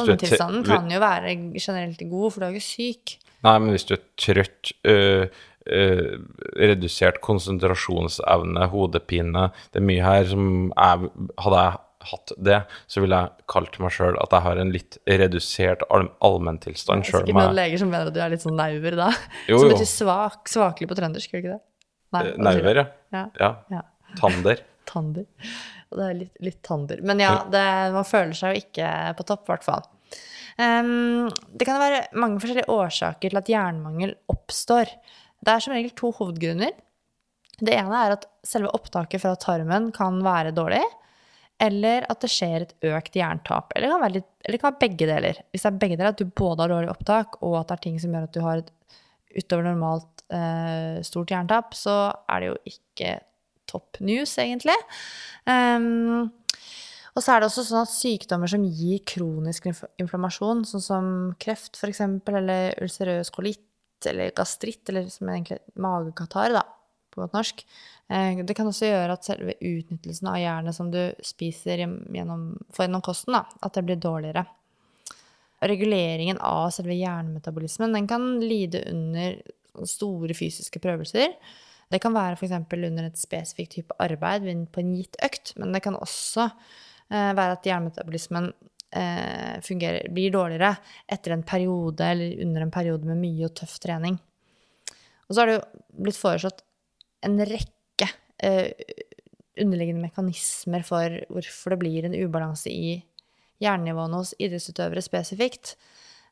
Allmenntilstanden 0.01 0.65
kan 0.67 0.91
jo 0.91 1.01
være 1.03 1.37
generelt 1.59 2.03
god, 2.11 2.27
for 2.33 2.41
du 2.41 2.47
er 2.47 2.53
jo 2.53 2.61
ikke 2.61 2.67
syk. 2.67 3.17
Nei, 3.43 3.55
men 3.59 3.75
hvis 3.75 3.85
du 3.89 3.95
er 3.97 4.03
trøtt, 4.23 4.73
øh, 4.87 5.25
øh, 5.67 6.19
redusert 6.63 7.21
konsentrasjonsevne, 7.25 8.69
hodepine 8.71 9.49
Det 9.73 9.81
er 9.81 9.87
mye 9.87 10.05
her 10.05 10.29
som 10.31 10.45
jeg 10.71 11.11
Hadde 11.43 11.65
jeg 11.65 11.81
hatt 12.03 12.33
det, 12.43 12.57
så 12.91 13.03
ville 13.03 13.19
jeg 13.21 13.45
kalt 13.53 13.77
meg 13.79 13.93
sjøl 13.95 14.17
at 14.19 14.33
jeg 14.35 14.43
har 14.43 14.59
en 14.59 14.73
litt 14.75 14.97
redusert 15.07 15.85
all, 15.95 16.09
allmenntilstand. 16.27 17.05
Sjøl 17.07 17.21
sikkert 17.23 17.39
noen 17.39 17.55
leger 17.55 17.79
som 17.79 17.93
mener 17.93 18.11
at 18.11 18.17
du 18.17 18.19
er 18.25 18.33
litt 18.33 18.43
sånn 18.43 18.57
nauver 18.59 18.97
da. 18.99 19.11
Jo, 19.47 19.61
Som 19.63 19.71
betyr 19.71 19.87
svak, 19.91 20.41
svakelig 20.51 20.89
på 20.91 20.99
trøndersk, 20.99 21.31
gjør 21.31 21.39
det 21.39 21.45
ikke 21.45 21.55
det? 21.55 21.63
Nei, 22.13 22.25
Eh, 22.27 22.35
Nauver, 22.45 22.81
ja. 22.83 22.87
Ja. 23.15 23.23
ja. 23.41 23.51
ja. 23.73 23.83
Tander. 24.19 24.65
Tander. 24.91 25.25
Og 25.93 25.99
det 26.01 26.07
er 26.07 26.21
litt, 26.21 26.37
litt 26.45 26.63
tander. 26.65 27.03
Men 27.05 27.21
ja, 27.23 27.35
det, 27.53 27.65
man 27.95 28.09
føler 28.09 28.37
seg 28.37 28.55
jo 28.55 28.65
ikke 28.65 28.93
på 29.19 29.27
topp, 29.29 29.45
i 29.47 29.53
hvert 29.53 29.67
fall. 29.67 29.85
Um, 30.61 31.29
det 31.57 31.67
kan 31.69 31.81
være 31.81 32.07
mange 32.21 32.41
forskjellige 32.43 32.73
årsaker 32.73 33.33
til 33.33 33.41
at 33.41 33.51
jernmangel 33.53 34.17
oppstår. 34.33 34.91
Det 35.43 35.53
er 35.53 35.65
som 35.65 35.75
regel 35.75 35.95
to 35.99 36.13
hovedgrunner. 36.19 36.75
Det 37.63 37.77
ene 37.77 38.03
er 38.05 38.17
at 38.17 38.27
selve 38.47 38.73
opptaket 38.75 39.23
fra 39.23 39.37
tarmen 39.41 39.91
kan 39.95 40.19
være 40.25 40.55
dårlig, 40.57 40.83
eller 41.63 42.07
at 42.11 42.25
det 42.25 42.31
skjer 42.33 42.65
et 42.65 42.89
økt 42.91 43.17
jerntap. 43.19 43.75
Eller 43.77 43.93
kan 43.93 44.17
litt, 44.17 44.31
eller 44.43 44.59
kan 44.59 44.73
være 44.73 44.83
begge 44.83 45.09
deler. 45.11 45.43
Hvis 45.53 45.65
det 45.65 45.71
er 45.71 45.83
begge 45.85 45.99
deler, 45.99 46.15
at 46.15 46.23
du 46.23 46.27
både 46.27 46.65
har 46.65 46.73
dårlig 46.75 46.91
opptak, 46.91 47.39
og 47.45 47.61
at 47.61 47.69
det 47.71 47.77
er 47.77 47.85
ting 47.87 48.01
som 48.03 48.17
gjør 48.17 48.27
at 48.29 48.35
du 48.35 48.41
har 48.43 48.63
et 48.63 48.73
utover 49.33 49.69
normalt 49.71 50.25
eh, 50.35 50.99
stort 51.07 51.31
jerntap, 51.33 51.77
så 51.79 51.97
er 52.29 52.43
det 52.43 52.51
jo 52.51 52.57
ikke 52.73 53.13
topp 53.73 54.01
news, 54.05 54.37
egentlig. 54.41 54.77
Um, 55.49 56.31
og 57.13 57.21
så 57.21 57.35
er 57.35 57.43
det 57.43 57.49
også 57.51 57.65
sånn 57.67 57.85
at 57.85 57.93
sykdommer 57.93 58.49
som 58.49 58.63
gir 58.65 59.03
kronisk 59.09 59.67
inflammasjon, 60.01 60.63
sånn 60.69 60.85
som 60.85 61.09
kreft 61.43 61.77
f.eks., 61.77 62.01
eller 62.33 62.79
ulcerøs 62.81 63.33
kolitt, 63.35 63.67
eller 64.09 64.33
gastritt, 64.37 64.87
eller 64.89 65.11
som 65.13 65.29
egentlig 65.31 65.61
magekatarr, 65.81 66.57
da, 66.57 66.63
på 67.13 67.21
godt 67.21 67.37
norsk, 67.37 67.61
eh, 68.09 68.41
det 68.41 68.57
kan 68.57 68.71
også 68.71 68.89
gjøre 68.89 69.19
at 69.19 69.29
selve 69.29 69.59
utnyttelsen 69.61 70.31
av 70.33 70.41
jernet 70.41 70.77
som 70.77 70.89
du 70.93 71.01
spiser 71.25 71.85
gjennom, 71.85 72.47
gjennom 72.73 73.05
kosten, 73.05 73.37
da, 73.37 73.45
at 73.61 73.77
det 73.77 73.85
blir 73.91 74.01
dårligere. 74.01 74.47
Reguleringen 75.63 76.41
av 76.43 76.73
selve 76.75 76.97
jernmetabolismen 76.97 77.93
den 77.95 78.09
kan 78.11 78.25
lide 78.43 78.81
under 78.91 79.37
store 79.87 80.35
fysiske 80.35 80.81
prøvelser. 80.83 81.37
Det 81.93 82.01
kan 82.01 82.15
være 82.17 82.39
f.eks. 82.39 82.55
under 82.73 83.07
et 83.07 83.21
spesifikt 83.21 83.77
type 83.77 83.97
arbeid 84.01 84.49
på 84.73 84.81
en 84.81 84.95
gitt 84.97 85.19
økt, 85.25 85.55
men 85.61 85.75
det 85.75 85.83
kan 85.85 85.99
også 85.99 86.49
eh, 86.49 87.33
være 87.37 87.59
at 87.59 87.69
hjernemetabolismen 87.69 88.49
eh, 88.97 89.61
fungerer, 89.65 90.09
blir 90.15 90.33
dårligere 90.33 90.75
etter 91.13 91.37
en 91.37 91.45
periode 91.45 92.09
eller 92.15 92.41
under 92.47 92.65
en 92.65 92.75
periode 92.75 93.09
med 93.09 93.21
mye 93.21 93.49
og 93.49 93.57
tøff 93.61 93.77
trening. 93.83 94.19
Og 95.29 95.35
så 95.35 95.43
har 95.43 95.51
det 95.51 95.59
jo 95.59 95.85
blitt 96.05 96.21
foreslått 96.21 96.65
en 97.27 97.39
rekke 97.47 98.09
eh, 98.43 98.73
underliggende 99.61 100.07
mekanismer 100.07 100.85
for 100.87 101.19
hvorfor 101.33 101.75
det 101.75 101.83
blir 101.83 102.09
en 102.09 102.17
ubalanse 102.17 102.73
i 102.73 102.97
hjernenivåene 103.63 104.23
hos 104.23 104.33
idrettsutøvere 104.43 105.05
spesifikt. 105.05 105.77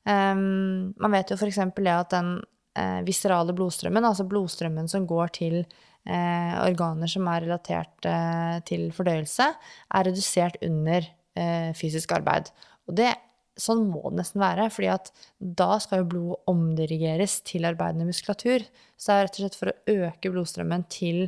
Um, 0.08 0.96
man 0.96 1.12
vet 1.12 1.30
jo 1.30 1.36
f.eks. 1.36 1.61
det 1.76 1.92
at 1.92 2.14
den 2.14 2.38
eh, 2.78 3.00
viscerale 3.06 3.54
blodstrømmen, 3.56 4.06
altså 4.06 4.26
blodstrømmen 4.28 4.90
som 4.90 5.06
går 5.08 5.32
til 5.38 5.56
eh, 5.60 6.54
organer 6.60 7.10
som 7.10 7.28
er 7.30 7.46
relatert 7.46 8.08
eh, 8.08 8.60
til 8.68 8.88
fordøyelse, 8.96 9.48
er 9.96 10.08
redusert 10.08 10.60
under 10.66 11.08
eh, 11.38 11.72
fysisk 11.78 12.14
arbeid. 12.16 12.50
Og 12.88 12.96
det, 12.98 13.12
sånn 13.60 13.84
må 13.90 14.02
det 14.08 14.22
nesten 14.22 14.42
være, 14.42 14.70
fordi 14.72 14.90
at 14.92 15.12
da 15.38 15.74
skal 15.82 16.02
jo 16.02 16.10
blodet 16.14 16.50
omdirigeres 16.50 17.40
til 17.46 17.68
arbeidende 17.68 18.08
muskulatur. 18.08 18.64
Så 18.96 19.12
det 19.12 19.18
er 19.18 19.28
rett 19.28 19.38
og 19.38 19.44
slett 19.44 19.60
for 19.60 19.72
å 19.72 19.98
øke 20.08 20.32
blodstrømmen 20.32 20.86
til 20.92 21.22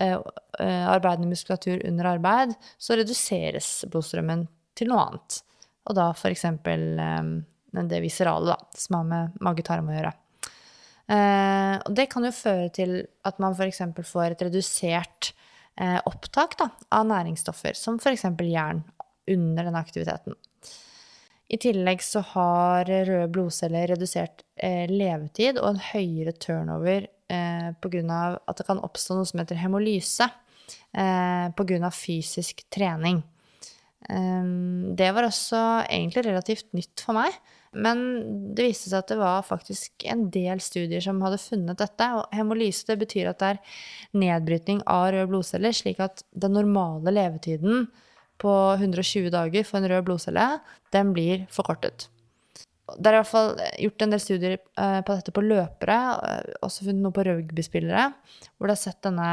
eh, 0.00 0.16
eh, 0.16 0.88
arbeidende 0.88 1.30
muskulatur 1.30 1.84
under 1.88 2.14
arbeid, 2.16 2.56
så 2.78 2.98
reduseres 2.98 3.80
blodstrømmen 3.90 4.48
til 4.78 4.92
noe 4.92 5.06
annet. 5.06 5.40
Og 5.88 5.96
da 5.98 6.10
eh, 7.02 7.30
det 7.90 8.02
viserale, 8.02 8.56
da, 8.56 8.58
som 8.76 9.00
har 9.00 9.08
med 9.12 9.40
mage-tarm 9.44 9.90
å 9.90 9.96
gjøre. 9.96 10.16
Eh, 11.10 11.76
og 11.80 11.94
det 11.96 12.06
kan 12.12 12.26
jo 12.26 12.34
føre 12.34 12.68
til 12.74 13.00
at 13.26 13.40
man 13.42 13.56
f.eks. 13.56 13.82
får 14.06 14.36
et 14.36 14.44
redusert 14.46 15.32
eh, 15.80 15.98
opptak 16.06 16.54
da, 16.60 16.70
av 16.94 17.08
næringsstoffer, 17.10 17.74
som 17.78 17.98
f.eks. 17.98 18.28
jern, 18.46 18.84
under 19.30 19.66
denne 19.66 19.82
aktiviteten. 19.82 20.36
I 21.50 21.58
tillegg 21.58 22.02
så 22.02 22.22
har 22.32 22.86
røde 22.86 23.26
blodceller 23.34 23.90
redusert 23.90 24.44
eh, 24.54 24.86
levetid 24.90 25.58
og 25.58 25.72
en 25.72 25.82
høyere 25.90 26.34
turnover 26.38 27.08
eh, 27.30 27.70
pga. 27.82 28.20
at 28.46 28.60
det 28.60 28.66
kan 28.68 28.82
oppstå 28.86 29.18
noe 29.18 29.26
som 29.26 29.42
heter 29.42 29.58
hemolyse 29.58 30.28
eh, 30.94 31.46
pga. 31.58 31.90
fysisk 31.90 32.62
trening. 32.70 33.22
Um, 34.08 34.96
det 34.96 35.10
var 35.14 35.26
også 35.26 35.58
egentlig 35.84 36.24
relativt 36.24 36.70
nytt 36.72 37.02
for 37.04 37.18
meg. 37.18 37.34
Men 37.70 38.00
det 38.56 38.66
viste 38.66 38.90
seg 38.90 39.04
at 39.04 39.10
det 39.12 39.18
var 39.20 39.46
faktisk 39.46 40.04
en 40.10 40.24
del 40.34 40.58
studier 40.62 41.02
som 41.04 41.20
hadde 41.22 41.38
funnet 41.38 41.78
dette. 41.78 42.06
Og 42.18 42.34
hemolyse 42.34 42.88
det 42.88 42.98
betyr 43.04 43.30
at 43.30 43.42
det 43.42 43.50
er 43.54 43.60
nedbrytning 44.18 44.82
av 44.90 45.12
røde 45.14 45.28
blodceller, 45.30 45.74
slik 45.76 46.02
at 46.02 46.24
den 46.34 46.56
normale 46.58 47.14
levetiden 47.14 47.86
på 48.40 48.54
120 48.74 49.30
dager 49.30 49.66
for 49.68 49.78
en 49.78 49.90
rød 49.92 50.08
blodcelle, 50.08 50.46
den 50.94 51.12
blir 51.14 51.44
forkortet. 51.52 52.08
Det 52.90 53.06
er 53.06 53.14
i 53.14 53.20
hvert 53.20 53.30
fall 53.30 53.52
gjort 53.84 54.02
en 54.02 54.14
del 54.14 54.22
studier 54.22 54.56
eh, 54.56 55.00
på 55.06 55.14
dette 55.14 55.34
på 55.34 55.44
løpere, 55.44 55.98
eh, 56.26 56.54
også 56.66 56.88
funnet 56.88 57.04
noe 57.04 57.14
på 57.14 57.22
rugbyspillere, 57.28 58.08
hvor 58.56 58.66
det 58.66 58.74
har 58.74 58.82
sett 58.82 59.04
denne 59.06 59.28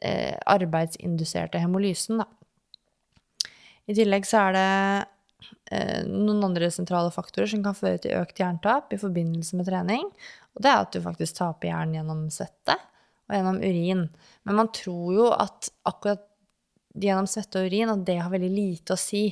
eh, 0.00 0.38
arbeidsinduserte 0.48 1.60
hemolysen. 1.60 2.22
I 3.88 3.96
tillegg 3.98 4.24
så 4.28 4.46
er 4.46 4.56
det 4.56 4.68
noen 6.08 6.44
andre 6.44 6.70
sentrale 6.72 7.12
faktorer 7.14 7.50
som 7.50 7.62
kan 7.64 7.76
føre 7.76 8.00
til 8.02 8.16
økt 8.18 8.40
jerntap 8.40 8.92
i 8.92 9.00
forbindelse 9.00 9.58
med 9.58 9.68
trening. 9.68 10.06
Og 10.56 10.64
det 10.64 10.70
er 10.70 10.80
at 10.82 10.94
du 10.94 11.02
faktisk 11.04 11.38
taper 11.38 11.70
jern 11.70 11.94
gjennom 11.94 12.24
svette 12.34 12.74
og 13.28 13.36
gjennom 13.36 13.60
urin. 13.62 14.06
Men 14.48 14.58
man 14.58 14.72
tror 14.74 15.12
jo 15.14 15.28
at 15.34 15.70
akkurat 15.88 16.24
gjennom 16.98 17.28
svette 17.30 17.60
og 17.60 17.68
urin 17.68 17.92
at 17.92 18.06
det 18.08 18.18
har 18.22 18.32
veldig 18.32 18.50
lite 18.50 18.96
å 18.96 19.00
si 19.00 19.26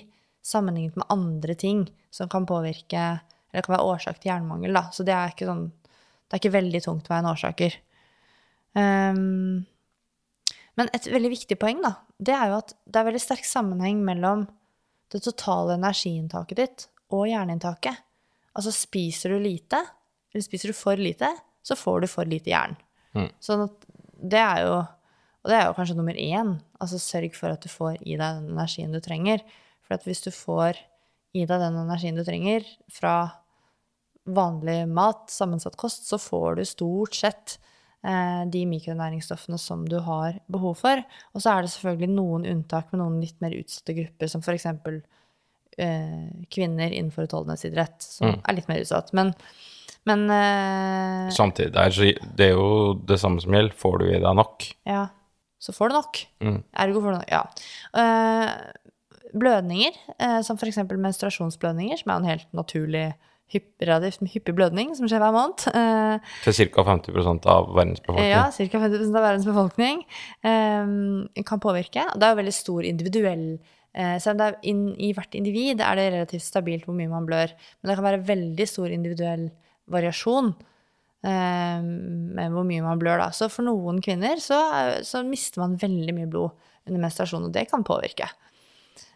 sammenlignet 0.46 0.98
med 1.00 1.10
andre 1.10 1.56
ting 1.58 1.86
som 2.14 2.30
kan 2.30 2.46
påvirke 2.46 3.06
eller 3.50 3.64
kan 3.64 3.76
være 3.76 3.88
årsak 3.88 4.20
til 4.20 4.30
jernmangel. 4.30 4.76
Da. 4.76 4.84
Så 4.92 5.06
det 5.06 5.14
er 5.16 5.32
ikke, 5.32 5.48
sånn, 5.48 5.70
det 5.72 6.36
er 6.36 6.42
ikke 6.42 6.56
veldig 6.58 6.82
tungtveiende 6.84 7.32
årsaker. 7.32 7.78
Um, 8.76 9.64
men 10.76 10.92
et 10.92 11.08
veldig 11.08 11.32
viktig 11.32 11.56
poeng 11.58 11.80
da, 11.80 11.94
det 12.20 12.34
er 12.36 12.50
jo 12.52 12.58
at 12.60 12.74
det 12.84 13.00
er 13.00 13.08
veldig 13.08 13.22
sterk 13.22 13.46
sammenheng 13.48 14.02
mellom 14.04 14.44
det 15.12 15.22
totale 15.24 15.76
energiinntaket 15.76 16.60
ditt 16.60 16.86
og 17.14 17.28
hjerneinntaket. 17.30 18.02
Altså 18.56 18.72
spiser 18.74 19.34
du 19.34 19.42
lite, 19.42 19.78
eller 20.32 20.44
spiser 20.44 20.72
du 20.72 20.76
for 20.76 20.98
lite, 20.98 21.30
så 21.66 21.76
får 21.78 22.02
du 22.02 22.08
for 22.10 22.28
lite 22.28 22.50
jern. 22.52 22.76
Mm. 23.16 23.30
Sånn 23.42 23.66
at 23.66 23.88
det 24.16 24.42
er 24.42 24.66
jo 24.66 24.76
Og 25.46 25.50
det 25.52 25.58
er 25.60 25.68
jo 25.68 25.74
kanskje 25.76 25.94
nummer 25.94 26.16
én. 26.18 26.56
Altså 26.82 26.98
sørg 26.98 27.36
for 27.38 27.54
at 27.54 27.62
du 27.62 27.68
får 27.70 28.00
i 28.02 28.16
deg 28.18 28.40
den 28.40 28.48
energien 28.50 28.90
du 28.90 28.98
trenger. 28.98 29.44
For 29.86 29.94
at 29.94 30.02
hvis 30.02 30.24
du 30.24 30.32
får 30.34 30.80
i 31.38 31.44
deg 31.46 31.60
den 31.62 31.76
energien 31.78 32.18
du 32.18 32.24
trenger 32.26 32.66
fra 32.90 33.12
vanlig 34.26 34.88
mat, 34.90 35.28
sammensatt 35.30 35.76
kost, 35.78 36.08
så 36.10 36.18
får 36.18 36.58
du 36.58 36.64
stort 36.66 37.14
sett 37.14 37.54
de 38.04 38.60
mikronæringsstoffene 38.70 39.58
som 39.58 39.84
du 39.88 39.96
har 40.00 40.36
behov 40.52 40.76
for. 40.78 41.00
Og 41.34 41.42
så 41.42 41.50
er 41.56 41.62
det 41.66 41.70
selvfølgelig 41.72 42.10
noen 42.14 42.44
unntak 42.46 42.92
med 42.92 43.00
noen 43.00 43.16
litt 43.20 43.40
mer 43.42 43.50
utsatte 43.58 43.96
grupper, 43.96 44.28
som 44.30 44.40
f.eks. 44.44 44.66
Eh, 45.78 46.28
kvinner 46.54 46.92
innenfor 46.94 47.26
utholdenhetsidrett, 47.26 48.00
som 48.00 48.28
Mm. 48.30 48.40
er 48.48 48.54
litt 48.54 48.68
mer 48.68 48.80
utsatt. 48.80 49.12
Men, 49.12 49.34
men 50.06 50.22
eh, 50.30 51.30
Samtidig, 51.34 51.72
det 51.74 51.82
er, 51.82 52.20
det 52.36 52.46
er 52.46 52.54
jo 52.54 52.94
det 53.04 53.18
samme 53.20 53.40
som 53.42 53.52
gjelder. 53.52 53.74
Får 53.76 53.98
du 53.98 54.06
i 54.08 54.20
deg 54.22 54.34
nok? 54.38 54.68
ja, 54.86 55.08
så 55.58 55.72
får 55.74 55.88
du 55.88 55.94
nok. 55.98 56.22
Mm. 56.40 56.62
Ergo 56.78 57.00
får 57.02 57.12
du 57.12 57.18
nok. 57.18 57.30
Ja. 57.32 57.42
Eh, 57.98 58.50
blødninger, 59.36 59.92
eh, 60.20 60.40
som 60.46 60.56
f.eks. 60.56 60.78
menstruasjonsblødninger, 60.86 61.98
som 62.00 62.10
er 62.12 62.16
en 62.22 62.30
helt 62.30 62.52
naturlig 62.54 63.14
hypp, 63.52 63.68
relativt 63.86 64.24
hyppig 64.32 64.54
blødning 64.56 64.92
som 64.98 65.08
skjer 65.10 65.22
hver 65.22 65.34
måned. 65.34 65.66
Eh, 65.70 66.34
Til 66.44 66.56
ca. 66.72 66.84
50% 66.90 67.48
av 67.52 67.70
verdens 67.76 68.02
befolkning. 68.02 68.30
Ja, 68.30 68.44
ca. 68.50 68.82
50% 68.86 69.18
av 69.20 69.26
verdens 69.26 69.48
befolkning 69.48 70.04
eh, 70.42 71.42
kan 71.46 71.62
påvirke. 71.62 72.06
Det 72.14 72.26
er 72.26 72.34
jo 72.34 72.40
veldig 72.42 72.56
stor 72.56 72.88
individuell 72.88 73.44
eh, 73.94 74.16
Selv 74.22 74.42
om 74.42 74.62
inn, 74.66 74.86
i 74.98 75.12
hvert 75.16 75.36
individ 75.38 75.82
er 75.84 75.98
det 75.98 76.08
relativt 76.14 76.46
stabilt 76.46 76.88
hvor 76.88 76.96
mye 76.98 77.12
man 77.12 77.28
blør, 77.28 77.54
men 77.80 77.90
det 77.90 77.98
kan 77.98 78.08
være 78.08 78.24
veldig 78.26 78.68
stor 78.70 78.94
individuell 78.94 79.48
variasjon 79.92 80.50
eh, 81.26 81.82
med 81.82 82.54
hvor 82.54 82.66
mye 82.66 82.84
man 82.86 83.02
blør. 83.02 83.22
Da. 83.22 83.30
Så 83.36 83.50
for 83.52 83.66
noen 83.66 84.02
kvinner 84.04 84.42
så, 84.42 84.58
så 85.06 85.22
mister 85.26 85.62
man 85.62 85.78
veldig 85.80 86.16
mye 86.18 86.30
blod 86.32 86.72
under 86.86 87.02
menstruasjon, 87.02 87.48
og 87.48 87.54
det 87.54 87.66
kan 87.70 87.86
påvirke. 87.86 88.28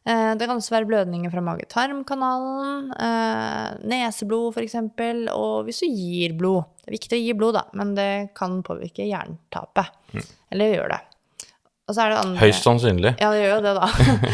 Eh, 0.07 0.35
Det 0.41 0.47
kan 0.49 0.57
også 0.57 0.73
være 0.73 0.89
blødninger 0.89 1.31
fra 1.33 1.43
mage-tarm-kanalen, 1.45 2.91
eh, 2.97 3.75
neseblod 3.85 4.55
f.eks., 4.57 4.75
og 5.35 5.65
hvis 5.67 5.81
du 5.85 5.87
gir 5.93 6.33
blod. 6.39 6.65
Det 6.81 6.89
er 6.89 6.97
viktig 6.97 7.19
å 7.19 7.23
gi 7.27 7.35
blod, 7.37 7.55
da, 7.59 7.65
men 7.77 7.95
det 7.95 8.11
kan 8.35 8.63
påvirke 8.63 9.05
jerntapet. 9.07 9.91
Eller 10.51 10.75
gjør 10.75 10.89
det. 10.95 11.01
Det 11.91 12.39
Høyst 12.39 12.63
sannsynlig. 12.63 13.17
Ja, 13.19 13.33
det 13.35 13.41
gjør 13.43 13.57
jo 13.57 13.63
det, 13.65 13.75
da. 13.75 13.87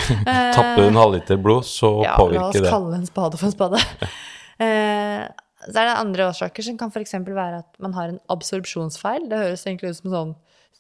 Tapper 0.57 0.83
du 0.83 0.89
en 0.91 0.99
halvliter 1.01 1.39
blod, 1.41 1.65
så 1.65 1.89
ja, 2.05 2.13
la 2.13 2.21
oss 2.21 2.21
påvirker 2.21 2.63
det. 2.67 2.71
kalle 2.71 2.99
en 3.01 3.07
spade 3.09 3.41
for 3.41 3.47
en 3.51 3.57
spade. 3.59 3.83
Eh, 4.57 5.21
så 5.69 5.81
er 5.83 5.85
det 5.85 5.95
andre 6.01 6.31
årsaker 6.31 6.65
som 6.65 6.79
kan 6.81 6.89
f.eks. 6.89 7.11
være 7.27 7.59
at 7.59 7.75
man 7.85 7.93
har 7.93 8.09
en 8.09 8.21
absorpsjonsfeil. 8.33 9.27
Det 9.29 9.37
høres 9.37 9.67
egentlig 9.67 9.91
ut 9.93 9.99
som 9.99 10.15
sånn 10.15 10.31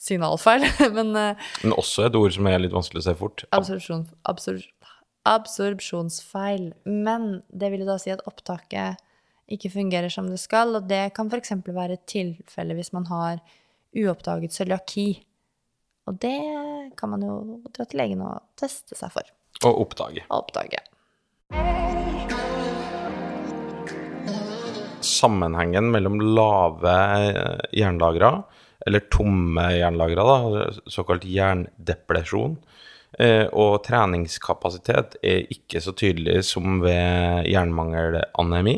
signalfeil, 0.00 0.64
men 0.96 1.10
Men 1.12 1.74
også 1.76 2.06
et 2.06 2.16
ord 2.16 2.32
som 2.32 2.48
er 2.48 2.62
litt 2.64 2.72
vanskelig 2.72 3.02
å 3.02 3.06
se 3.10 3.14
fort. 3.20 3.44
absorpsjon, 3.52 4.06
absor, 4.24 4.62
absorpsjonsfeil. 5.26 6.70
Men 6.86 7.42
det 7.50 7.72
vil 7.72 7.84
jo 7.84 7.90
da 7.90 7.98
si 8.00 8.12
at 8.14 8.24
opptaket 8.28 9.02
ikke 9.52 9.70
fungerer 9.70 10.10
som 10.10 10.26
det 10.30 10.40
skal, 10.42 10.74
og 10.74 10.88
det 10.90 11.12
kan 11.14 11.30
f.eks. 11.30 11.54
være 11.66 11.98
et 11.98 12.06
tilfelle 12.10 12.74
hvis 12.74 12.92
man 12.96 13.06
har 13.10 13.42
uoppdaget 13.96 14.54
cøliaki. 14.54 15.08
Og 16.06 16.18
det 16.22 16.38
kan 16.98 17.10
man 17.12 17.22
jo 17.26 17.60
dra 17.74 17.86
til 17.86 18.02
legen 18.02 18.22
og 18.26 18.42
teste 18.58 18.98
seg 18.98 19.10
for 19.14 19.32
Og 19.66 19.80
oppdage. 19.86 20.26
Og 20.28 20.44
oppdage. 20.44 20.82
Sammenhengen 25.06 25.92
mellom 25.94 26.18
lave 26.20 26.94
eh, 27.30 27.66
jernlagre, 27.78 28.30
eller 28.86 29.06
tomme 29.10 29.64
jernlagre, 29.74 30.72
såkalt 30.90 31.24
jerndepresjon, 31.30 32.58
og 33.16 33.78
treningskapasitet 33.86 35.14
er 35.24 35.46
ikke 35.48 35.80
så 35.80 35.94
tydelig 35.96 36.42
som 36.44 36.82
ved 36.82 37.46
jernmangelanemi. 37.48 38.74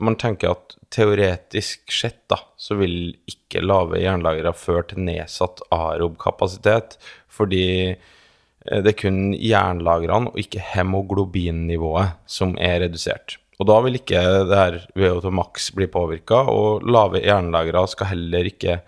Man 0.00 0.16
tenker 0.16 0.54
at 0.54 0.78
teoretisk 0.92 1.92
sett 1.92 2.22
da, 2.30 2.38
så 2.58 2.76
vil 2.80 3.12
ikke 3.28 3.62
lave 3.62 4.00
jernlagre 4.02 4.52
føre 4.56 4.86
til 4.90 5.02
nedsatt 5.06 5.62
arob-kapasitet, 5.74 6.96
fordi 7.30 7.66
eh, 7.90 8.80
det 8.80 8.94
er 8.94 8.98
kun 8.98 9.20
jernlagrene 9.34 10.32
og 10.32 10.40
ikke 10.40 10.62
hemoglobinnivået 10.72 12.16
som 12.30 12.56
er 12.58 12.80
redusert. 12.86 13.38
Og 13.60 13.68
da 13.68 13.76
vil 13.84 13.98
ikke 13.98 14.22
det 14.48 14.56
her 14.56 14.80
VO2 14.96 15.34
max 15.36 15.68
bli 15.76 15.90
påvirka, 15.90 16.46
og 16.48 16.86
lave 16.88 17.20
jernlagre 17.26 17.84
skal 17.92 18.14
heller 18.14 18.48
ikke 18.48 18.80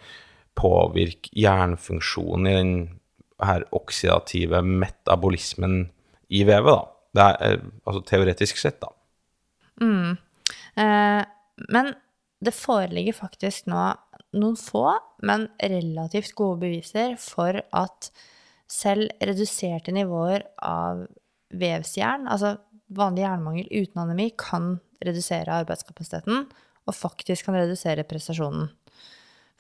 påvirke 0.57 1.33
jernfunksjonen 1.37 2.49
i 2.49 2.57
den 2.57 2.75
her 3.49 3.67
oksidative 3.77 4.63
metabolismen 4.65 5.87
i 6.33 6.45
vevet, 6.49 6.73
da. 6.73 6.89
Det 7.13 7.25
er 7.29 7.57
eh, 7.59 7.65
altså 7.85 8.03
teoretisk 8.09 8.61
sett, 8.61 8.81
da. 8.81 8.93
Eh, 10.81 11.23
men 11.75 11.93
det 12.43 12.55
foreligger 12.57 13.17
faktisk 13.17 13.69
nå 13.71 13.91
noen 14.41 14.57
få, 14.57 14.87
men 15.29 15.47
relativt 15.61 16.35
gode 16.39 16.63
beviser 16.65 17.19
for 17.21 17.59
at 17.61 18.13
selv 18.73 19.13
reduserte 19.21 19.93
nivåer 19.93 20.47
av 20.65 21.05
vevsjern, 21.53 22.25
altså 22.33 22.57
vanlig 22.97 23.27
jernmangel 23.27 23.69
uten 23.69 24.03
anemi, 24.07 24.31
kan 24.39 24.79
redusere 25.05 25.61
arbeidskapasiteten 25.61 26.47
og 26.89 26.97
faktisk 26.97 27.47
kan 27.47 27.59
redusere 27.61 28.07
prestasjonen. 28.09 28.71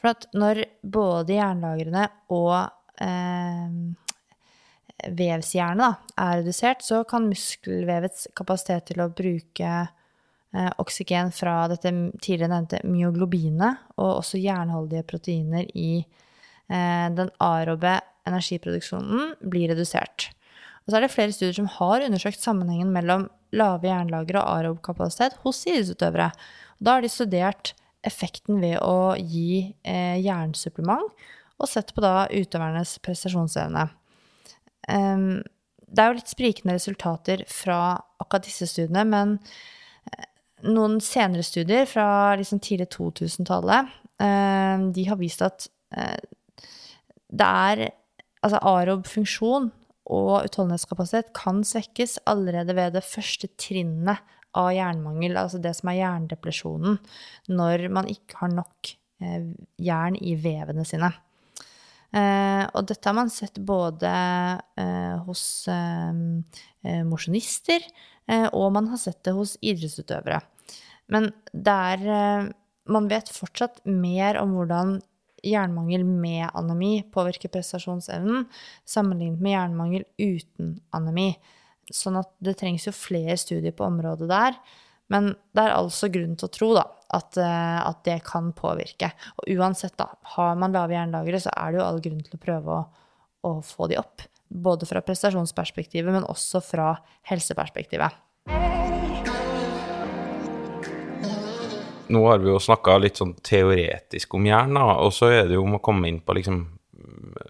For 0.00 0.14
at 0.16 0.26
når 0.34 0.64
både 0.82 1.36
jernlagrene 1.36 2.08
og 2.34 2.72
eh, 3.00 3.68
vevsjernet 5.02 5.82
da, 5.82 5.90
er 6.20 6.38
redusert, 6.42 6.84
så 6.84 7.02
kan 7.08 7.28
muskelvevets 7.30 8.28
kapasitet 8.38 8.90
til 8.90 9.02
å 9.02 9.10
bruke 9.10 9.72
eh, 9.72 10.70
oksygen 10.82 11.32
fra 11.34 11.64
dette 11.72 11.90
tidligere 12.22 12.52
nevnte 12.52 12.82
myoglobinet 12.86 13.96
og 13.96 14.20
også 14.20 14.42
jernholdige 14.42 15.06
proteiner 15.08 15.66
i 15.74 16.02
eh, 16.02 17.08
den 17.16 17.32
aerobe 17.42 17.98
energiproduksjonen 18.28 19.36
blir 19.50 19.72
redusert. 19.72 20.30
Og 20.82 20.90
så 20.90 20.98
er 20.98 21.04
det 21.04 21.14
flere 21.14 21.34
studier 21.34 21.56
som 21.56 21.70
har 21.78 22.02
undersøkt 22.06 22.42
sammenhengen 22.42 22.90
mellom 22.94 23.28
lave 23.54 23.86
jernlagre 23.86 24.40
og 24.40 24.48
aerob-kapasitet 24.56 25.36
hos 25.44 25.62
idrettsutøvere. 25.68 26.30
Da 26.82 26.96
har 26.96 27.04
de 27.04 27.10
studert 27.12 27.74
effekten 28.06 28.58
ved 28.62 28.80
å 28.82 29.14
gi 29.14 29.74
jernsupplement, 29.84 31.12
og 31.62 31.70
sett 31.70 31.94
på 31.94 32.02
da 32.04 32.26
utøvernes 32.28 32.96
prestasjonsevne. 33.04 33.86
Det 35.92 36.00
er 36.00 36.08
jo 36.08 36.18
litt 36.18 36.32
sprikende 36.32 36.76
resultater 36.76 37.44
fra 37.52 37.78
akkurat 38.22 38.46
disse 38.46 38.68
studiene, 38.70 39.04
men 39.08 39.34
eh, 40.08 40.28
noen 40.72 40.98
senere 41.04 41.44
studier 41.44 41.88
fra 41.90 42.06
liksom 42.40 42.62
tidlig 42.64 42.88
2000-tallet, 42.94 43.90
eh, 44.24 44.86
de 44.96 45.04
har 45.08 45.20
vist 45.20 45.44
at 45.44 45.68
eh, 45.96 46.16
det 47.32 47.50
er 47.66 47.90
Altså 48.42 48.58
arob 48.66 49.04
funksjon 49.06 49.68
og 50.10 50.48
utholdenhetskapasitet 50.48 51.28
kan 51.30 51.60
svekkes 51.62 52.16
allerede 52.26 52.74
ved 52.74 52.96
det 52.96 53.04
første 53.06 53.46
trinnet 53.54 54.18
av 54.58 54.72
jernmangel, 54.74 55.36
altså 55.38 55.60
det 55.62 55.76
som 55.78 55.92
er 55.92 56.00
jerndepresjonen, 56.00 56.98
når 57.54 57.84
man 57.94 58.10
ikke 58.10 58.40
har 58.40 58.50
nok 58.50 58.90
jern 59.78 60.18
i 60.18 60.34
vevene 60.42 60.82
sine. 60.90 61.12
Eh, 62.12 62.64
og 62.76 62.88
dette 62.90 63.08
har 63.08 63.16
man 63.16 63.30
sett 63.32 63.56
både 63.64 64.08
eh, 64.76 65.14
hos 65.24 65.44
eh, 65.72 66.10
eh, 66.84 67.04
mosjonister, 67.08 67.84
eh, 68.28 68.48
og 68.52 68.72
man 68.76 68.90
har 68.92 69.00
sett 69.00 69.22
det 69.24 69.32
hos 69.36 69.54
idrettsutøvere. 69.64 70.42
Men 71.12 71.30
det 71.52 71.78
er 71.92 72.10
eh, 72.18 72.50
Man 72.90 73.06
vet 73.06 73.28
fortsatt 73.30 73.76
mer 73.86 74.34
om 74.40 74.56
hvordan 74.56 74.96
jernmangel 75.46 76.02
med 76.02 76.48
anemi 76.50 77.04
påvirker 77.14 77.50
prestasjonsevnen, 77.54 78.48
sammenlignet 78.82 79.38
med 79.38 79.54
jernmangel 79.54 80.02
uten 80.18 80.72
anemi. 80.90 81.28
Sånn 81.94 82.18
at 82.18 82.32
det 82.42 82.56
trengs 82.58 82.88
jo 82.88 82.94
flere 82.94 83.36
studier 83.38 83.70
på 83.70 83.86
området 83.86 84.26
der. 84.30 84.58
Men 85.14 85.30
det 85.54 85.62
er 85.62 85.76
altså 85.76 86.10
grunn 86.10 86.34
til 86.34 86.48
å 86.48 86.54
tro 86.58 86.72
da, 86.74 86.84
at, 87.12 87.36
eh, 87.36 87.78
at 87.84 88.02
det 88.08 88.18
kan 88.26 88.50
påvirke. 88.56 89.12
Og 89.40 89.52
uansett, 89.56 89.96
da, 90.00 90.08
har 90.36 90.58
man 90.58 90.74
lave 90.74 90.96
jernlagre, 90.96 91.40
så 91.42 91.52
er 91.54 91.72
det 91.72 91.80
jo 91.80 91.86
all 91.86 92.02
grunn 92.04 92.22
til 92.24 92.38
å 92.38 92.42
prøve 92.42 92.76
å, 92.76 92.82
å 93.48 93.54
få 93.66 93.88
de 93.92 94.00
opp. 94.00 94.24
Både 94.52 94.88
fra 94.88 95.02
prestasjonsperspektivet, 95.04 96.12
men 96.12 96.28
også 96.28 96.60
fra 96.64 96.94
helseperspektivet. 97.30 98.20
Nå 102.12 102.20
har 102.28 102.42
vi 102.42 102.50
jo 102.50 102.58
snakka 102.60 102.98
litt 103.00 103.20
sånn 103.20 103.32
teoretisk 103.40 104.34
om 104.36 104.44
jern, 104.44 104.76
da, 104.76 104.98
og 105.00 105.14
så 105.16 105.30
er 105.32 105.46
det 105.48 105.56
jo 105.56 105.64
om 105.64 105.78
å 105.78 105.84
komme 105.84 106.10
inn 106.10 106.20
på 106.20 106.36
liksom 106.36 106.66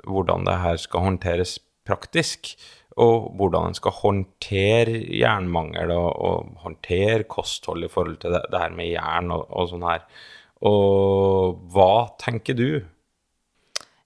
hvordan 0.06 0.46
det 0.46 0.54
her 0.62 0.78
skal 0.78 1.06
håndteres 1.08 1.56
praktisk, 1.86 2.52
og 3.01 3.30
hvordan 3.38 3.70
en 3.70 3.76
skal 3.78 3.95
håndtere 3.97 4.99
jernmangel 5.16 5.95
og, 5.95 6.11
og 6.12 6.51
håndtere 6.64 7.24
kosthold 7.30 7.86
i 7.86 7.90
forhold 7.93 8.18
til 8.20 8.34
det, 8.36 8.43
det 8.53 8.61
her 8.61 8.74
med 8.76 8.90
jern 8.93 9.32
og, 9.32 9.47
og 9.49 9.70
sånn 9.70 9.86
her. 9.86 10.05
Og 10.68 11.62
hva 11.72 11.95
tenker 12.20 12.59
du? 12.59 12.68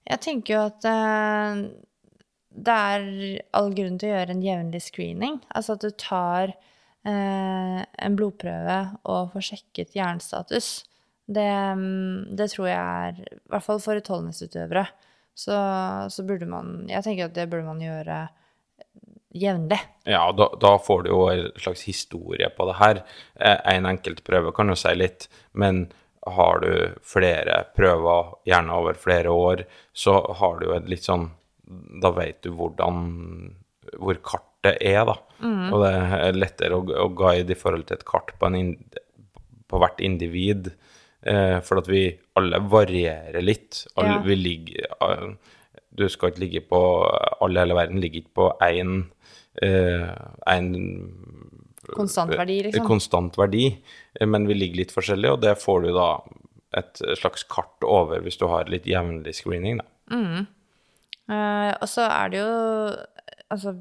Jeg 0.07 0.23
tenker 0.23 0.53
jo 0.55 0.61
at 0.69 0.87
eh, 0.87 1.65
det 2.57 2.77
er 2.93 3.07
all 3.59 3.73
grunn 3.75 3.99
til 3.99 4.09
å 4.09 4.15
gjøre 4.15 4.33
en 4.33 4.45
jevnlig 4.45 4.81
screening. 4.87 5.41
Altså 5.51 5.75
at 5.75 5.83
du 5.83 5.91
tar 5.99 6.53
eh, 6.55 7.81
en 7.83 8.17
blodprøve 8.17 8.79
og 9.03 9.33
får 9.35 9.49
sjekket 9.51 9.97
jernstatus. 9.97 10.71
Det, 11.27 11.43
mm, 11.75 12.37
det 12.39 12.47
tror 12.53 12.69
jeg 12.71 12.79
er 12.79 13.19
I 13.19 13.51
hvert 13.51 13.65
fall 13.65 13.83
for 13.83 13.99
utholdenhetsutøvere. 13.99 14.87
Så, 15.37 15.53
så 16.09 16.23
burde 16.25 16.47
man 16.49 16.87
Jeg 16.89 17.03
tenker 17.05 17.27
at 17.27 17.35
det 17.35 17.49
burde 17.51 17.67
man 17.67 17.83
gjøre 17.83 18.23
jevnlig. 19.41 19.79
Ja, 20.09 20.25
da, 20.31 20.49
da 20.61 20.73
får 20.81 21.03
du 21.05 21.09
jo 21.11 21.21
en 21.31 21.47
slags 21.59 21.83
historie 21.87 22.49
på 22.57 22.67
det 22.69 22.75
her. 22.81 23.03
Eh, 23.39 23.57
En 23.75 23.85
enkelt 23.85 24.23
prøve 24.27 24.53
kan 24.55 24.67
jo 24.69 24.75
si 24.79 24.93
litt, 24.95 25.27
men 25.53 25.87
har 26.27 26.59
du 26.59 26.71
flere 27.07 27.61
prøver, 27.77 28.33
gjerne 28.45 28.73
over 28.75 28.93
flere 28.99 29.31
år, 29.31 29.61
så 29.95 30.17
har 30.41 30.59
du 30.59 30.65
jo 30.67 30.73
et 30.75 30.89
litt 30.91 31.05
sånn 31.07 31.29
Da 32.01 32.11
vet 32.15 32.41
du 32.43 32.51
hvordan 32.55 33.55
hvor 33.99 34.15
kartet 34.23 34.77
er, 34.83 35.05
da. 35.07 35.13
Og 35.71 35.81
det 35.83 35.89
er 35.95 36.33
lettere 36.35 36.75
å, 36.75 36.83
å 36.83 37.07
guide 37.15 37.51
i 37.51 37.59
forhold 37.59 37.85
til 37.87 37.95
et 37.97 38.05
kart 38.07 38.33
på, 38.39 38.49
inn- 38.55 38.77
på 39.67 39.79
hvert 39.79 39.99
individ. 40.03 40.73
Eh, 41.27 41.59
for 41.63 41.79
at 41.81 41.87
vi 41.91 42.01
alle 42.39 42.59
varierer 42.71 43.41
litt. 43.43 43.85
Alle, 43.97 44.17
Ja. 44.17 44.21
vi 44.27 44.35
ligger, 44.35 44.87
eh, 45.01 45.33
du 45.97 46.05
skal 46.09 46.31
ikke 46.31 46.43
ligge 46.43 46.63
på 46.69 46.79
Alle 47.43 47.63
hele 47.63 47.77
verden 47.77 48.01
ligger 48.03 48.23
ikke 48.23 48.37
på 48.37 48.49
én 48.65 48.99
eh, 49.63 50.11
Konstant 51.87 52.33
verdi, 52.35 52.57
liksom. 52.65 52.83
konstant 52.83 53.37
verdi, 53.39 53.69
eh, 54.19 54.27
men 54.27 54.47
vi 54.49 54.57
ligger 54.57 54.81
litt 54.81 54.91
forskjellig, 54.91 55.29
og 55.31 55.43
det 55.45 55.53
får 55.61 55.85
du 55.85 55.93
da 55.95 56.09
et 56.77 56.99
slags 57.15 57.45
kart 57.47 57.85
over 57.87 58.19
hvis 58.25 58.39
du 58.41 58.43
har 58.51 58.67
litt 58.67 58.89
jevnlig 58.89 59.37
screening. 59.37 59.79
Da. 59.79 59.87
Eh, 61.27 61.71
og 61.75 61.87
så 61.91 62.07
er 62.07 62.33
det 62.33 62.43
jo 62.43 62.51
Altså, 63.47 63.77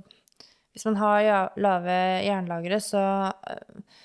hvis 0.71 0.85
man 0.87 0.97
har 1.01 1.21
ja, 1.25 1.39
lave 1.59 1.95
jernlagre, 2.23 2.77
så 2.79 3.01
uh, 3.35 4.03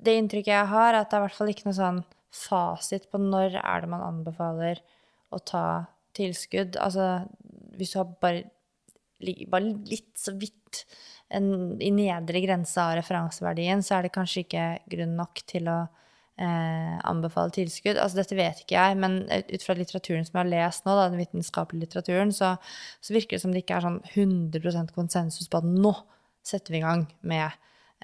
Det 0.00 0.14
inntrykket 0.16 0.54
jeg 0.54 0.70
har, 0.70 0.94
er 0.94 1.02
at 1.02 1.10
det 1.10 1.18
er 1.18 1.20
i 1.20 1.26
hvert 1.26 1.36
fall 1.36 1.50
ikke 1.52 1.66
noe 1.68 1.76
sånn 1.76 1.98
fasit 2.34 3.04
på 3.12 3.20
når 3.20 3.58
er 3.60 3.84
det 3.84 3.90
man 3.92 4.04
anbefaler 4.06 4.80
å 5.28 5.40
ta 5.44 5.66
tilskudd. 6.16 6.78
Altså, 6.82 7.24
hvis 7.78 7.94
du 7.94 8.00
har 8.00 8.12
bare, 8.22 8.46
bare 9.50 9.74
litt 9.90 10.12
så 10.20 10.34
vidt 10.38 10.84
en, 11.34 11.76
i 11.82 11.90
nedre 11.94 12.42
grense 12.44 12.80
av 12.80 12.96
referanseverdien, 12.98 13.82
så 13.84 13.98
er 13.98 14.06
det 14.06 14.14
kanskje 14.14 14.44
ikke 14.44 14.64
grunn 14.94 15.14
nok 15.18 15.42
til 15.50 15.70
å 15.70 15.78
eh, 15.84 16.96
anbefale 17.10 17.54
tilskudd. 17.54 17.98
Altså, 17.98 18.20
dette 18.20 18.38
vet 18.38 18.62
ikke 18.64 18.78
jeg, 18.78 18.98
men 19.00 19.20
ut 19.28 19.66
fra 19.66 19.76
litteraturen 19.78 20.26
som 20.26 20.38
jeg 20.38 20.42
har 20.42 20.52
lest 20.52 20.86
nå, 20.86 20.96
da, 20.98 21.10
den 21.10 21.22
vitenskapelige 21.22 21.86
litteraturen, 21.88 22.34
så, 22.34 22.54
så 23.04 23.16
virker 23.16 23.38
det 23.38 23.44
som 23.44 23.54
det 23.54 23.64
ikke 23.64 23.78
er 23.78 23.86
sånn 23.88 24.00
100% 24.14 24.96
konsensus 24.96 25.50
på 25.50 25.62
at 25.62 25.68
nå 25.68 25.94
setter 26.44 26.74
vi 26.74 26.82
i 26.82 26.84
gang 26.84 27.06
med 27.24 27.46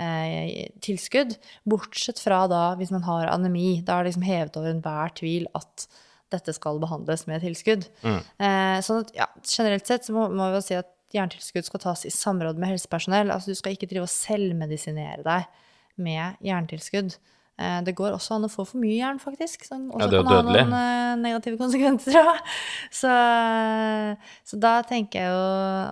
eh, 0.00 0.68
tilskudd. 0.84 1.36
Bortsett 1.68 2.22
fra 2.22 2.44
da 2.50 2.70
hvis 2.80 2.92
man 2.94 3.04
har 3.08 3.32
anemi. 3.32 3.80
Da 3.84 3.98
er 3.98 4.06
det 4.06 4.14
liksom 4.14 4.28
hevet 4.28 4.56
over 4.60 4.72
enhver 4.72 5.12
tvil 5.20 5.50
at 5.58 5.88
dette 6.32 6.54
skal 6.56 6.80
behandles 6.82 7.26
med 7.30 7.44
tilskudd. 7.44 7.88
Eh, 8.04 8.78
sånn 8.86 9.04
at 9.04 9.12
ja, 9.16 9.28
generelt 9.44 9.88
sett 9.88 10.06
så 10.06 10.16
må, 10.16 10.28
må 10.32 10.50
vi 10.50 10.60
jo 10.60 10.64
si 10.66 10.78
at 10.78 10.90
jerntilskudd 11.14 11.66
skal 11.66 11.82
tas 11.82 12.06
i 12.06 12.12
samråd 12.14 12.60
med 12.60 12.72
helsepersonell. 12.74 13.32
Altså 13.34 13.52
du 13.52 13.58
skal 13.58 13.74
ikke 13.74 13.90
drive 13.90 14.06
og 14.06 14.12
selvmedisinere 14.12 15.24
deg 15.26 15.60
med 16.00 16.40
jerntilskudd. 16.46 17.16
Eh, 17.60 17.80
det 17.84 17.92
går 17.98 18.14
også 18.16 18.38
an 18.38 18.46
å 18.46 18.50
få 18.50 18.64
for 18.68 18.80
mye 18.80 18.96
jern, 18.96 19.18
faktisk, 19.20 19.66
som 19.68 19.90
også 19.92 20.06
det 20.08 20.16
er 20.16 20.22
jo 20.22 20.28
kan 20.28 20.32
ha 20.32 20.44
noen 20.46 20.76
eh, 20.78 21.16
negative 21.20 21.60
konsekvenser. 21.60 22.16
Ja. 22.20 22.36
Så, 23.00 23.10
så 24.48 24.58
da 24.60 24.72
tenker 24.86 25.22
jeg 25.22 25.30
jo 25.30 25.42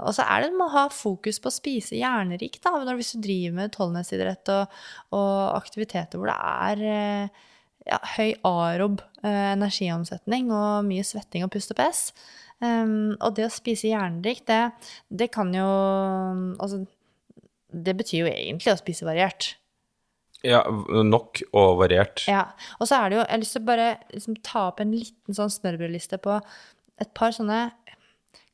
Og 0.08 0.14
så 0.16 0.24
er 0.24 0.42
det 0.42 0.48
med 0.54 0.64
å 0.66 0.72
ha 0.72 0.86
fokus 0.92 1.38
på 1.42 1.50
å 1.50 1.54
spise 1.54 1.98
jernrikt, 1.98 2.62
da. 2.64 2.72
Når, 2.78 2.96
hvis 2.98 3.12
du 3.16 3.20
driver 3.26 3.58
med 3.58 3.70
utholdenhetsidrett 3.72 4.52
og, 4.54 4.80
og 5.18 5.58
aktiviteter 5.58 6.20
hvor 6.20 6.32
det 6.32 6.38
er 6.38 6.84
eh, 6.94 7.46
ja, 7.88 7.98
høy 8.16 8.34
arob 8.46 9.02
eh, 9.22 9.54
energiomsetning 9.54 10.52
og 10.54 10.86
mye 10.88 11.06
svetting 11.06 11.46
og 11.46 11.52
pust 11.54 11.72
og 11.74 11.80
pes. 11.80 12.02
Um, 12.58 13.14
og 13.22 13.36
det 13.36 13.46
å 13.46 13.54
spise 13.54 13.92
jernrikt, 13.92 14.48
det, 14.50 14.88
det 15.14 15.28
kan 15.30 15.52
jo 15.54 15.66
Altså, 16.58 16.82
det 17.70 17.94
betyr 17.98 18.24
jo 18.24 18.30
egentlig 18.32 18.72
å 18.72 18.80
spise 18.80 19.06
variert. 19.06 19.52
Ja, 20.46 20.62
nok 21.06 21.40
og 21.50 21.80
variert. 21.80 22.22
Ja, 22.30 22.44
og 22.78 22.88
så 22.90 22.98
er 22.98 23.10
det 23.10 23.18
jo, 23.18 23.22
jeg 23.24 23.34
har 23.34 23.42
lyst 23.42 23.56
til 23.56 23.62
å 23.64 23.68
bare 23.68 23.88
liksom, 24.14 24.38
ta 24.46 24.68
opp 24.68 24.82
en 24.82 24.94
liten 24.94 25.34
sånn 25.34 25.50
smørbrødliste 25.50 26.20
på 26.22 26.38
et 27.02 27.10
par 27.18 27.34
sånne, 27.34 27.68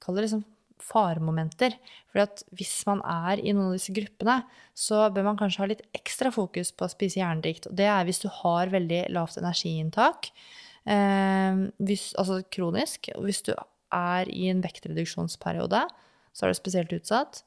kall 0.05 0.17
det 0.17 0.27
liksom 0.27 0.45
faremomenter. 0.85 1.77
At 2.19 2.45
hvis 2.55 2.77
man 2.89 3.03
er 3.09 3.41
i 3.41 3.55
noen 3.55 3.73
av 3.73 3.79
disse 3.79 3.95
gruppene, 3.95 4.41
så 4.77 5.07
bør 5.15 5.29
man 5.31 5.41
kanskje 5.41 5.63
ha 5.63 5.71
litt 5.71 5.85
ekstra 5.97 6.33
fokus 6.35 6.73
på 6.75 6.87
å 6.87 6.93
spise 6.93 7.21
jernrikt. 7.21 7.69
Og 7.71 7.77
det 7.79 7.89
er 7.91 8.07
hvis 8.07 8.23
du 8.25 8.29
har 8.43 8.73
veldig 8.73 9.07
lavt 9.15 9.41
energiinntak, 9.41 10.31
eh, 10.87 11.65
hvis, 11.83 12.13
altså 12.21 12.43
kronisk, 12.55 13.11
og 13.17 13.29
hvis 13.29 13.45
du 13.49 13.55
er 13.55 14.31
i 14.33 14.49
en 14.53 14.63
vektreduksjonsperiode, 14.65 15.85
så 16.35 16.45
er 16.45 16.51
du 16.51 16.59
spesielt 16.59 16.95
utsatt. 16.97 17.45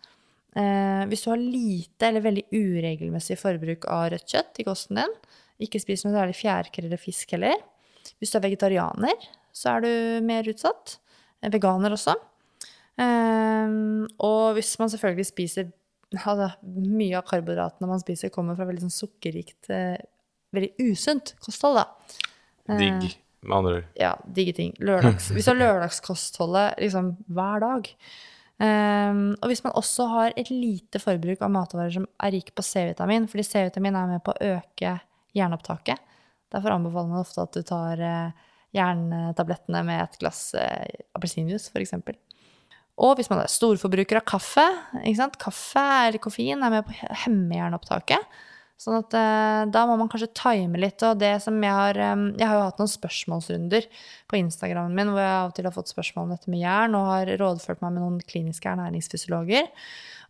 Eh, 0.57 1.03
hvis 1.11 1.25
du 1.25 1.31
har 1.33 1.41
lite 1.41 2.07
eller 2.07 2.23
veldig 2.23 2.45
uregelmessig 2.55 3.38
forbruk 3.39 3.85
av 3.91 4.07
rødt 4.13 4.31
kjøtt 4.31 4.61
i 4.61 4.65
kosten 4.67 5.01
din, 5.01 5.17
ikke 5.61 5.81
spiser 5.81 6.07
noe 6.07 6.17
særlig 6.17 6.38
fjærkre 6.38 6.85
eller 6.85 7.01
fisk 7.01 7.33
heller. 7.35 7.59
Hvis 8.17 8.31
du 8.31 8.39
er 8.39 8.47
vegetarianer, 8.47 9.27
så 9.53 9.75
er 9.75 9.85
du 9.85 10.25
mer 10.25 10.47
utsatt. 10.49 10.97
Eh, 11.41 11.51
Veganer 11.53 11.93
også. 11.93 12.15
Eh, 12.98 13.76
og 14.26 14.58
hvis 14.58 14.74
man 14.82 14.89
selvfølgelig 14.89 15.28
spiser 15.30 15.68
altså, 16.16 16.50
Mye 16.64 17.18
av 17.20 17.28
karbohydratene 17.28 17.89
man 17.89 18.02
spiser, 18.02 18.34
kommer 18.34 18.58
fra 18.58 18.68
veldig 18.70 18.86
sånn 18.86 18.95
sukkerrikt, 18.95 19.70
uh, 19.74 19.98
veldig 20.56 20.88
usunt 20.88 21.36
kosthold, 21.43 21.82
da. 21.82 22.18
Eh, 22.70 22.80
Digg. 22.80 23.18
med 23.43 23.58
andre 23.58 23.76
ord. 23.80 23.91
ja, 24.00 24.14
digge 24.26 24.56
ting. 24.58 24.74
Lørdags, 24.80 25.30
hvis 25.36 25.48
du 25.48 25.54
har 25.54 25.62
lørdagskostholdet 25.62 26.82
liksom 26.84 27.14
hver 27.28 27.64
dag. 27.64 27.91
um, 28.58 29.24
og 29.36 29.52
hvis 29.52 29.64
man 29.66 29.76
også 29.78 30.08
har 30.14 30.38
et 30.39 30.50
lite 30.50 31.02
forbruk 31.04 31.43
av 31.45 31.54
matvarer 31.54 31.93
som 31.93 32.08
er 32.24 32.34
rike 32.38 32.56
på 32.56 32.66
C-vitamin, 32.66 33.28
fordi 33.30 33.45
C-vitamin 33.45 34.00
er 34.00 34.14
med 34.16 34.24
på 34.26 34.34
å 34.34 34.54
øke 34.56 34.98
jernopptaket. 35.38 36.16
Derfor 36.54 36.78
anbefaler 36.78 37.12
man 37.12 37.26
ofte 37.26 37.43
at 37.43 37.54
du 37.54 37.68
tar 37.68 38.00
uh, 38.00 38.48
jerntablettene 38.76 39.84
med 39.88 40.06
et 40.06 40.18
glass 40.22 40.50
uh, 40.56 40.88
appelsinjuice, 41.18 41.70
f.eks. 41.76 41.93
Og 42.98 43.18
hvis 43.18 43.30
man 43.30 43.43
er 43.43 43.52
storforbruker 43.52 44.20
av 44.20 44.26
kaffe, 44.26 44.66
kaffe 45.38 45.88
eller 46.08 46.22
koffein 46.22 46.64
er 46.66 46.74
med 46.74 46.88
på 46.88 46.95
å. 47.28 48.22
Sånn 48.78 49.00
at 49.00 49.14
eh, 49.18 49.64
da 49.74 49.84
må 49.89 49.95
man 49.98 50.10
kanskje 50.10 50.30
time 50.38 50.78
litt. 50.78 51.02
Og 51.06 51.18
det 51.18 51.32
som 51.41 51.56
jeg 51.64 51.74
har 51.74 51.98
eh, 51.98 52.26
Jeg 52.38 52.45
har 52.45 52.60
jo 52.60 52.66
hatt 52.68 52.82
noen 52.82 52.91
spørsmålsrunder 52.91 53.88
på 54.30 54.38
Instagramen 54.38 54.93
min 54.93 55.10
hvor 55.10 55.24
jeg 55.24 55.34
av 55.34 55.50
og 55.50 55.56
til 55.58 55.70
har 55.70 55.74
fått 55.74 55.93
spørsmål 55.93 56.28
om 56.28 56.36
dette 56.36 56.54
med 56.54 56.62
jern, 56.62 56.98
og 56.98 57.10
har 57.10 57.34
rådført 57.41 57.82
meg 57.82 57.95
med 57.95 58.06
noen 58.06 58.20
kliniske 58.22 58.70
ernæringsfysiologer. 58.70 59.72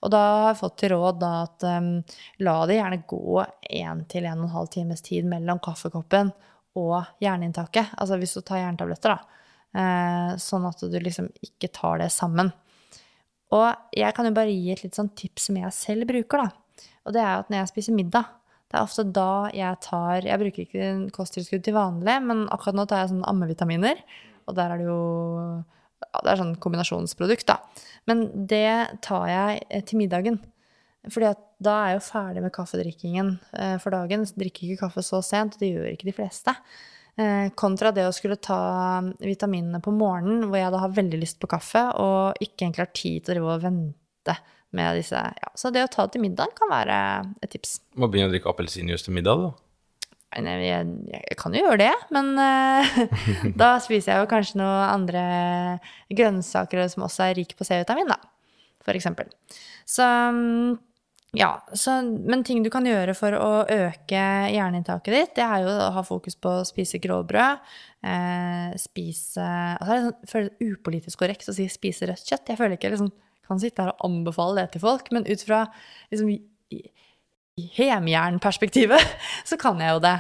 Og 0.06 0.14
da 0.14 0.22
har 0.24 0.52
jeg 0.54 0.62
fått 0.62 0.78
til 0.80 0.94
råd 0.96 1.20
da 1.24 1.32
at 1.44 1.68
eh, 1.68 2.20
la 2.48 2.58
det 2.70 2.80
gjerne 2.80 3.02
gå 3.12 3.42
én 3.82 4.06
til 4.12 4.30
en 4.30 4.44
og 4.46 4.48
en 4.48 4.56
halv 4.56 4.72
times 4.78 5.04
tid 5.04 5.28
mellom 5.28 5.60
kaffekoppen 5.64 6.32
og 6.80 7.02
jerninntaket. 7.24 7.98
Altså 8.00 8.20
hvis 8.22 8.38
du 8.38 8.46
tar 8.46 8.64
jerntabletter, 8.64 9.18
da. 9.18 9.44
Eh, 9.76 10.32
sånn 10.42 10.66
at 10.70 10.80
du 10.80 10.96
liksom 11.02 11.28
ikke 11.44 11.70
tar 11.76 12.00
det 12.02 12.10
sammen. 12.14 12.54
Og 13.56 13.68
jeg 13.96 14.16
kan 14.16 14.28
jo 14.28 14.36
bare 14.36 14.52
gi 14.54 14.74
et 14.74 14.84
litt 14.84 14.98
sånn 14.98 15.12
tips 15.16 15.50
som 15.50 15.60
jeg 15.60 15.76
selv 15.76 16.08
bruker, 16.10 16.48
da. 16.48 16.88
Og 17.08 17.16
det 17.16 17.22
er 17.24 17.32
jo 17.34 17.44
at 17.44 17.52
når 17.52 17.62
jeg 17.62 17.72
spiser 17.72 17.96
middag, 17.96 18.34
det 18.68 18.76
er 18.76 18.84
ofte 18.84 19.06
da 19.16 19.48
jeg 19.56 19.80
tar 19.80 20.26
Jeg 20.28 20.40
bruker 20.42 20.64
ikke 20.66 20.88
kosttilskudd 21.16 21.64
til 21.64 21.78
vanlig, 21.78 22.18
men 22.28 22.44
akkurat 22.52 22.76
nå 22.76 22.84
tar 22.90 23.06
jeg 23.06 23.14
sånn 23.14 23.24
ammevitaminer. 23.30 24.02
Og 24.48 24.58
der 24.58 24.74
er 24.74 24.82
det 24.82 24.90
jo 24.90 25.00
ja, 26.04 26.20
Det 26.20 26.34
er 26.34 26.42
sånn 26.42 26.58
kombinasjonsprodukt, 26.64 27.48
da. 27.48 27.62
Men 28.12 28.28
det 28.50 29.00
tar 29.06 29.26
jeg 29.32 29.64
eh, 29.70 29.86
til 29.88 30.02
middagen. 30.04 30.42
Fordi 31.08 31.30
at 31.32 31.44
da 31.64 31.78
er 31.80 31.94
jeg 31.94 32.02
jo 32.02 32.06
ferdig 32.10 32.44
med 32.44 32.54
kaffedrikkingen 32.54 33.32
eh, 33.56 33.78
for 33.82 33.96
dagen. 33.96 34.28
Drikker 34.28 34.68
ikke 34.68 34.84
kaffe 34.84 35.04
så 35.06 35.24
sent, 35.26 35.56
det 35.62 35.72
gjør 35.72 35.90
ikke 35.94 36.10
de 36.12 36.18
fleste. 36.20 36.54
Eh, 37.18 37.50
kontra 37.58 37.90
det 37.90 38.04
å 38.06 38.14
skulle 38.14 38.38
ta 38.38 39.02
vitaminene 39.18 39.80
på 39.82 39.90
morgenen, 39.90 40.44
hvor 40.46 40.60
jeg 40.60 40.70
da 40.74 40.82
har 40.84 40.94
veldig 40.94 41.18
lyst 41.24 41.40
på 41.42 41.50
kaffe, 41.50 41.82
og 41.98 42.38
ikke 42.44 42.68
egentlig 42.68 42.84
har 42.84 42.92
tid 42.94 43.24
til 43.26 43.32
å 43.32 43.34
drive 43.34 43.56
og 43.56 43.64
vente 43.64 44.36
med 44.78 45.00
disse 45.00 45.18
ja. 45.18 45.50
Så 45.58 45.72
det 45.74 45.82
å 45.82 45.90
ta 45.90 46.06
det 46.06 46.14
til 46.14 46.22
middag 46.28 46.54
kan 46.58 46.70
være 46.70 46.98
et 47.42 47.50
tips. 47.56 47.80
Må 47.98 48.12
begynne 48.12 48.30
å 48.30 48.36
drikke 48.36 48.52
appelsinjuice 48.52 49.08
til 49.08 49.18
middag, 49.18 49.48
da. 49.48 49.56
Nei, 50.44 50.54
Jeg, 50.68 50.94
jeg 51.10 51.38
kan 51.40 51.56
jo 51.56 51.64
gjøre 51.64 51.80
det, 51.88 51.94
men 52.14 52.34
uh, 52.38 52.98
da 53.64 53.72
spiser 53.82 54.14
jeg 54.14 54.22
jo 54.22 54.30
kanskje 54.30 54.60
noen 54.62 54.84
andre 54.86 55.24
grønnsaker 56.14 56.84
som 56.92 57.08
også 57.08 57.32
er 57.32 57.40
rike 57.40 57.58
på 57.58 57.66
C-vitamin, 57.66 58.12
da, 58.12 58.20
for 58.86 59.00
eksempel. 59.00 59.32
Så 59.90 60.06
mm, 60.06 60.78
ja, 61.36 61.50
så, 61.76 61.98
men 62.04 62.44
ting 62.48 62.64
du 62.64 62.70
kan 62.72 62.86
gjøre 62.88 63.12
for 63.18 63.36
å 63.36 63.50
øke 63.68 64.22
jerninntaket 64.54 65.12
ditt, 65.14 65.34
det 65.36 65.44
er 65.44 65.66
jo 65.66 65.74
å 65.74 65.90
ha 65.98 66.04
fokus 66.08 66.38
på 66.40 66.54
å 66.62 66.66
spise 66.68 67.02
grovbrød. 67.04 67.60
Eh, 68.08 68.76
spise 68.80 69.44
altså 69.44 69.98
Jeg 69.98 70.06
sånn, 70.06 70.30
føler 70.32 70.50
det 70.50 70.70
upolitisk 70.72 71.20
korrekt 71.20 71.50
å 71.52 71.56
si 71.58 71.68
'spise 71.68 72.08
rødt 72.08 72.24
kjøtt'. 72.24 72.48
Jeg 72.54 72.58
føler 72.58 72.78
ikke 72.78 72.94
liksom, 72.94 73.12
kan 73.48 73.60
sitte 73.60 73.84
her 73.84 73.92
og 73.92 74.06
anbefale 74.08 74.62
det 74.62 74.72
til 74.76 74.82
folk, 74.82 75.12
men 75.12 75.28
ut 75.28 75.44
fra 75.44 75.66
liksom, 76.12 76.32
hjemjernperspektivet 77.78 79.04
så 79.50 79.58
kan 79.60 79.80
jeg 79.82 79.96
jo 79.98 80.04
det. 80.04 80.20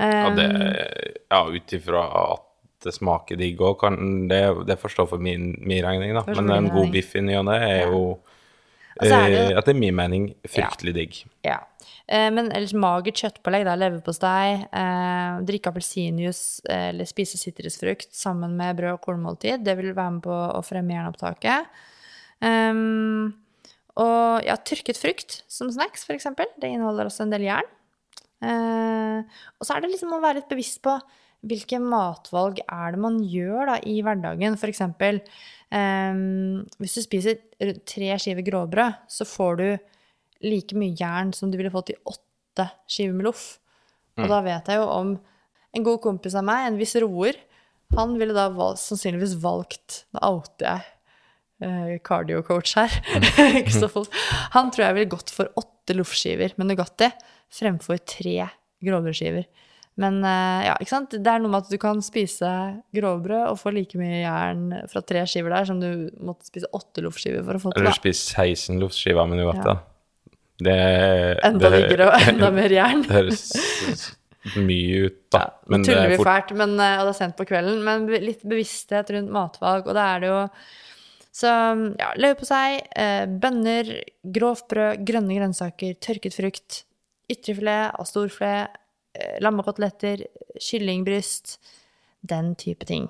Ja, 0.00 0.30
det, 0.32 0.46
Um, 0.48 1.26
ja 1.28 1.40
ut 1.52 1.72
ifra 1.76 2.00
at 2.08 2.46
det 2.80 2.94
smaker 2.96 3.36
digg 3.36 3.58
òg, 3.60 3.82
det, 4.30 4.40
det 4.64 4.78
forstår 4.80 5.10
for 5.10 5.20
min, 5.20 5.50
min 5.60 5.84
regning, 5.84 6.14
da. 6.16 6.22
Men 6.32 6.48
en 6.54 6.70
god 6.72 6.88
biff 6.94 7.12
i 7.18 7.20
ny 7.20 7.34
og 7.36 7.44
ne 7.50 7.58
er 7.60 7.80
Ja. 7.82 7.90
jo 7.90 8.18
Og 8.98 9.06
så 9.06 9.16
er 9.16 9.32
det 9.32 9.42
eh, 9.42 9.58
Etter 9.60 9.76
min 9.78 9.94
mening 9.96 10.30
fryktelig 10.50 10.94
digg. 10.96 11.18
Ja. 11.46 11.60
Eh, 12.10 12.28
Men 12.34 12.50
ellers 12.50 12.74
magert 12.74 13.20
kjøttpålegg, 13.22 13.66
da, 13.68 13.76
leverpostei, 13.78 14.64
eh, 14.66 15.42
drikke 15.46 15.70
appelsinjuice 15.70 16.64
eh, 16.66 16.88
eller 16.90 17.08
spise 17.08 17.38
sitrusfrukt 17.40 18.10
sammen 18.16 18.56
med 18.58 18.80
brød 18.80 18.96
og 18.96 19.04
kornmåltid, 19.06 19.62
det 19.66 19.76
vil 19.78 19.94
være 19.94 20.16
med 20.18 20.24
på 20.26 20.34
å 20.34 20.64
fremme 20.66 20.96
jernopptaket. 20.96 21.70
Um, 22.40 23.34
og 24.00 24.46
ja, 24.46 24.56
tørket 24.56 24.96
frukt 24.96 25.42
som 25.50 25.68
snacks, 25.72 26.06
eksempel. 26.10 26.48
Det 26.60 26.70
inneholder 26.72 27.10
også 27.10 27.26
en 27.26 27.34
del 27.34 27.44
jern. 27.44 27.68
Eh, 28.40 29.40
og 29.60 29.66
så 29.66 29.76
er 29.76 29.84
det 29.84 29.90
liksom 29.92 30.14
å 30.16 30.22
være 30.22 30.40
litt 30.40 30.52
bevisst 30.52 30.80
på 30.84 30.94
hvilke 31.46 31.80
matvalg 31.80 32.60
er 32.66 32.94
det 32.94 33.00
man 33.00 33.18
gjør 33.24 33.72
da, 33.72 33.78
i 33.88 34.00
hverdagen. 34.04 34.58
For 34.60 34.70
eksempel, 34.72 35.22
ehm, 35.72 36.66
hvis 36.80 36.98
du 36.98 37.04
spiser 37.06 37.40
tre 37.88 38.12
skiver 38.20 38.44
grovbrød, 38.46 39.06
så 39.08 39.26
får 39.28 39.60
du 39.60 39.66
like 40.44 40.76
mye 40.78 40.96
jern 40.96 41.32
som 41.36 41.50
du 41.50 41.58
ville 41.60 41.72
fått 41.72 41.94
i 41.94 41.98
åtte 42.08 42.68
skiver 42.90 43.16
med 43.16 43.28
loff. 43.28 43.58
Og 44.20 44.28
da 44.28 44.40
vet 44.44 44.68
jeg 44.68 44.80
jo 44.80 44.88
om 44.90 45.14
en 45.76 45.86
god 45.86 46.00
kompis 46.04 46.36
av 46.36 46.44
meg, 46.44 46.66
en 46.66 46.80
viss 46.80 46.96
roer, 47.00 47.38
han 47.96 48.14
ville 48.20 48.34
da 48.36 48.46
val 48.54 48.76
sannsynligvis 48.78 49.32
valgt 49.42 50.04
Da 50.14 50.20
outer 50.28 50.66
jeg 50.68 50.84
eh, 51.66 51.96
cardio-coach 52.06 52.76
her. 52.78 52.92
Kristoffer. 53.66 54.06
han 54.54 54.70
tror 54.70 54.86
jeg 54.86 54.98
ville 54.98 55.10
gått 55.10 55.32
for 55.34 55.50
åtte 55.58 55.96
loffskiver 55.98 56.54
med 56.60 56.70
Nugatti 56.70 57.10
fremfor 57.50 57.98
tre 58.06 58.36
grovbrødskiver. 58.84 59.48
Men 60.00 60.22
eh, 60.24 60.66
ja, 60.68 60.76
ikke 60.80 60.94
sant? 60.94 61.12
det 61.12 61.32
er 61.32 61.42
noe 61.42 61.52
med 61.52 61.66
at 61.66 61.72
du 61.72 61.76
kan 61.80 62.00
spise 62.04 62.50
grovbrød 62.96 63.50
og 63.50 63.58
få 63.60 63.72
like 63.76 64.00
mye 64.00 64.22
jern 64.22 64.70
fra 64.90 65.02
tre 65.04 65.26
skiver 65.28 65.52
der 65.52 65.68
som 65.68 65.82
du 65.82 66.08
måtte 66.24 66.48
spise 66.48 66.70
åtte 66.76 67.04
loffskiver 67.04 67.44
for 67.44 67.58
å 67.58 67.62
få 67.66 67.74
til. 67.74 67.84
Eller 67.84 67.96
spise 67.98 68.32
16 68.32 68.80
loffskiver 68.80 69.30
med 69.30 69.42
nougat, 69.42 69.64
Ja. 69.66 69.78
Det 70.60 70.72
Enda 71.40 71.70
diggere 71.72 72.10
og 72.10 72.26
enda 72.28 72.50
mer 72.58 72.72
jern. 72.74 73.00
Det 73.06 73.14
høres 73.16 73.44
mye 74.60 75.06
ut, 75.06 75.16
da. 75.32 75.46
Ja, 75.46 75.70
Men 75.72 75.84
det 75.84 75.88
tuller 75.88 76.02
er 76.02 76.12
vi 76.12 76.18
fort 76.20 76.28
fælt, 76.28 76.52
men, 76.60 76.74
eh, 76.80 76.98
og 77.00 77.08
det 77.08 77.14
er 77.14 77.18
sent 77.18 77.36
på 77.38 77.46
kvelden, 77.48 77.80
men 77.86 78.04
litt 78.24 78.44
bevissthet 78.44 79.12
rundt 79.16 79.32
matvalg, 79.32 79.88
og 79.88 79.96
da 79.96 80.04
er 80.14 80.22
det 80.22 80.30
jo 80.30 80.42
så 81.40 81.50
ja, 82.00 82.10
leverpostei, 82.18 82.80
eh, 82.98 83.24
bønner, 83.40 83.92
grovt 84.36 84.66
brød, 84.72 85.04
grønne 85.06 85.36
grønnsaker, 85.38 85.96
tørket 86.02 86.36
frukt, 86.36 86.82
ytrefilet 87.30 87.94
av 87.94 88.08
storfilet, 88.08 88.79
lammekoteletter, 89.42 90.24
kyllingbryst, 90.60 91.58
den 92.20 92.54
type 92.60 92.86
ting. 92.86 93.08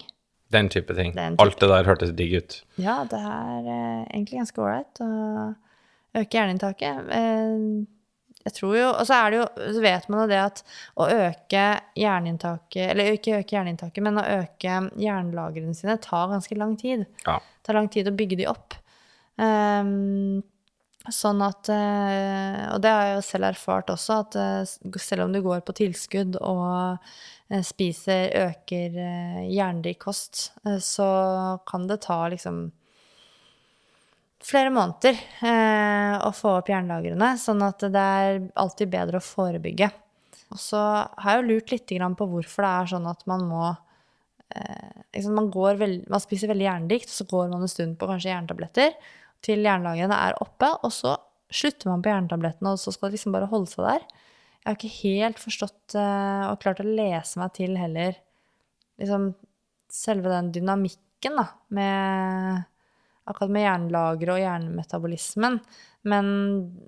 Den 0.50 0.68
type 0.68 0.94
ting. 0.94 1.14
Den 1.14 1.36
type 1.36 1.44
Alt 1.44 1.60
det 1.60 1.68
der 1.70 1.86
hørtes 1.86 2.12
digg 2.18 2.34
ut. 2.34 2.58
Ja, 2.80 3.00
det 3.10 3.20
er 3.20 3.70
eh, 3.70 4.02
egentlig 4.10 4.40
ganske 4.40 4.62
ålreit 4.64 5.02
å 5.04 5.10
øke 6.20 6.40
jerninntaket. 6.40 7.10
Eh, 7.14 7.86
jeg 8.40 8.54
tror 8.56 8.76
jo, 8.76 8.86
Og 8.88 9.04
så 9.04 9.18
er 9.18 9.30
det 9.30 9.38
jo, 9.38 9.46
så 9.76 9.82
vet 9.84 10.08
man 10.08 10.22
jo 10.22 10.28
det 10.30 10.38
at 10.40 10.62
å 10.96 11.08
øke 11.12 11.64
jerninntaket 12.00 12.86
Eller 12.86 13.18
ikke 13.18 13.42
øke 13.42 13.56
jerninntaket, 13.58 14.00
men 14.06 14.16
å 14.16 14.24
øke 14.38 14.78
jernlagrene 14.96 15.76
sine 15.76 15.98
tar 16.00 16.30
ganske 16.32 16.56
lang 16.56 16.72
tid. 16.80 17.04
Ja. 17.26 17.36
Det 17.36 17.68
tar 17.68 17.76
lang 17.76 17.90
tid 17.92 18.08
å 18.08 18.16
bygge 18.16 18.40
de 18.40 18.48
opp. 18.50 18.78
Ehm, 19.40 20.40
sånn 21.08 21.40
at 21.44 21.70
eh, 21.72 22.66
Og 22.74 22.80
det 22.84 22.92
har 22.92 23.06
jeg 23.06 23.14
jo 23.16 23.24
selv 23.24 23.50
erfart 23.50 23.92
også, 23.92 24.18
at 24.24 24.36
eh, 24.36 24.98
selv 25.00 25.26
om 25.26 25.32
du 25.32 25.40
går 25.44 25.62
på 25.64 25.76
tilskudd 25.78 26.36
og 26.42 26.98
eh, 27.48 27.62
spiser, 27.64 28.28
øker 28.50 28.98
jernrik 29.48 30.02
kost, 30.04 30.50
så 30.84 31.08
kan 31.68 31.88
det 31.88 32.02
ta 32.04 32.22
liksom 32.32 32.68
flere 34.40 34.70
måneder 34.72 35.18
å 36.24 36.30
få 36.32 36.54
opp 36.56 36.70
jernlagrene, 36.72 37.34
sånn 37.36 37.60
at 37.66 37.82
det 37.92 38.04
er 38.22 38.38
alltid 38.62 38.88
bedre 38.88 39.20
å 39.20 39.24
forebygge. 39.24 39.90
Og 40.54 40.62
så 40.62 40.80
har 40.80 41.34
jeg 41.34 41.42
jo 41.42 41.48
lurt 41.50 41.74
litt 41.74 41.92
på 42.16 42.28
hvorfor 42.30 42.64
det 42.64 42.70
er 42.70 42.90
sånn 42.94 43.10
at 43.10 43.26
man 43.28 43.44
må 43.50 43.64
man, 45.28 45.50
veld, 45.52 46.08
man 46.10 46.24
spiser 46.24 46.50
veldig 46.50 46.66
jernrikt, 46.66 47.12
og 47.12 47.18
så 47.18 47.28
går 47.34 47.52
man 47.52 47.66
en 47.66 47.70
stund 47.70 47.98
på 48.00 48.08
kanskje 48.08 48.32
jerntabletter 48.32 48.96
til 49.44 49.64
jernlagrene 49.64 50.16
er 50.28 50.38
oppe, 50.42 50.68
og 50.84 50.92
så 50.94 51.16
slutter 51.50 51.90
man 51.90 52.02
på 52.04 52.12
jerntablettene, 52.12 52.74
og 52.74 52.80
så 52.80 52.92
skal 52.94 53.08
det 53.10 53.18
liksom 53.18 53.34
bare 53.34 53.50
holde 53.50 53.70
seg 53.70 53.86
der. 53.86 54.08
Jeg 54.60 54.68
har 54.68 54.76
ikke 54.76 54.96
helt 55.00 55.40
forstått 55.40 55.96
eh, 55.98 56.42
og 56.50 56.60
klart 56.62 56.82
å 56.82 56.88
lese 56.88 57.40
meg 57.40 57.54
til 57.56 57.78
heller 57.80 58.18
liksom 59.00 59.30
selve 59.90 60.30
den 60.30 60.50
dynamikken 60.54 61.38
da, 61.40 61.46
med 61.74 62.66
akkurat 63.30 63.52
med 63.54 63.64
jernlagre 63.64 64.34
og 64.34 64.42
hjernemetabolismen. 64.42 65.58
Men 66.10 66.26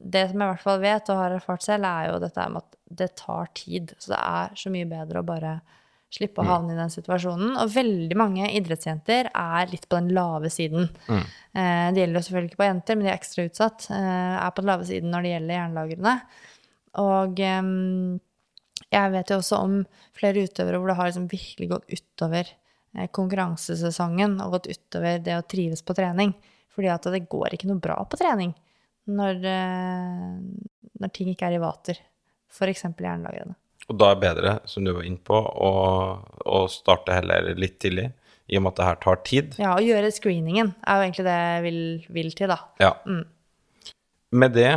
det 0.01 0.29
som 0.31 0.41
jeg 0.41 0.49
i 0.49 0.53
hvert 0.53 0.65
fall 0.65 0.83
vet 0.83 1.11
og 1.13 1.21
har 1.21 1.37
erfart 1.37 1.65
selv, 1.65 1.89
er 1.89 2.11
jo 2.11 2.21
dette 2.23 2.47
med 2.53 2.65
at 2.65 2.79
det 3.03 3.11
tar 3.21 3.51
tid. 3.57 3.95
Så 3.99 4.15
det 4.15 4.21
er 4.21 4.59
så 4.59 4.73
mye 4.73 4.89
bedre 4.89 5.23
å 5.23 5.27
bare 5.27 5.57
slippe 6.13 6.43
å 6.43 6.49
havne 6.49 6.75
i 6.75 6.79
den 6.79 6.93
situasjonen. 6.93 7.55
Og 7.63 7.73
veldig 7.73 8.17
mange 8.19 8.51
idrettsjenter 8.59 9.31
er 9.33 9.71
litt 9.73 9.87
på 9.89 9.99
den 9.99 10.13
lave 10.17 10.51
siden. 10.53 10.91
Eh, 11.09 11.89
det 11.93 12.03
gjelder 12.03 12.19
jo 12.19 12.25
selvfølgelig 12.27 12.53
ikke 12.53 12.61
på 12.63 12.69
jenter, 12.69 12.99
men 12.99 13.07
de 13.07 13.13
er 13.13 13.19
ekstra 13.19 13.47
utsatt. 13.49 13.87
Eh, 13.93 14.35
er 14.39 14.51
på 14.53 14.65
den 14.65 14.73
lave 14.73 14.89
siden 14.89 15.15
når 15.15 15.25
det 15.25 15.33
gjelder 15.35 15.59
jernlagrene. 15.59 16.17
Og 17.03 17.43
eh, 17.49 17.71
jeg 18.93 19.13
vet 19.15 19.33
jo 19.33 19.39
også 19.41 19.61
om 19.65 19.79
flere 20.17 20.45
utøvere 20.45 20.81
hvor 20.81 20.93
det 20.93 20.99
har 20.99 21.11
liksom 21.11 21.31
virkelig 21.31 21.71
gått 21.71 21.93
utover 21.93 22.51
eh, 22.97 23.09
konkurransesesongen 23.09 24.39
og 24.45 24.59
gått 24.59 24.73
utover 24.75 25.23
det 25.25 25.39
å 25.39 25.47
trives 25.49 25.85
på 25.87 25.97
trening. 25.97 26.35
Fordi 26.73 26.89
at 26.93 27.09
det 27.13 27.27
går 27.33 27.57
ikke 27.57 27.69
noe 27.69 27.83
bra 27.85 27.99
på 28.09 28.21
trening 28.21 28.55
når, 29.13 29.43
eh, 29.49 30.39
når 31.01 31.15
ting 31.17 31.33
ikke 31.33 31.49
er 31.49 31.59
i 31.59 31.63
vater. 31.63 32.01
F.eks. 32.53 32.85
jernlagrene. 32.85 33.57
Og 33.91 33.99
da 33.99 34.13
er 34.13 34.19
det 34.19 34.25
bedre, 34.25 34.57
som 34.71 34.87
du 34.87 34.93
var 34.95 35.07
inne 35.07 35.21
på, 35.23 35.37
å, 35.37 35.71
å 36.47 36.59
starte 36.71 37.17
heller 37.17 37.53
litt 37.59 37.81
tidlig, 37.83 38.11
i 38.53 38.59
og 38.59 38.65
med 38.65 38.75
at 38.75 38.81
det 38.81 38.89
her 38.89 38.99
tar 39.03 39.21
tid. 39.27 39.55
Ja, 39.61 39.75
å 39.77 39.85
gjøre 39.85 40.11
screeningen 40.15 40.75
er 40.83 40.99
jo 40.99 41.07
egentlig 41.07 41.27
det 41.27 41.39
jeg 41.39 41.63
vil, 41.67 41.81
vil 42.19 42.35
til, 42.39 42.53
da. 42.53 42.59
Ja. 42.83 42.93
Med 44.33 44.55
det 44.57 44.73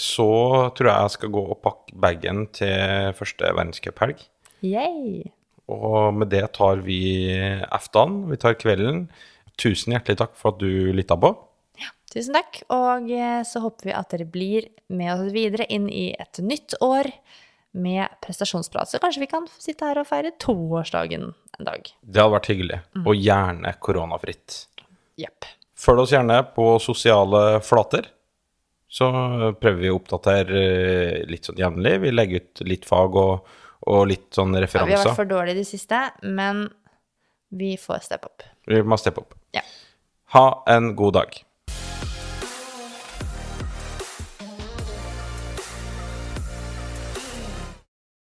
så 0.00 0.28
tror 0.74 0.90
jeg 0.90 1.06
jeg 1.06 1.14
skal 1.14 1.32
gå 1.36 1.44
og 1.54 1.60
pakke 1.62 1.96
bagen 2.02 2.44
til 2.56 3.14
første 3.18 3.52
verdenscuphelg. 3.54 4.24
Yay! 4.66 5.30
Og 5.70 6.12
med 6.16 6.32
det 6.34 6.44
tar 6.56 6.82
vi 6.84 7.00
eftan, 7.72 8.24
vi 8.28 8.40
tar 8.40 8.58
kvelden. 8.60 9.06
Tusen 9.60 9.94
hjertelig 9.94 10.18
takk 10.20 10.34
for 10.36 10.52
at 10.52 10.60
du 10.60 10.92
lytta 10.96 11.16
på. 11.20 11.32
Tusen 12.14 12.36
takk. 12.36 12.60
Og 12.74 13.08
eh, 13.10 13.40
så 13.46 13.62
håper 13.64 13.90
vi 13.90 13.96
at 13.96 14.12
dere 14.12 14.26
blir 14.28 14.68
med 14.92 15.14
oss 15.14 15.32
videre 15.34 15.66
inn 15.72 15.88
i 15.90 16.12
et 16.18 16.42
nytt 16.42 16.76
år 16.84 17.10
med 17.74 18.08
prestasjonsprat. 18.22 18.88
Så 18.88 19.00
kanskje 19.02 19.24
vi 19.24 19.30
kan 19.30 19.48
sitte 19.58 19.88
her 19.88 19.98
og 20.00 20.06
feire 20.08 20.30
toårsdagen 20.42 21.32
en 21.58 21.68
dag. 21.68 21.90
Det 22.00 22.22
hadde 22.22 22.34
vært 22.36 22.50
hyggelig, 22.52 22.80
og 23.02 23.18
gjerne 23.18 23.74
koronafritt. 23.82 24.58
Jepp. 25.20 25.48
Følg 25.78 26.04
oss 26.04 26.14
gjerne 26.14 26.38
på 26.54 26.68
sosiale 26.82 27.42
flater. 27.66 28.08
Så 28.94 29.08
prøver 29.58 29.80
vi 29.80 29.90
å 29.90 29.98
oppdatere 29.98 30.60
eh, 30.62 31.16
litt 31.26 31.48
sånn 31.48 31.58
jevnlig. 31.58 31.96
Vi 32.04 32.12
legger 32.14 32.44
ut 32.44 32.62
litt 32.68 32.86
fag 32.86 33.16
og, 33.18 33.56
og 33.90 34.04
litt 34.06 34.28
sånn 34.36 34.54
Ja, 34.54 34.68
vi 34.70 34.94
har 34.94 35.02
vært 35.02 35.18
for 35.18 35.30
dårlige 35.30 35.58
i 35.58 35.64
det 35.64 35.66
siste, 35.66 35.98
men 36.22 36.68
vi 37.54 37.74
får 37.80 38.06
steppe 38.06 38.30
opp. 38.30 38.46
Vi 38.70 38.82
må 38.86 38.98
steppe 39.02 39.24
opp. 39.24 39.34
Ja. 39.54 39.64
Ha 40.34 40.46
en 40.70 40.94
god 40.98 41.18
dag. 41.18 41.43